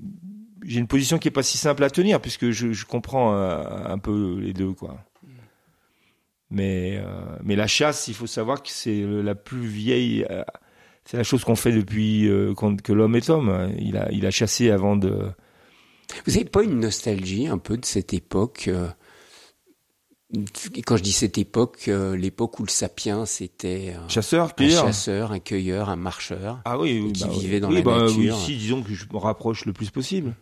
j'ai 0.65 0.79
une 0.79 0.87
position 0.87 1.17
qui 1.19 1.27
est 1.27 1.31
pas 1.31 1.43
si 1.43 1.57
simple 1.57 1.83
à 1.83 1.89
tenir 1.89 2.21
puisque 2.21 2.51
je, 2.51 2.71
je 2.71 2.85
comprends 2.85 3.33
euh, 3.35 3.61
un 3.85 3.97
peu 3.97 4.39
les 4.39 4.53
deux 4.53 4.71
quoi 4.73 4.97
mais 6.53 6.97
euh, 6.97 7.05
mais 7.43 7.55
la 7.55 7.67
chasse 7.67 8.07
il 8.07 8.13
faut 8.13 8.27
savoir 8.27 8.61
que 8.61 8.69
c'est 8.69 9.01
la 9.01 9.35
plus 9.35 9.65
vieille 9.65 10.25
euh, 10.29 10.43
c'est 11.03 11.17
la 11.17 11.23
chose 11.23 11.43
qu'on 11.43 11.55
fait 11.55 11.73
depuis 11.73 12.27
euh, 12.27 12.53
que 12.53 12.93
l'homme 12.93 13.15
est 13.15 13.29
homme 13.29 13.73
il 13.79 13.97
a 13.97 14.09
il 14.11 14.25
a 14.25 14.31
chassé 14.31 14.69
avant 14.69 14.95
de 14.95 15.31
Vous 16.25 16.35
avez 16.35 16.45
pas 16.45 16.63
une 16.63 16.79
nostalgie 16.79 17.47
un 17.47 17.57
peu 17.57 17.75
de 17.75 17.85
cette 17.85 18.13
époque 18.13 18.69
Quand 20.85 20.97
je 20.97 21.03
dis 21.03 21.11
cette 21.11 21.37
époque, 21.37 21.87
l'époque 21.87 22.59
où 22.59 22.63
le 22.63 22.69
sapien 22.69 23.25
c'était 23.25 23.95
un, 23.99 24.07
chasseur 24.07 24.45
un 24.45 24.49
cueilleur 24.49 24.85
chasseur, 24.85 25.31
un 25.31 25.39
cueilleur, 25.39 25.89
un 25.89 25.95
marcheur. 25.95 26.61
Ah 26.65 26.77
oui, 26.77 27.01
oui, 27.03 27.13
qui 27.13 27.23
bah, 27.23 27.29
vivait 27.31 27.59
dans 27.59 27.69
oui, 27.69 27.77
la 27.77 27.81
bah, 27.81 28.03
nature. 28.03 28.17
oui, 28.17 28.27
ici, 28.27 28.57
disons 28.57 28.83
que 28.83 28.93
je 28.93 29.05
me 29.11 29.17
rapproche 29.17 29.65
le 29.65 29.73
plus 29.73 29.89
possible. 29.89 30.35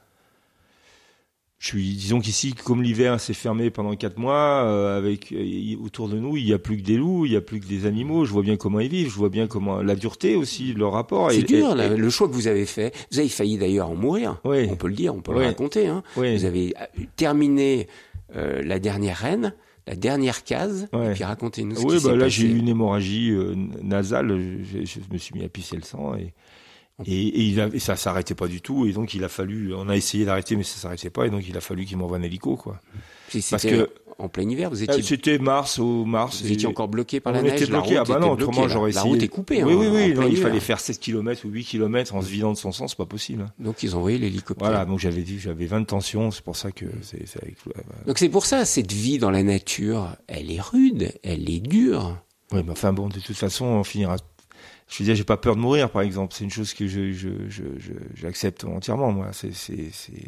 Je 1.62 1.68
suis, 1.68 1.94
disons 1.94 2.20
qu'ici, 2.22 2.56
comme 2.56 2.82
l'hiver 2.82 3.20
s'est 3.20 3.36
fermé 3.36 3.70
pendant 3.70 3.96
quatre 3.96 4.18
mois, 4.18 4.64
euh, 4.66 4.98
avec 4.98 5.32
euh, 5.32 5.76
autour 5.86 6.10
de 6.10 6.18
nous, 6.18 6.36
il 6.36 6.48
y 6.48 6.54
a 6.54 6.58
plus 6.58 6.76
que 6.78 6.82
des 6.82 6.98
loups, 6.98 7.28
il 7.28 7.34
y 7.34 7.36
a 7.36 7.42
plus 7.42 7.60
que 7.60 7.68
des 7.68 7.86
animaux. 7.86 8.26
Je 8.26 8.32
vois 8.32 8.42
bien 8.42 8.58
comment 8.58 8.80
ils 8.80 8.90
vivent, 8.90 9.12
je 9.12 9.16
vois 9.16 9.30
bien 9.30 9.46
comment 9.46 9.84
la 9.84 9.94
dureté 9.94 10.36
aussi 10.36 10.74
leur 10.74 10.94
rapport. 10.94 11.30
C'est 11.32 11.44
dur, 11.44 11.76
là, 11.76 11.86
et- 11.94 11.96
le 11.96 12.10
choix 12.10 12.28
que 12.28 12.34
vous 12.34 12.48
avez 12.48 12.66
fait. 12.66 12.92
Vous 13.12 13.20
avez 13.20 13.30
failli 13.30 13.60
d'ailleurs 13.60 13.92
en 13.92 13.96
mourir. 13.96 14.42
Oui. 14.44 14.68
On 14.72 14.76
peut 14.76 14.88
le 14.88 14.96
dire, 14.96 15.14
on 15.14 15.22
peut 15.22 15.34
Oui. 15.34 15.42
le 15.42 15.46
raconter. 15.46 15.86
Hein. 15.86 16.02
oui. 16.18 16.36
Vous 16.36 16.46
avez 16.46 16.74
euh, 16.82 17.04
terminé 17.16 17.88
euh, 18.36 18.64
la 18.64 18.80
dernière 18.80 19.18
reine, 19.18 19.54
la 19.86 19.96
dernière 19.96 20.44
case, 20.44 20.88
Ouais. 20.94 21.12
et 21.12 21.14
puis 21.14 21.24
racontez-nous 21.26 21.76
ce 21.76 21.82
Oui, 21.82 21.98
qui 21.98 22.04
bah 22.06 22.10
s'est 22.10 22.16
là 22.18 22.24
passé. 22.26 22.30
j'ai 22.42 22.48
eu 22.48 22.58
une 22.58 22.70
hémorragie 22.70 23.30
euh, 23.30 23.54
nasale. 23.84 24.30
Je, 24.64 24.84
je 24.84 25.00
me 25.14 25.18
suis 25.20 25.36
mis 25.38 25.46
à 25.46 25.48
pisser 25.48 25.76
le 25.76 25.84
sang 25.84 26.16
et 26.16 26.34
et, 27.06 27.28
et 27.28 27.42
il 27.44 27.60
a, 27.62 27.68
et 27.74 27.80
ça 27.80 27.96
s'arrêtait 27.96 28.36
pas 28.36 28.48
du 28.48 28.62
tout. 28.62 28.86
Et 28.86 28.92
donc 28.94 29.14
il 29.14 29.24
a 29.24 29.30
fallu. 29.30 29.74
On 29.74 29.90
a 29.90 29.96
essayé 29.96 30.26
d'arrêter, 30.26 30.56
mais 30.56 30.64
ça 30.64 30.78
s'arrêtait 30.78 31.10
pas. 31.10 31.26
Et 31.26 31.30
donc 31.30 31.44
il 31.48 31.56
a 31.58 31.62
fallu 31.62 31.86
qu'il 31.86 31.98
m'envoie 31.98 32.18
un 32.18 32.24
hélico, 32.24 32.56
quoi. 32.58 32.80
Parce 33.50 33.64
que- 33.64 33.90
en 34.20 34.30
plein 34.30 34.48
hiver, 34.48 34.70
vous 34.70 34.82
Euh, 34.82 34.86
étiez, 34.86 35.02
C'était 35.02 35.40
mars 35.40 35.80
au 35.80 36.06
mars. 36.06 36.44
vous 36.44 36.52
étiez 36.52 36.68
encore 36.68 36.88
bloqué 36.90 37.20
par 37.20 37.34
on 37.34 37.38
la 37.38 37.42
neige. 37.42 37.54
était 37.62 37.66
bloqué. 37.72 37.96
la 37.96 38.02
Ah 38.02 38.04
bah 38.04 38.20
non, 38.20 38.36
bloquée, 38.36 38.44
autrement 38.44 38.62
la- 38.68 38.68
j'aurais 38.74 38.92
La 38.92 39.00
essayé. 39.00 39.14
route 39.16 39.24
est 39.24 39.28
coupée. 39.30 39.64
Oui, 39.64 39.74
hein, 39.74 39.78
oui, 39.80 39.88
oui. 39.92 40.14
non, 40.14 40.28
il 40.28 40.38
fallait 40.38 40.60
faire 40.60 40.80
7 40.80 41.00
km 41.00 41.44
ou 41.46 41.50
8 41.50 41.64
km 41.64 42.14
en 42.14 42.22
se 42.22 42.30
vidant 42.30 42.52
de 42.52 42.58
son 42.58 42.72
sang, 42.72 42.88
c'est 42.88 42.98
pas 42.98 43.08
possible. 43.08 43.48
Donc 43.58 43.82
ils 43.82 43.96
ont 43.96 44.00
envoyé 44.00 44.20
l'hélicoptère. 44.20 44.68
Voilà, 44.68 44.86
donc 44.86 45.00
j'avais 45.00 45.24
dit, 45.24 45.40
j'avais 45.40 45.66
20 45.66 45.86
tensions, 45.86 46.30
c'est 46.30 46.44
pour 46.44 46.56
ça 46.56 46.72
que 46.72 46.86
c'est, 47.02 47.24
avec, 47.42 47.56
ouais. 47.66 47.74
Donc 48.06 48.20
c'est 48.20 48.30
pour 48.30 48.46
ça, 48.46 48.64
cette 48.64 48.92
vie 48.92 49.18
dans 49.18 49.32
la 49.32 49.42
nature, 49.42 50.10
elle 50.28 50.52
est 50.52 50.62
rude, 50.62 51.12
elle 51.24 51.50
est 51.50 51.60
dure. 51.62 52.18
Ouais, 52.52 52.62
mais 52.64 52.72
enfin 52.74 52.94
bon, 52.94 53.08
de 53.08 53.18
toute 53.20 53.38
façon, 53.38 53.66
on 53.66 53.84
finira. 53.84 54.18
Je 54.92 54.98
veux 55.00 55.06
dire, 55.06 55.16
j'ai 55.16 55.24
pas 55.24 55.38
peur 55.38 55.56
de 55.56 55.62
mourir, 55.62 55.90
par 55.90 56.02
exemple. 56.02 56.34
C'est 56.38 56.44
une 56.44 56.50
chose 56.52 56.74
que 56.74 56.86
je, 56.86 57.14
je, 57.14 57.30
je, 57.48 57.64
je- 57.80 57.94
j'accepte 58.14 58.66
entièrement, 58.66 59.12
moi. 59.14 59.30
C'est, 59.32 59.54
c'est, 59.54 59.90
c'est. 59.94 60.28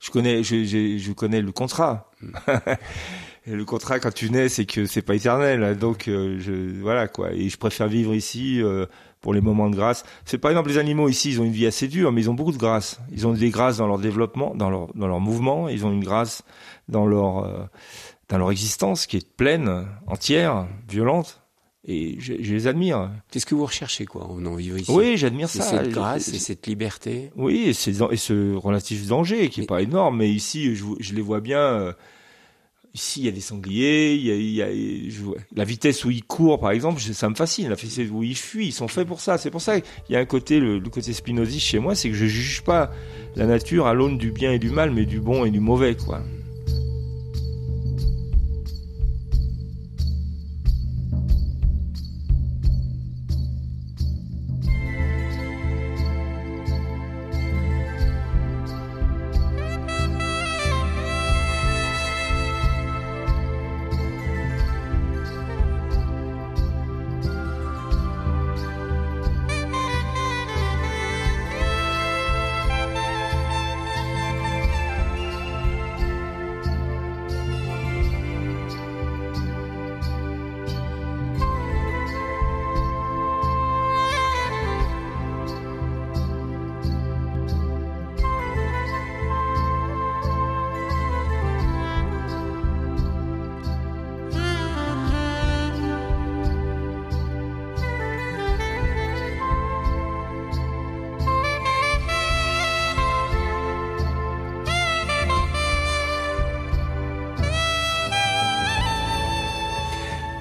Je 0.00 0.10
connais, 0.10 0.42
je, 0.42 0.64
je, 0.64 0.98
je 0.98 1.12
connais 1.12 1.40
le 1.40 1.52
contrat. 1.52 2.10
Et 3.46 3.52
le 3.54 3.64
contrat, 3.64 4.00
quand 4.00 4.12
tu 4.12 4.30
nais, 4.30 4.48
c'est 4.48 4.64
que 4.66 4.84
c'est 4.86 5.02
pas 5.02 5.14
éternel. 5.14 5.76
Donc, 5.78 6.08
euh, 6.08 6.38
je, 6.40 6.80
voilà 6.80 7.06
quoi. 7.06 7.32
Et 7.32 7.48
je 7.48 7.56
préfère 7.56 7.86
vivre 7.86 8.12
ici 8.14 8.60
euh, 8.62 8.86
pour 9.20 9.32
les 9.32 9.40
moments 9.40 9.70
de 9.70 9.76
grâce. 9.76 10.04
C'est 10.24 10.38
par 10.38 10.50
exemple 10.50 10.70
les 10.70 10.78
animaux 10.78 11.08
ici, 11.08 11.30
ils 11.30 11.40
ont 11.40 11.44
une 11.44 11.52
vie 11.52 11.66
assez 11.66 11.86
dure, 11.86 12.10
mais 12.12 12.22
ils 12.22 12.30
ont 12.30 12.34
beaucoup 12.34 12.52
de 12.52 12.56
grâce. 12.58 13.00
Ils 13.12 13.26
ont 13.28 13.32
des 13.32 13.50
grâces 13.50 13.76
dans 13.76 13.86
leur 13.86 13.98
développement, 13.98 14.54
dans 14.56 14.70
leur, 14.70 14.88
dans 14.94 15.06
leur 15.06 15.20
mouvement. 15.20 15.68
Ils 15.68 15.86
ont 15.86 15.92
une 15.92 16.02
grâce 16.04 16.42
dans 16.88 17.06
leur, 17.06 17.44
euh, 17.44 17.64
dans 18.28 18.38
leur 18.38 18.50
existence 18.50 19.06
qui 19.06 19.18
est 19.18 19.30
pleine, 19.36 19.86
entière, 20.06 20.66
violente. 20.88 21.39
Et 21.86 22.16
je, 22.18 22.34
je 22.40 22.52
les 22.54 22.66
admire. 22.66 23.10
C'est 23.30 23.40
ce 23.40 23.46
que 23.46 23.54
vous 23.54 23.64
recherchez, 23.64 24.04
quoi, 24.04 24.24
en 24.26 24.34
venant 24.34 24.54
vivre 24.54 24.76
ici? 24.78 24.90
Oui, 24.90 25.16
j'admire 25.16 25.48
ça. 25.48 25.62
cette 25.62 25.90
grâce 25.90 26.28
et 26.28 26.38
cette 26.38 26.66
liberté? 26.66 27.30
Oui, 27.36 27.64
et, 27.68 27.72
c'est- 27.72 27.94
et 28.10 28.16
ce 28.18 28.54
relatif 28.54 29.06
danger 29.06 29.48
qui 29.48 29.60
est 29.60 29.62
Mais- 29.62 29.66
pas 29.66 29.80
énorme, 29.82 30.18
mais 30.18 30.30
ici, 30.30 30.74
je, 30.76 30.84
je 30.98 31.14
les 31.14 31.22
vois 31.22 31.40
bien. 31.40 31.60
euh, 31.60 31.92
Ici, 32.92 33.20
il 33.20 33.26
y 33.26 33.28
a 33.28 33.30
des 33.32 33.40
sangliers, 33.40 34.16
il 34.16 34.26
y 34.26 34.30
a, 34.32 34.34
il 34.34 34.50
y 34.50 34.62
a- 34.62 35.08
je 35.10 35.22
la 35.54 35.62
vitesse 35.62 36.04
où 36.04 36.10
ils 36.10 36.24
courent, 36.24 36.58
par 36.58 36.72
exemple, 36.72 37.00
ça 37.00 37.28
me 37.30 37.36
fascine. 37.36 37.68
La 37.68 37.76
vitesse 37.76 38.10
où 38.10 38.24
ils 38.24 38.36
fuient, 38.36 38.66
ils 38.66 38.72
sont 38.72 38.88
faits 38.88 39.06
pour 39.06 39.20
ça. 39.20 39.38
C'est 39.38 39.52
pour 39.52 39.60
ça 39.62 39.80
qu'il 39.80 40.12
y 40.12 40.16
a 40.16 40.18
un 40.18 40.24
côté, 40.24 40.58
le, 40.58 40.80
le 40.80 40.90
côté 40.90 41.12
spinoziste 41.12 41.64
chez 41.66 41.78
moi, 41.78 41.94
c'est 41.94 42.08
que 42.08 42.16
je 42.16 42.26
juge 42.26 42.62
pas 42.62 42.90
la 43.36 43.46
nature 43.46 43.86
à 43.86 43.94
l'aune 43.94 44.18
du 44.18 44.32
bien 44.32 44.50
et 44.52 44.58
du 44.58 44.70
mal, 44.70 44.90
mais 44.90 45.06
du 45.06 45.20
bon 45.20 45.44
et 45.44 45.52
du 45.52 45.60
mauvais, 45.60 45.94
quoi. 45.94 46.20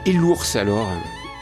Et 0.10 0.14
l'ours 0.14 0.56
alors, 0.56 0.88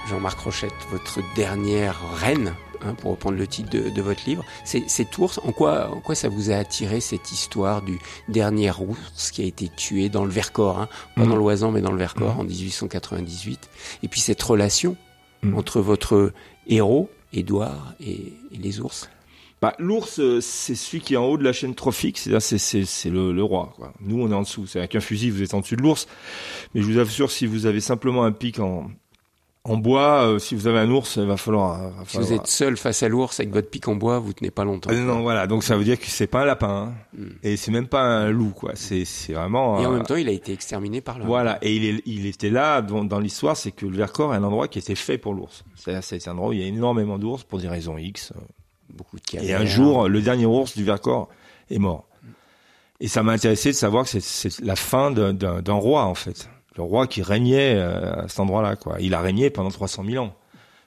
Jean-Marc 0.09 0.39
Rochette, 0.39 0.73
votre 0.91 1.21
dernière 1.37 1.97
reine, 2.15 2.53
hein, 2.81 2.95
pour 2.95 3.11
reprendre 3.11 3.37
le 3.37 3.47
titre 3.47 3.69
de, 3.69 4.01
votre 4.01 4.19
livre, 4.25 4.43
c'est 4.65 4.89
cet 4.89 5.17
ours, 5.19 5.39
en 5.45 5.53
quoi, 5.53 5.89
en 5.89 6.01
quoi 6.01 6.15
ça 6.15 6.27
vous 6.27 6.51
a 6.51 6.55
attiré 6.55 6.99
cette 6.99 7.31
histoire 7.31 7.81
du 7.81 7.97
dernier 8.27 8.71
ours 8.71 9.31
qui 9.31 9.41
a 9.41 9.45
été 9.45 9.69
tué 9.69 10.09
dans 10.09 10.25
le 10.25 10.31
Vercors, 10.31 10.81
hein, 10.81 10.89
pas 11.15 11.23
dans 11.23 11.35
mmh. 11.35 11.39
l'Oisan 11.39 11.71
mais 11.71 11.79
dans 11.79 11.93
le 11.93 11.97
Vercors 11.97 12.35
mmh. 12.35 12.39
en 12.41 12.43
1898, 12.43 13.69
et 14.03 14.09
puis 14.09 14.19
cette 14.19 14.43
relation 14.43 14.97
mmh. 15.43 15.57
entre 15.57 15.79
votre 15.79 16.33
héros, 16.67 17.09
Édouard, 17.31 17.93
et 18.01 18.33
les 18.51 18.81
ours? 18.81 19.09
Bah, 19.61 19.73
l'ours, 19.79 20.19
euh, 20.19 20.39
c'est 20.39 20.75
celui 20.75 21.01
qui 21.01 21.15
est 21.15 21.17
en 21.17 21.25
haut 21.25 21.37
de 21.37 21.43
la 21.43 21.53
chaîne 21.53 21.73
trophique, 21.73 22.19
c'est 22.19 22.39
c'est 22.39 22.59
c'est 22.85 23.09
le, 23.09 23.31
le, 23.31 23.43
roi. 23.43 23.73
Quoi. 23.75 23.91
Nous, 24.01 24.21
on 24.21 24.29
est 24.29 24.35
en 24.35 24.43
dessous. 24.43 24.67
C'est 24.67 24.77
avec 24.79 24.95
un 24.95 24.99
fusil, 24.99 25.31
vous 25.31 25.41
êtes 25.41 25.55
en 25.55 25.61
dessus 25.61 25.75
de 25.75 25.81
l'ours. 25.81 26.07
Mais 26.75 26.81
je 26.81 26.85
vous 26.85 26.99
assure, 26.99 27.31
si 27.31 27.47
vous 27.47 27.65
avez 27.65 27.79
simplement 27.79 28.23
un 28.23 28.31
pic 28.31 28.59
en 28.59 28.91
en 29.67 29.75
bois, 29.75 30.23
euh, 30.23 30.39
si 30.39 30.55
vous 30.55 30.67
avez 30.67 30.79
un 30.79 30.89
ours, 30.89 31.17
il 31.17 31.25
va 31.25 31.35
falloir. 31.35 31.89
Va 31.89 32.03
si 32.07 32.17
vous 32.17 32.31
êtes 32.31 32.47
seul 32.47 32.77
face 32.77 33.03
à 33.03 33.09
l'ours 33.09 33.39
avec 33.39 33.51
votre 33.51 33.69
pic 33.69 33.87
en 33.87 33.95
bois, 33.95 34.19
vous 34.19 34.31
tenez 34.31 34.49
pas 34.49 34.63
longtemps. 34.63 34.91
Euh, 34.91 35.03
non, 35.03 35.21
voilà. 35.21 35.45
Donc 35.45 35.63
ça 35.63 35.75
veut 35.75 35.83
dire 35.83 35.99
que 35.99 36.05
c'est 36.05 36.27
pas 36.27 36.43
un 36.43 36.45
lapin 36.45 36.93
hein. 36.93 36.93
hmm. 37.17 37.27
et 37.43 37.57
c'est 37.57 37.71
même 37.71 37.87
pas 37.87 38.01
un 38.01 38.29
loup, 38.29 38.51
quoi. 38.51 38.73
C'est 38.75 39.03
c'est 39.05 39.33
vraiment. 39.33 39.81
Et 39.81 39.85
en 39.85 39.91
même 39.91 40.03
temps, 40.03 40.15
il 40.15 40.29
a 40.29 40.31
été 40.31 40.53
exterminé 40.53 41.01
par 41.01 41.17
l'homme. 41.17 41.27
Voilà. 41.27 41.57
Et 41.61 41.75
il 41.75 41.83
est, 41.83 42.01
il 42.05 42.25
était 42.27 42.49
là 42.49 42.81
dans, 42.81 43.03
dans 43.03 43.19
l'histoire, 43.19 43.57
c'est 43.57 43.71
que 43.71 43.85
le 43.85 43.97
Vercors 43.97 44.33
est 44.33 44.37
un 44.37 44.43
endroit 44.43 44.67
qui 44.67 44.79
était 44.79 44.95
fait 44.95 45.17
pour 45.17 45.33
l'ours. 45.33 45.65
C'est 45.75 46.01
c'est 46.01 46.25
un 46.27 46.31
endroit 46.31 46.49
où 46.49 46.53
il 46.53 46.61
y 46.61 46.63
a 46.63 46.67
énormément 46.67 47.17
d'ours 47.17 47.43
pour 47.43 47.59
des 47.59 47.67
raisons 47.67 47.97
X 47.97 48.31
beaucoup 48.97 49.17
de 49.17 49.39
Et 49.39 49.53
un 49.53 49.65
jour, 49.65 50.09
le 50.09 50.21
dernier 50.21 50.45
ours 50.45 50.75
du 50.75 50.83
Vercors 50.83 51.29
est 51.69 51.79
mort. 51.79 52.05
Et 52.99 53.07
ça 53.07 53.23
m'a 53.23 53.33
intéressé 53.33 53.69
de 53.69 53.75
savoir 53.75 54.05
que 54.05 54.19
c'est 54.19 54.59
la 54.59 54.75
fin 54.75 55.11
d'un 55.11 55.73
roi, 55.73 56.05
en 56.05 56.15
fait. 56.15 56.49
Le 56.75 56.83
roi 56.83 57.07
qui 57.07 57.21
régnait 57.21 57.75
euh, 57.75 58.23
à 58.23 58.27
cet 58.27 58.39
endroit-là, 58.39 58.75
quoi. 58.75 58.97
Il 58.99 59.13
a 59.13 59.21
régné 59.21 59.49
pendant 59.49 59.69
300 59.69 60.03
000 60.05 60.23
ans. 60.23 60.35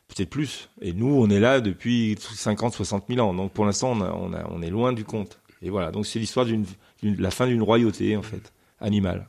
Peut-être 0.08 0.30
plus. 0.30 0.68
Et 0.80 0.92
nous, 0.92 1.08
on 1.08 1.28
est 1.30 1.40
là 1.40 1.60
depuis 1.60 2.16
50, 2.18 2.74
60 2.74 3.04
000 3.08 3.20
ans. 3.26 3.34
Donc, 3.34 3.52
pour 3.52 3.64
l'instant, 3.64 3.92
on, 3.92 4.32
on, 4.32 4.62
est 4.62 4.70
loin 4.70 4.92
du 4.92 5.04
compte. 5.04 5.40
Et 5.62 5.70
voilà. 5.70 5.90
Donc, 5.90 6.06
c'est 6.06 6.18
l'histoire 6.18 6.46
d'une, 6.46 6.64
la 7.02 7.30
fin 7.30 7.46
d'une 7.46 7.62
royauté, 7.62 8.16
en 8.16 8.22
fait, 8.22 8.52
animale. 8.80 9.28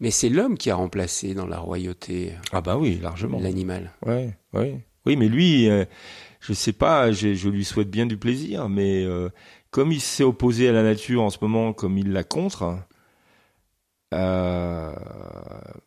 Mais 0.00 0.10
c'est 0.10 0.28
l'homme 0.28 0.58
qui 0.58 0.70
a 0.70 0.74
remplacé 0.74 1.34
dans 1.34 1.46
la 1.46 1.58
royauté. 1.58 2.32
Ah 2.52 2.60
bah 2.60 2.76
oui, 2.76 2.98
largement. 3.00 3.40
L'animal. 3.40 3.92
Ouais, 4.04 4.36
ouais. 4.52 4.84
Oui, 5.06 5.16
mais 5.16 5.28
lui, 5.28 5.68
euh, 5.68 5.84
je 6.42 6.52
sais 6.52 6.72
pas, 6.72 7.12
je 7.12 7.48
lui 7.48 7.64
souhaite 7.64 7.88
bien 7.88 8.04
du 8.04 8.16
plaisir, 8.16 8.68
mais 8.68 9.04
euh, 9.04 9.30
comme 9.70 9.92
il 9.92 10.00
s'est 10.00 10.24
opposé 10.24 10.68
à 10.68 10.72
la 10.72 10.82
nature 10.82 11.22
en 11.22 11.30
ce 11.30 11.38
moment, 11.40 11.72
comme 11.72 11.96
il 11.96 12.12
la 12.12 12.24
contre, 12.24 12.78
euh, 14.12 14.92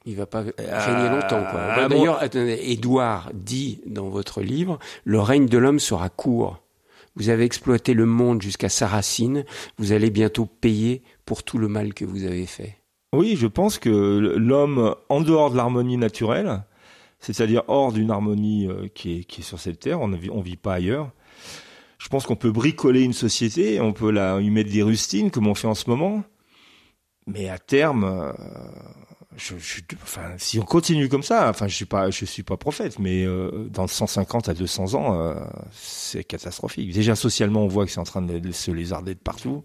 il 0.06 0.16
va 0.16 0.26
pas 0.26 0.39
régner 0.39 1.10
longtemps, 1.10 1.43
quoi. 1.51 1.60
Ah, 1.60 1.88
d'ailleurs, 1.89 2.24
Édouard 2.34 3.32
dit 3.34 3.82
dans 3.86 4.08
votre 4.08 4.41
livre, 4.41 4.80
le 5.03 5.20
règne 5.20 5.47
de 5.47 5.58
l'homme 5.58 5.80
sera 5.80 6.08
court. 6.10 6.62
Vous 7.18 7.30
avez 7.30 7.43
exploité 7.43 7.93
le 7.93 8.06
monde 8.06 8.41
jusqu'à 8.41 8.70
sa 8.70 8.88
racine. 8.88 9.43
Vous 9.78 9.91
allez 9.91 10.10
bientôt 10.10 10.45
payer 10.45 11.03
pour 11.26 11.43
tout 11.43 11.58
le 11.58 11.68
mal 11.68 11.93
que 11.93 12.06
vous 12.06 12.24
avez 12.24 12.45
fait. 12.45 12.78
Oui, 13.14 13.36
je 13.38 13.47
pense 13.47 13.78
que 13.78 13.89
l'homme, 13.89 14.95
en 15.10 15.22
dehors 15.22 15.51
de 15.51 15.58
l'harmonie 15.58 15.97
naturelle, 15.97 16.64
c'est-à-dire 17.26 17.64
hors 17.68 17.92
d'une 17.92 18.12
harmonie 18.12 18.68
euh, 18.68 18.88
qui, 18.94 19.20
est, 19.20 19.24
qui 19.24 19.42
est 19.42 19.44
sur 19.44 19.60
cette 19.60 19.80
terre, 19.80 20.00
on 20.00 20.08
ne 20.08 20.16
vit, 20.16 20.30
on 20.30 20.42
vit 20.42 20.58
pas 20.58 20.76
ailleurs. 20.76 21.12
Je 21.98 22.08
pense 22.08 22.26
qu'on 22.28 22.36
peut 22.36 22.52
bricoler 22.52 23.02
une 23.02 23.14
société, 23.14 23.82
on 23.82 23.94
peut 23.94 24.12
la, 24.12 24.40
y 24.42 24.50
mettre 24.52 24.72
des 24.72 24.84
rustines 24.84 25.32
comme 25.32 25.48
on 25.48 25.56
fait 25.56 25.68
en 25.68 25.74
ce 25.74 25.90
moment, 25.90 26.24
mais 27.26 27.50
à 27.50 27.58
terme, 27.58 28.04
euh, 28.04 28.32
si 30.38 30.60
on 30.60 30.66
continue 30.66 31.10
comme 31.10 31.24
ça, 31.24 31.50
enfin, 31.50 31.68
je 31.68 31.76
suis 31.76 32.28
suis 32.28 32.44
pas 32.44 32.58
prophète, 32.58 33.00
mais 33.00 33.26
euh, 33.26 33.68
dans 33.72 33.88
150 33.88 34.50
à 34.50 34.54
200 34.54 34.94
ans, 34.94 35.36
c'est 35.72 36.24
catastrophique. 36.24 36.94
Déjà 36.94 37.16
socialement, 37.16 37.64
on 37.64 37.68
voit 37.68 37.86
que 37.86 37.92
c'est 37.92 38.00
en 38.00 38.04
train 38.04 38.22
de, 38.22 38.52
se 38.52 38.70
lézarder 38.70 39.16
de 39.16 39.20
partout. 39.20 39.64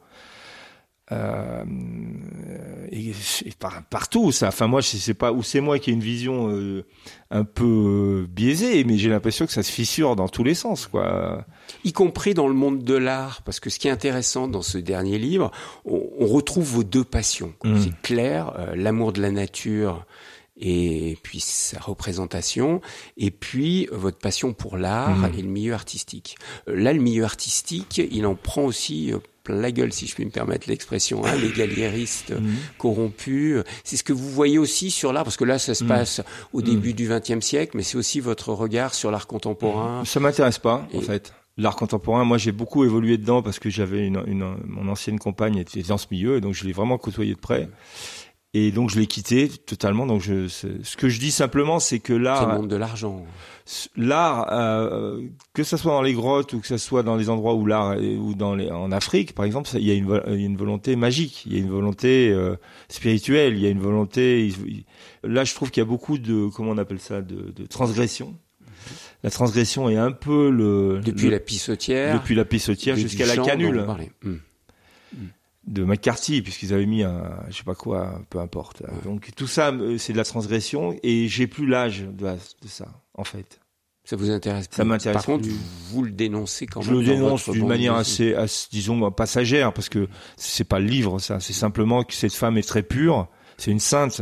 Euh, 1.13 1.65
et, 2.93 3.13
partout 3.91 4.31
ça 4.31 4.49
enfin 4.49 4.69
moi 4.69 4.81
je 4.81 4.97
sais 4.97 5.15
pas 5.15 5.33
où 5.33 5.43
c'est 5.43 5.61
moi 5.61 5.81
qui 5.81 5.91
ai 5.91 5.93
une 5.93 6.01
vision 6.01 6.49
euh, 6.51 6.85
un 7.33 7.43
peu 7.43 7.65
euh, 7.65 8.27
biaisée 8.29 8.85
mais 8.85 8.97
j'ai 8.97 9.09
l'impression 9.09 9.45
que 9.45 9.53
ça 9.53 9.65
se 9.65 9.73
fissure 9.73 10.15
dans 10.15 10.29
tous 10.29 10.45
les 10.45 10.55
sens 10.55 10.87
quoi 10.87 11.45
y 11.83 11.93
compris 11.93 12.35
dans 12.35 12.47
le 12.47 12.55
monde 12.55 12.85
de 12.85 12.95
l'art 12.95 13.43
parce 13.43 13.59
que 13.59 13.71
ce 13.71 13.81
qui 13.81 13.89
est 13.89 13.91
intéressant 13.91 14.47
dans 14.47 14.63
ce 14.63 14.79
dernier 14.79 15.19
livre 15.19 15.51
on, 15.85 16.27
retrouve 16.27 16.65
vos 16.65 16.85
deux 16.85 17.05
passions 17.05 17.55
mmh. 17.65 17.81
c'est 17.81 18.03
clair 18.03 18.55
l'amour 18.77 19.13
de 19.13 19.21
la 19.21 19.33
nature 19.33 20.07
et 20.63 21.17
puis 21.23 21.41
sa 21.41 21.81
représentation, 21.81 22.83
et 23.17 23.31
puis 23.31 23.89
votre 23.93 24.19
passion 24.19 24.53
pour 24.53 24.77
l'art 24.77 25.17
mmh. 25.17 25.39
et 25.39 25.43
le 25.43 25.49
milieu 25.49 25.73
artistique. 25.73 26.37
Là, 26.67 26.93
le 26.93 27.01
milieu 27.01 27.25
artistique, 27.25 28.03
il 28.13 28.27
en 28.27 28.35
prend 28.35 28.65
aussi 28.65 29.11
la 29.51 29.73
gueule, 29.73 29.93
si 29.93 30.07
je 30.07 30.15
puis 30.15 30.25
me 30.25 30.31
permettre 30.31 30.69
l'expression, 30.69 31.25
hein, 31.25 31.35
les 31.37 31.51
galliéristes 31.51 32.31
mhm. 32.31 32.55
corrompus. 32.79 33.63
C'est 33.85 33.97
ce 33.97 34.05
que 34.05 34.13
vous 34.13 34.31
voyez 34.31 34.59
aussi 34.59 34.91
sur 34.91 35.13
l'art, 35.13 35.25
parce 35.25 35.37
que 35.37 35.45
là, 35.45 35.59
ça 35.59 35.75
se 35.75 35.85
mhm. 35.85 35.89
passe 35.89 36.21
au 36.53 36.61
mhm. 36.61 36.65
début 36.65 36.95
du 36.95 37.09
XXe 37.09 37.45
siècle, 37.45 37.77
mais 37.77 37.83
c'est 37.83 37.97
aussi 37.97 38.21
votre 38.21 38.53
regard 38.53 38.95
sur 38.95 39.11
l'art 39.11 39.27
contemporain. 39.27 40.05
Ça 40.05 40.21
m'intéresse 40.21 40.59
pas, 40.59 40.87
en 40.95 41.01
fait. 41.01 41.33
L'art 41.57 41.77
contemporain, 41.77 42.25
moi, 42.25 42.39
j'ai 42.39 42.53
beaucoup 42.53 42.85
évolué 42.85 43.19
dedans 43.19 43.43
parce 43.43 43.59
que 43.59 43.69
j'avais 43.69 44.07
une, 44.07 44.23
une, 44.27 44.57
mon 44.67 44.89
ancienne 44.89 45.19
compagne 45.19 45.57
était 45.57 45.83
dans 45.83 45.99
ce 45.99 46.07
milieu, 46.11 46.37
et 46.37 46.41
donc 46.41 46.55
je 46.55 46.65
l'ai 46.65 46.73
vraiment 46.73 46.97
côtoyé 46.97 47.35
de 47.35 47.39
près. 47.41 47.69
Et 48.53 48.73
donc 48.73 48.91
je 48.91 48.99
l'ai 48.99 49.07
quitté 49.07 49.49
totalement. 49.49 50.07
Donc 50.07 50.23
je, 50.23 50.49
ce 50.49 50.97
que 50.97 51.09
je 51.09 51.21
dis 51.21 51.31
simplement, 51.31 51.79
c'est 51.79 52.01
que 52.01 52.13
l'art, 52.13 52.49
le 52.49 52.59
monde 52.59 52.69
de 52.69 52.77
l'argent. 52.77 53.25
L'art, 53.97 54.53
euh, 54.53 55.21
que 55.55 55.63
ce 55.63 55.77
soit 55.77 55.93
dans 55.93 56.03
les 56.03 56.15
grottes 56.15 56.53
ou 56.55 56.61
que 56.61 56.67
ce 56.67 56.77
soit 56.77 57.05
dans 57.05 57.15
les 57.15 57.31
endroits 57.31 57.55
où 57.55 57.65
l'art 57.65 57.97
ou 57.97 58.35
dans 58.35 58.57
les, 58.57 58.69
en 58.69 58.91
Afrique, 58.91 59.35
par 59.37 59.45
exemple, 59.45 59.71
il 59.75 59.85
y 59.85 59.93
a 59.93 59.95
une, 59.95 60.21
une 60.27 60.57
volonté 60.57 60.97
magique, 60.97 61.47
il 61.47 61.53
y 61.53 61.57
a 61.57 61.61
une 61.61 61.71
volonté 61.71 62.31
euh, 62.31 62.57
spirituelle, 62.89 63.55
il 63.55 63.61
y 63.61 63.67
a 63.67 63.71
une 63.71 63.81
volonté. 63.81 64.53
là, 65.23 65.45
je 65.45 65.55
trouve 65.55 65.71
qu'il 65.71 65.81
y 65.81 65.87
a 65.87 65.89
beaucoup 65.89 66.19
de, 66.19 66.49
comment 66.49 66.73
on 66.73 66.79
appelle 66.79 67.01
ça, 67.01 67.23
de, 67.23 67.53
de 67.55 67.67
transgression 67.67 68.37
la 69.23 69.31
transgression 69.31 69.91
est 69.91 69.97
un 69.97 70.13
peu 70.13 70.51
le 70.51 71.01
depuis 71.05 71.29
la 71.29 71.41
pissotière 71.41 72.15
depuis 72.15 72.35
la 72.35 72.47
pissotière 72.47 72.97
jusqu'à 72.97 73.27
la 73.27 73.37
canule 73.37 73.87
de 75.67 75.85
McCarthy, 75.85 76.43
puisqu'ils 76.43 76.73
avaient 76.73 76.87
mis 76.87 77.03
un, 77.03 77.45
je 77.49 77.57
sais 77.59 77.65
pas 77.65 77.75
quoi, 77.75 78.21
peu 78.31 78.39
importe. 78.39 78.83
Donc 79.05 79.31
tout 79.37 79.47
ça, 79.47 79.71
euh, 79.71 79.99
c'est 79.99 80.13
de 80.13 80.19
la 80.19 80.25
transgression, 80.25 80.97
et 81.03 81.29
j'ai 81.29 81.47
plus 81.47 81.67
l'âge 81.67 82.01
de, 82.01 82.27
de, 82.27 82.69
ça, 82.69 82.89
en 83.15 83.25
fait. 83.25 83.61
Ça 84.05 84.17
vous 84.17 84.31
intéresse 84.31 84.67
Ça 84.71 84.85
m'intéresse. 84.85 85.17
Par 85.17 85.27
contre, 85.27 85.49
vous 85.91 86.03
le 86.03 86.11
dénoncez 86.11 86.67
quand 86.67 86.81
même. 86.81 86.89
Je 86.89 86.95
le 86.95 87.05
dénonce 87.05 87.49
d'une 87.51 87.69
manière 87.69 87.95
assez, 87.95 88.35
disons, 88.73 89.11
passagère, 89.11 89.73
parce 89.73 89.89
que 89.89 90.09
c'est 90.37 90.65
pas 90.65 90.81
le 90.81 90.87
livre, 90.87 91.19
ça. 91.19 91.39
C'est 91.41 91.53
simplement 91.53 92.05
que 92.05 92.15
cette 92.15 92.35
femme 92.35 92.57
est 92.57 92.67
très 92.67 92.83
pure 92.83 93.29
c'est 93.61 93.71
une 93.71 93.79
sainte, 93.79 94.21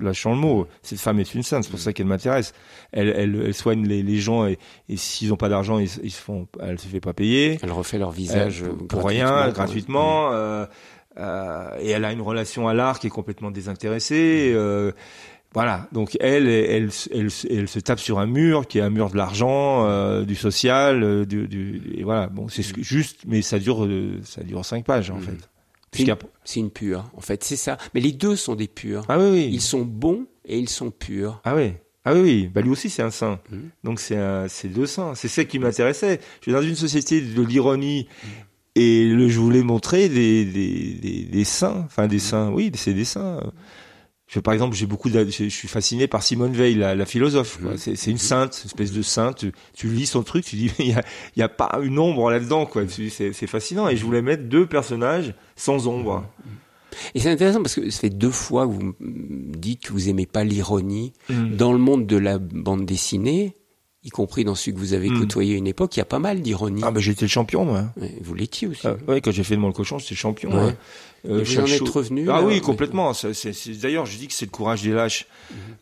lâchons 0.00 0.30
le 0.30 0.40
mot. 0.40 0.66
Cette 0.82 0.98
femme 0.98 1.20
est 1.20 1.34
une 1.34 1.42
sainte, 1.42 1.64
c'est 1.64 1.70
pour 1.70 1.78
ça 1.78 1.92
qu'elle 1.92 2.06
m'intéresse. 2.06 2.54
Elle, 2.92 3.08
elle, 3.08 3.42
elle, 3.44 3.54
soigne 3.54 3.86
les, 3.86 4.02
les 4.02 4.16
gens 4.16 4.46
et, 4.46 4.58
et 4.88 4.96
s'ils 4.96 5.28
n'ont 5.28 5.36
pas 5.36 5.50
d'argent, 5.50 5.78
ils, 5.78 5.90
ils, 6.02 6.10
se 6.10 6.20
font, 6.20 6.48
elle 6.62 6.78
se 6.78 6.86
fait 6.86 7.00
pas 7.00 7.12
payer. 7.12 7.58
Elle 7.62 7.72
refait 7.72 7.98
leur 7.98 8.10
visage 8.10 8.64
pour 8.88 9.06
rien, 9.06 9.50
gratuitement. 9.50 10.30
Euh, 10.32 10.64
euh, 11.18 11.68
et 11.78 11.90
elle 11.90 12.06
a 12.06 12.12
une 12.12 12.22
relation 12.22 12.66
à 12.66 12.72
l'art 12.72 12.98
qui 12.98 13.08
est 13.08 13.10
complètement 13.10 13.50
désintéressée. 13.50 14.52
Euh, 14.54 14.92
voilà, 15.52 15.86
donc 15.92 16.16
elle, 16.18 16.48
elle, 16.48 16.90
elle, 17.12 17.28
elle, 17.50 17.68
se 17.68 17.78
tape 17.78 18.00
sur 18.00 18.18
un 18.18 18.26
mur 18.26 18.66
qui 18.66 18.78
est 18.78 18.82
un 18.82 18.90
mur 18.90 19.10
de 19.10 19.16
l'argent, 19.16 19.86
euh, 19.86 20.24
du 20.24 20.34
social, 20.34 21.04
euh, 21.04 21.24
du, 21.26 21.46
du, 21.46 21.82
et 21.96 22.02
voilà. 22.02 22.28
Bon, 22.28 22.48
c'est 22.48 22.64
juste, 22.82 23.20
mais 23.26 23.40
ça 23.40 23.60
dure, 23.60 23.86
ça 24.24 24.42
dure 24.42 24.64
cinq 24.64 24.84
pages 24.84 25.10
en 25.10 25.18
mm. 25.18 25.22
fait. 25.22 25.48
C'est 26.44 26.60
une 26.60 26.70
pure, 26.70 27.10
en 27.16 27.20
fait, 27.20 27.42
c'est 27.44 27.56
ça. 27.56 27.78
Mais 27.94 28.00
les 28.00 28.12
deux 28.12 28.36
sont 28.36 28.54
des 28.54 28.68
purs. 28.68 29.04
Ah 29.08 29.18
oui, 29.18 29.30
oui. 29.30 29.50
Ils 29.52 29.60
sont 29.60 29.82
bons 29.82 30.26
et 30.44 30.58
ils 30.58 30.68
sont 30.68 30.90
purs. 30.90 31.40
Ah 31.44 31.54
oui. 31.54 31.72
Ah 32.04 32.12
oui, 32.12 32.20
oui. 32.20 32.50
Bah 32.52 32.60
lui 32.60 32.68
aussi 32.68 32.90
c'est 32.90 33.02
un 33.02 33.10
saint. 33.10 33.40
Mmh. 33.50 33.56
Donc 33.82 33.98
c'est 33.98 34.18
c'est 34.48 34.68
deux 34.68 34.84
saints. 34.84 35.14
C'est 35.14 35.28
ça 35.28 35.44
qui 35.44 35.58
m'intéressait. 35.58 36.20
Je 36.40 36.42
suis 36.42 36.52
dans 36.52 36.60
une 36.60 36.74
société 36.74 37.22
de 37.22 37.42
l'ironie 37.42 38.08
mmh. 38.08 38.28
et 38.74 39.08
le, 39.08 39.28
je 39.30 39.40
voulais 39.40 39.62
montrer 39.62 40.10
des, 40.10 40.44
des, 40.44 40.94
des, 41.00 41.22
des 41.24 41.44
saints. 41.44 41.82
Enfin 41.86 42.06
des 42.06 42.18
saints, 42.18 42.50
oui, 42.52 42.70
c'est 42.74 42.92
des 42.92 43.06
saints 43.06 43.40
par 44.42 44.54
exemple, 44.54 44.74
j'ai 44.74 44.86
beaucoup, 44.86 45.10
de, 45.10 45.24
je, 45.24 45.48
suis 45.48 45.68
fasciné 45.68 46.08
par 46.08 46.22
Simone 46.22 46.52
Veil, 46.52 46.74
la, 46.74 46.94
la 46.94 47.06
philosophe. 47.06 47.60
Mmh. 47.60 47.76
C'est 47.76 48.10
une 48.10 48.18
sainte, 48.18 48.60
une 48.64 48.68
espèce 48.68 48.92
de 48.92 49.02
sainte. 49.02 49.44
Tu, 49.74 49.88
lis 49.88 50.06
son 50.06 50.22
truc, 50.22 50.44
tu 50.44 50.56
dis, 50.56 50.72
il 50.78 50.88
y 50.88 50.92
a, 50.94 51.02
y 51.36 51.42
a, 51.42 51.48
pas 51.48 51.78
une 51.82 51.98
ombre 51.98 52.30
là-dedans, 52.30 52.66
quoi. 52.66 52.82
C'est 52.88 53.46
fascinant. 53.46 53.88
Et 53.88 53.96
je 53.96 54.04
voulais 54.04 54.22
mettre 54.22 54.44
deux 54.44 54.66
personnages 54.66 55.34
sans 55.56 55.86
ombre. 55.86 56.24
Et 57.14 57.20
c'est 57.20 57.30
intéressant 57.30 57.62
parce 57.62 57.74
que 57.74 57.90
ça 57.90 58.00
fait 58.00 58.10
deux 58.10 58.30
fois 58.30 58.66
que 58.66 58.72
vous 58.72 58.94
dites 59.00 59.82
que 59.82 59.92
vous 59.92 60.08
aimez 60.08 60.26
pas 60.26 60.44
l'ironie. 60.44 61.12
Mmh. 61.28 61.56
Dans 61.56 61.72
le 61.72 61.78
monde 61.78 62.06
de 62.06 62.16
la 62.16 62.38
bande 62.38 62.86
dessinée, 62.86 63.56
y 64.04 64.10
compris 64.10 64.44
dans 64.44 64.54
celui 64.54 64.74
que 64.74 64.78
vous 64.78 64.92
avez 64.92 65.08
Hmm. 65.08 65.20
côtoyé 65.20 65.54
à 65.54 65.56
une 65.58 65.66
époque, 65.66 65.96
il 65.96 66.00
y 66.00 66.02
a 66.02 66.06
pas 66.06 66.18
mal 66.18 66.40
d'ironie. 66.42 66.82
Ah 66.84 66.90
bah 66.90 67.00
j'étais 67.00 67.24
le 67.24 67.30
champion 67.30 67.64
moi. 67.64 67.84
Ouais, 68.00 68.12
vous 68.20 68.34
l'étiez 68.34 68.68
aussi. 68.68 68.86
Ah, 68.86 68.96
ouais, 69.08 69.20
quand 69.20 69.30
j'ai 69.32 69.44
fait 69.44 69.56
de 69.56 69.62
le 69.62 69.72
cochon, 69.72 69.98
j'étais 69.98 70.14
champion. 70.14 70.50
Ouais. 70.54 70.64
ouais. 70.66 70.76
Euh, 71.26 71.40
Et 71.40 71.42
vous 71.44 71.58
en 71.58 71.64
êtes 71.64 71.88
revenu, 71.88 72.26
Ah 72.28 72.40
là, 72.40 72.42
oui, 72.42 72.60
complètement. 72.60 73.14
C'est- 73.14 73.80
D'ailleurs, 73.80 74.04
je 74.04 74.18
dis 74.18 74.26
que 74.28 74.34
c'est 74.34 74.44
le 74.44 74.50
courage 74.50 74.82
des 74.82 74.90
lâches. 74.90 75.26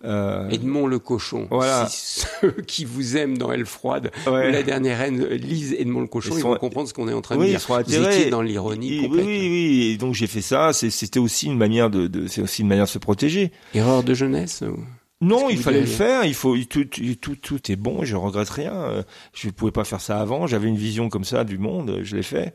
Euh, 0.04 0.48
Edmond 0.50 0.86
le 0.86 1.00
cochon. 1.00 1.48
Voilà. 1.50 1.88
Si 1.90 2.20
ceux 2.40 2.52
qui 2.64 2.84
vous 2.84 3.16
aiment 3.16 3.36
dans 3.38 3.50
Elle 3.50 3.66
froide 3.66 4.12
la 4.24 4.62
dernière 4.62 4.98
reine 4.98 5.20
euh, 5.20 5.34
lisent 5.34 5.74
Edmond 5.76 6.02
le 6.02 6.06
cochon, 6.06 6.30
Ils 6.34 6.38
ils, 6.38 6.42
sont- 6.42 6.50
vont 6.50 6.58
comprendre 6.58 6.88
ce 6.88 6.94
qu'on 6.94 7.08
est 7.08 7.12
en 7.12 7.22
train 7.22 7.34
de 7.34 7.40
oui, 7.40 7.48
dire. 7.48 7.58
ils 7.58 7.60
sont 7.60 7.72
vous 7.74 7.80
atterrés. 7.80 8.16
étiez 8.18 8.30
dans 8.30 8.42
l'ironie 8.42 9.00
oui, 9.00 9.08
oui, 9.10 9.20
oui. 9.24 9.90
Et 9.92 9.96
donc 9.96 10.14
j'ai 10.14 10.28
fait 10.28 10.42
ça. 10.42 10.72
C'était 10.72 11.18
aussi 11.18 11.46
une 11.46 11.58
manière 11.58 11.90
de, 11.90 12.06
de 12.06 12.28
c'est 12.28 12.40
aussi 12.42 12.62
une 12.62 12.68
manière 12.68 12.84
de 12.84 12.90
se 12.90 12.98
protéger. 12.98 13.50
Erreur 13.74 14.04
de 14.04 14.14
jeunesse. 14.14 14.62
ou- 14.64 14.78
Non, 15.22 15.48
il 15.48 15.56
fallait 15.58 15.80
le 15.80 15.86
faire. 15.86 16.24
Il 16.24 16.34
faut 16.34 16.56
tout, 16.68 16.84
tout, 16.84 17.36
tout 17.36 17.72
est 17.72 17.76
bon. 17.76 18.04
Je 18.04 18.16
regrette 18.16 18.50
rien. 18.50 18.74
Euh, 18.74 19.02
Je 19.32 19.48
pouvais 19.50 19.70
pas 19.72 19.84
faire 19.84 20.00
ça 20.00 20.20
avant. 20.20 20.46
J'avais 20.46 20.68
une 20.68 20.76
vision 20.76 21.08
comme 21.08 21.24
ça 21.24 21.44
du 21.44 21.56
monde. 21.58 22.00
Je 22.02 22.16
l'ai 22.16 22.22
fait. 22.22 22.54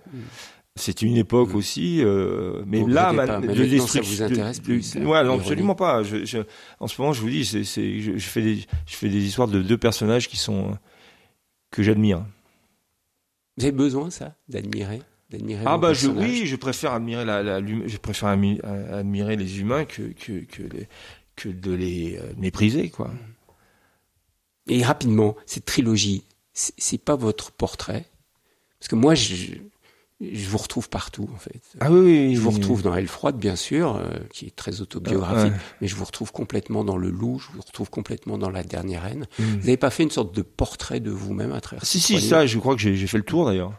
C'était 0.75 1.07
une 1.07 1.17
époque 1.17 1.55
aussi, 1.55 2.03
euh, 2.03 2.61
mais 2.67 2.81
Vous 2.81 2.87
là, 2.87 3.11
ma- 3.11 3.39
mais 3.39 3.47
de 3.47 3.47
maintenant, 3.47 3.55
ça 3.55 3.65
destruction- 3.99 4.01
vous 4.03 4.21
intéresse 4.21 4.59
de- 4.59 4.63
plus, 4.65 4.77
de- 4.77 4.81
ça, 4.83 4.99
ouais, 4.99 5.23
non, 5.23 5.39
absolument 5.39 5.73
pas. 5.73 6.03
Je, 6.03 6.23
je- 6.23 6.37
en 6.79 6.85
ce 6.87 7.01
moment, 7.01 7.13
je 7.13 7.21
vous 7.21 7.29
dis, 7.31 7.45
c'est, 7.45 7.63
je, 7.63 8.15
je 8.15 8.27
fais 8.27 8.43
des, 8.43 8.57
je 8.85 8.95
fais 8.95 9.09
des 9.09 9.25
histoires 9.25 9.47
de 9.47 9.63
deux 9.63 9.77
personnages 9.79 10.27
qui 10.27 10.37
sont 10.37 10.77
que 11.71 11.81
j'admire. 11.81 12.23
Vous 13.57 13.63
avez 13.63 13.71
besoin, 13.71 14.11
ça, 14.11 14.35
d'admirer 14.49 15.01
d'admirer 15.29 15.63
Ah 15.65 15.77
bah 15.77 15.91
je, 15.93 16.07
oui, 16.07 16.45
je 16.45 16.55
préfère 16.55 16.93
admirer 16.93 17.25
la, 17.25 17.59
je 17.59 17.97
préfère 17.97 18.29
admi- 18.29 18.61
admirer 18.93 19.35
les 19.35 19.59
humains 19.59 19.83
que 19.83 20.03
que 20.13 20.45
que, 20.45 20.61
les- 20.61 20.87
que 21.37 21.47
de 21.47 21.71
les 21.71 22.17
euh, 22.17 22.33
mépriser 22.35 22.89
quoi. 22.89 23.09
Et 24.67 24.83
rapidement, 24.83 25.35
cette 25.45 25.63
trilogie, 25.65 26.25
c'est 26.53 26.97
pas 26.97 27.15
votre 27.15 27.51
portrait? 27.51 28.05
Parce 28.79 28.89
que 28.89 28.95
moi, 28.95 29.15
je, 29.15 29.53
je 30.19 30.49
vous 30.49 30.57
retrouve 30.57 30.89
partout, 30.89 31.29
en 31.33 31.37
fait. 31.37 31.61
Ah 31.79 31.89
oui, 31.89 31.99
oui, 31.99 32.35
Je 32.35 32.41
vous 32.41 32.49
oui. 32.49 32.55
retrouve 32.55 32.81
dans 32.81 32.93
Elle 32.93 33.07
froide, 33.07 33.37
bien 33.37 33.55
sûr, 33.55 33.95
euh, 33.95 34.09
qui 34.33 34.45
est 34.45 34.55
très 34.55 34.81
autobiographique, 34.81 35.53
Ouais. 35.53 35.59
mais 35.79 35.87
je 35.87 35.95
vous 35.95 36.03
retrouve 36.03 36.31
complètement 36.33 36.83
dans 36.83 36.97
Le 36.97 37.09
Loup, 37.09 37.39
je 37.39 37.55
vous 37.55 37.61
retrouve 37.61 37.89
complètement 37.89 38.37
dans 38.37 38.49
La 38.49 38.63
Dernière 38.63 39.03
Reine. 39.03 39.25
Mm. 39.39 39.43
Vous 39.43 39.57
n'avez 39.59 39.77
pas 39.77 39.89
fait 39.89 40.03
une 40.03 40.11
sorte 40.11 40.35
de 40.35 40.41
portrait 40.41 40.99
de 40.99 41.11
vous-même 41.11 41.53
à 41.53 41.61
travers 41.61 41.85
Si 41.85 41.99
ces 42.01 42.07
si 42.07 42.27
trois 42.27 42.29
ça, 42.41 42.45
je 42.45 42.59
crois 42.59 42.75
que 42.75 42.81
j'ai 42.81 43.07
fait 43.07 43.17
le 43.17 43.23
tour 43.23 43.45
d'ailleurs. 43.45 43.73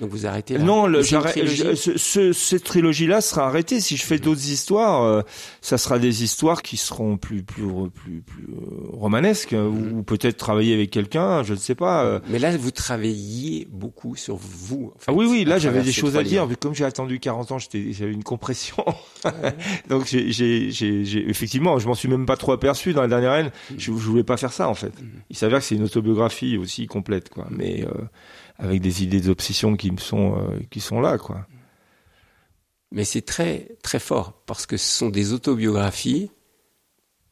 Donc 0.00 0.10
vous 0.10 0.26
arrêtez 0.26 0.58
là 0.58 0.64
Non, 0.64 0.86
le, 0.86 1.02
trilogie 1.02 1.76
ce- 1.76 1.96
ce- 1.96 2.32
cette 2.32 2.64
trilogie-là 2.64 3.20
sera 3.20 3.46
arrêtée. 3.46 3.80
Si 3.80 3.96
je 3.96 4.04
fais 4.04 4.18
d'autres 4.18 4.48
histoires, 4.50 5.02
euh, 5.04 5.22
ça 5.62 5.78
sera 5.78 5.98
des 5.98 6.22
histoires 6.22 6.62
qui 6.62 6.76
seront 6.76 7.16
plus 7.16 7.42
plus 7.42 7.64
plus 7.94 8.20
plus 8.20 8.44
euh, 8.52 8.90
romanesques 8.92 9.52
euh, 9.54 9.66
ou, 9.68 9.98
ou 9.98 10.02
peut-être 10.02 10.36
travailler 10.36 10.74
avec 10.74 10.90
quelqu'un, 10.90 11.42
je 11.42 11.54
ne 11.54 11.58
sais 11.58 11.74
pas. 11.74 12.04
euh. 12.04 12.20
Mais 12.28 12.38
là, 12.38 12.54
vous 12.56 12.70
travailliez 12.70 13.66
beaucoup 13.70 14.16
sur 14.16 14.36
vous. 14.36 14.92
en 14.94 14.98
fait, 14.98 15.04
Ah 15.10 15.12
oui, 15.14 15.26
oui, 15.28 15.44
là 15.44 15.58
j'avais 15.58 15.82
des 15.82 15.92
choses 15.92 16.16
à 16.16 16.22
dire. 16.22 16.46
mais 16.46 16.56
Comme 16.56 16.74
j'ai 16.74 16.84
attendu 16.84 17.18
40 17.18 17.52
ans, 17.52 17.58
j'étais- 17.58 17.92
j'avais 17.92 18.12
une 18.12 18.24
compression. 18.24 18.84
Donc 19.88 20.06
j'ai, 20.06 20.30
j'ai, 20.32 20.70
j'ai, 20.70 21.04
j'ai- 21.04 21.28
effectivement, 21.28 21.78
je 21.78 21.86
m'en 21.88 21.94
suis 21.94 22.08
même 22.08 22.26
pas 22.26 22.36
trop 22.36 22.52
aperçu 22.52 22.92
dans 22.92 23.02
la 23.02 23.08
dernière 23.08 23.32
haine. 23.32 23.50
Je, 23.76 23.86
je 23.86 23.90
voulais 23.92 24.24
pas 24.24 24.36
faire 24.36 24.52
ça 24.52 24.68
en 24.68 24.74
fait. 24.74 24.92
Il 25.30 25.36
s'avère 25.36 25.60
que 25.60 25.64
c'est 25.64 25.74
une 25.76 25.84
autobiographie 25.84 26.56
aussi 26.56 26.86
complète, 26.86 27.28
quoi. 27.30 27.46
Mais 27.50 27.84
euh, 27.84 27.90
avec 28.58 28.80
des 28.80 29.02
idées 29.02 29.20
d'obsession 29.20 29.76
qui 29.76 29.90
me 29.90 29.98
sont 29.98 30.38
euh, 30.38 30.58
qui 30.70 30.80
sont 30.80 31.00
là, 31.00 31.18
quoi. 31.18 31.46
Mais 32.92 33.04
c'est 33.04 33.22
très 33.22 33.68
très 33.82 33.98
fort 33.98 34.32
parce 34.46 34.66
que 34.66 34.76
ce 34.76 34.88
sont 34.94 35.08
des 35.10 35.32
autobiographies, 35.32 36.30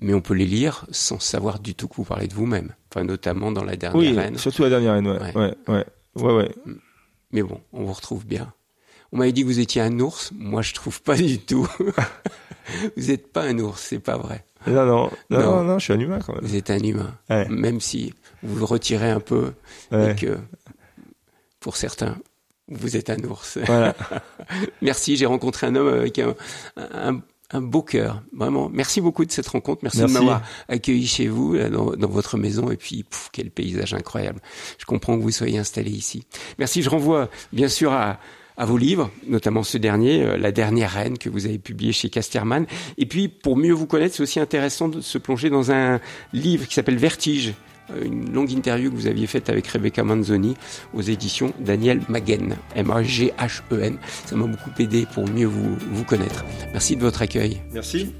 mais 0.01 0.13
on 0.15 0.21
peut 0.21 0.35
les 0.35 0.47
lire 0.47 0.85
sans 0.91 1.21
savoir 1.21 1.61
du 1.61 1.75
tout 1.75 1.89
que 1.89 1.97
vous 1.97 2.05
parlez 2.05 2.27
de 2.29 2.35
vous-même. 2.35 2.75
Enfin, 2.91 3.05
notamment 3.05 3.53
dans 3.53 3.65
la 3.65 3.77
dernière 3.77 3.99
Oui, 4.01 4.13
reine. 4.17 4.37
surtout 4.39 4.63
la 4.63 4.71
dernière 4.71 4.95
haine, 4.95 5.07
ouais, 5.09 5.19
Ouais. 5.19 5.33
ouais, 5.37 5.55
ouais, 5.69 5.85
ouais, 6.23 6.33
ouais. 6.35 6.55
Mais 7.33 7.43
bon, 7.43 7.61
on 7.73 7.85
vous 7.85 7.93
retrouve 7.93 8.27
bien. 8.27 8.53
On 9.13 9.19
m'avait 9.19 9.33
dit 9.33 9.43
que 9.43 9.47
vous 9.47 9.61
étiez 9.61 9.81
un 9.81 9.99
ours. 10.01 10.33
Moi, 10.37 10.61
je 10.63 10.75
trouve 10.75 11.01
pas 11.01 11.17
du 11.17 11.39
tout. 11.39 11.69
vous 12.97 13.07
n'êtes 13.09 13.33
pas 13.33 13.45
un 13.45 13.59
ours, 13.61 13.81
c'est 13.81 13.99
pas 14.01 14.17
vrai. 14.17 14.45
Non, 14.67 14.85
non, 14.87 15.11
non, 15.31 15.63
Non. 15.65 15.79
je 15.79 15.85
suis 15.85 15.93
un 15.93 16.01
humain 16.01 16.19
quand 16.25 16.35
même. 16.35 16.45
Vous 16.45 16.57
êtes 16.57 16.71
un 16.71 16.79
humain. 16.79 17.17
Ouais. 17.31 17.49
Même 17.49 17.81
si 17.81 18.13
vous 18.43 18.57
vous 18.57 18.67
retirez 18.67 19.11
un 19.11 19.21
peu 19.21 19.53
Ouais. 19.93 20.13
et 20.13 20.15
que, 20.17 20.39
pour 21.65 21.79
certains, 21.79 22.19
vous 22.69 22.95
êtes 22.95 23.09
un 23.09 23.17
ours. 23.25 23.59
Voilà. 23.67 23.97
Merci, 24.83 25.17
j'ai 25.17 25.25
rencontré 25.25 25.67
un 25.67 25.75
homme 25.77 25.89
avec 25.89 26.19
un, 26.19 26.35
un, 26.77 27.23
un 27.53 27.61
beau 27.63 27.81
cœur, 27.81 28.23
vraiment. 28.35 28.69
Merci 28.71 29.01
beaucoup 29.01 29.25
de 29.25 29.33
cette 29.33 29.49
rencontre, 29.49 29.81
merci, 29.83 30.01
Merci. 30.01 30.13
de 30.13 30.19
m'avoir 30.19 30.43
accueilli 30.69 31.07
chez 31.07 31.27
vous, 31.27 31.55
là, 31.55 31.71
dans, 31.71 31.93
dans 31.93 32.09
votre 32.09 32.37
maison, 32.37 32.71
et 32.71 32.77
puis, 32.77 33.07
quel 33.33 33.51
paysage 33.51 33.95
incroyable. 33.95 34.43
Je 34.77 34.85
comprends 34.85 35.17
que 35.17 35.23
vous 35.23 35.31
soyez 35.31 35.57
installé 35.57 35.91
ici. 35.91 36.27
Merci, 36.59 36.83
je 36.83 36.91
renvoie 36.91 37.31
bien 37.55 37.69
sûr 37.69 37.95
à, 37.95 38.19
à 38.59 38.67
vos 38.67 38.77
livres, 38.77 39.11
notamment 39.27 39.63
ce 39.63 39.79
dernier, 39.79 40.23
euh, 40.23 40.37
La 40.37 40.53
dernière 40.53 40.91
reine, 40.91 41.17
que 41.17 41.31
vous 41.31 41.47
avez 41.47 41.59
publié 41.59 41.93
chez 41.93 42.11
Casterman. 42.11 42.67
Et 42.99 43.07
puis, 43.07 43.29
pour 43.29 43.57
mieux 43.57 43.73
vous 43.73 43.87
connaître, 43.87 44.15
c'est 44.17 44.23
aussi 44.23 44.39
intéressant 44.39 44.89
de 44.89 45.01
se 45.01 45.17
plonger 45.17 45.49
dans 45.49 45.73
un 45.73 45.99
livre 46.35 46.67
qui 46.67 46.75
s'appelle 46.75 46.99
Vertige, 46.99 47.49
euh, 47.49 47.74
une 48.03 48.33
longue 48.33 48.51
interview 48.51 48.91
que 48.91 48.97
vous 48.97 49.07
aviez 49.07 49.27
faite 49.27 49.49
avec 49.49 49.67
Rebecca 49.67 50.03
Manzoni 50.05 50.57
aux 50.95 51.03
éditions 51.03 51.53
Daniel 51.61 52.01
Maguen, 52.09 52.57
M-A-G-H-E-N. 52.75 53.95
E 53.95 53.99
Ça 54.27 54.37
m'a 54.37 54.47
beaucoup 54.47 54.71
aidé 54.79 55.07
pour 55.13 55.29
mieux 55.29 55.47
vous, 55.47 55.77
vous 55.91 56.05
connaître. 56.05 56.45
Merci 56.73 56.97
de 56.97 57.03
votre 57.03 57.23
accueil. 57.23 57.63
Merci. 57.73 58.15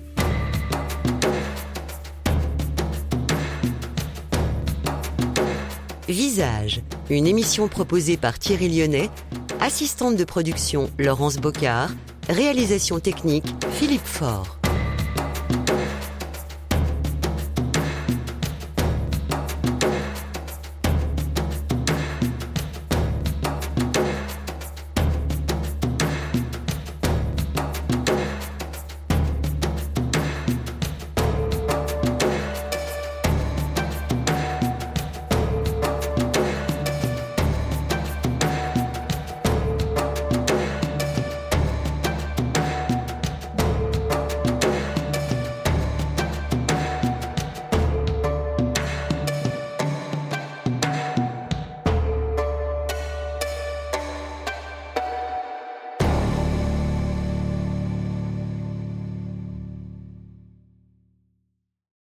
Visage, 6.09 6.83
une 7.09 7.27
émission 7.27 7.67
proposée 7.67 8.19
par 8.19 8.39
Thierry 8.39 8.69
Lyonnais, 8.69 9.09
assistante 9.61 10.17
de 10.17 10.25
production 10.25 10.91
Laurence 10.99 11.39
Bocard, 11.39 11.91
réalisation 12.29 13.01
technique 13.01 13.47
Philippe 13.73 14.05
Faure. 14.05 14.59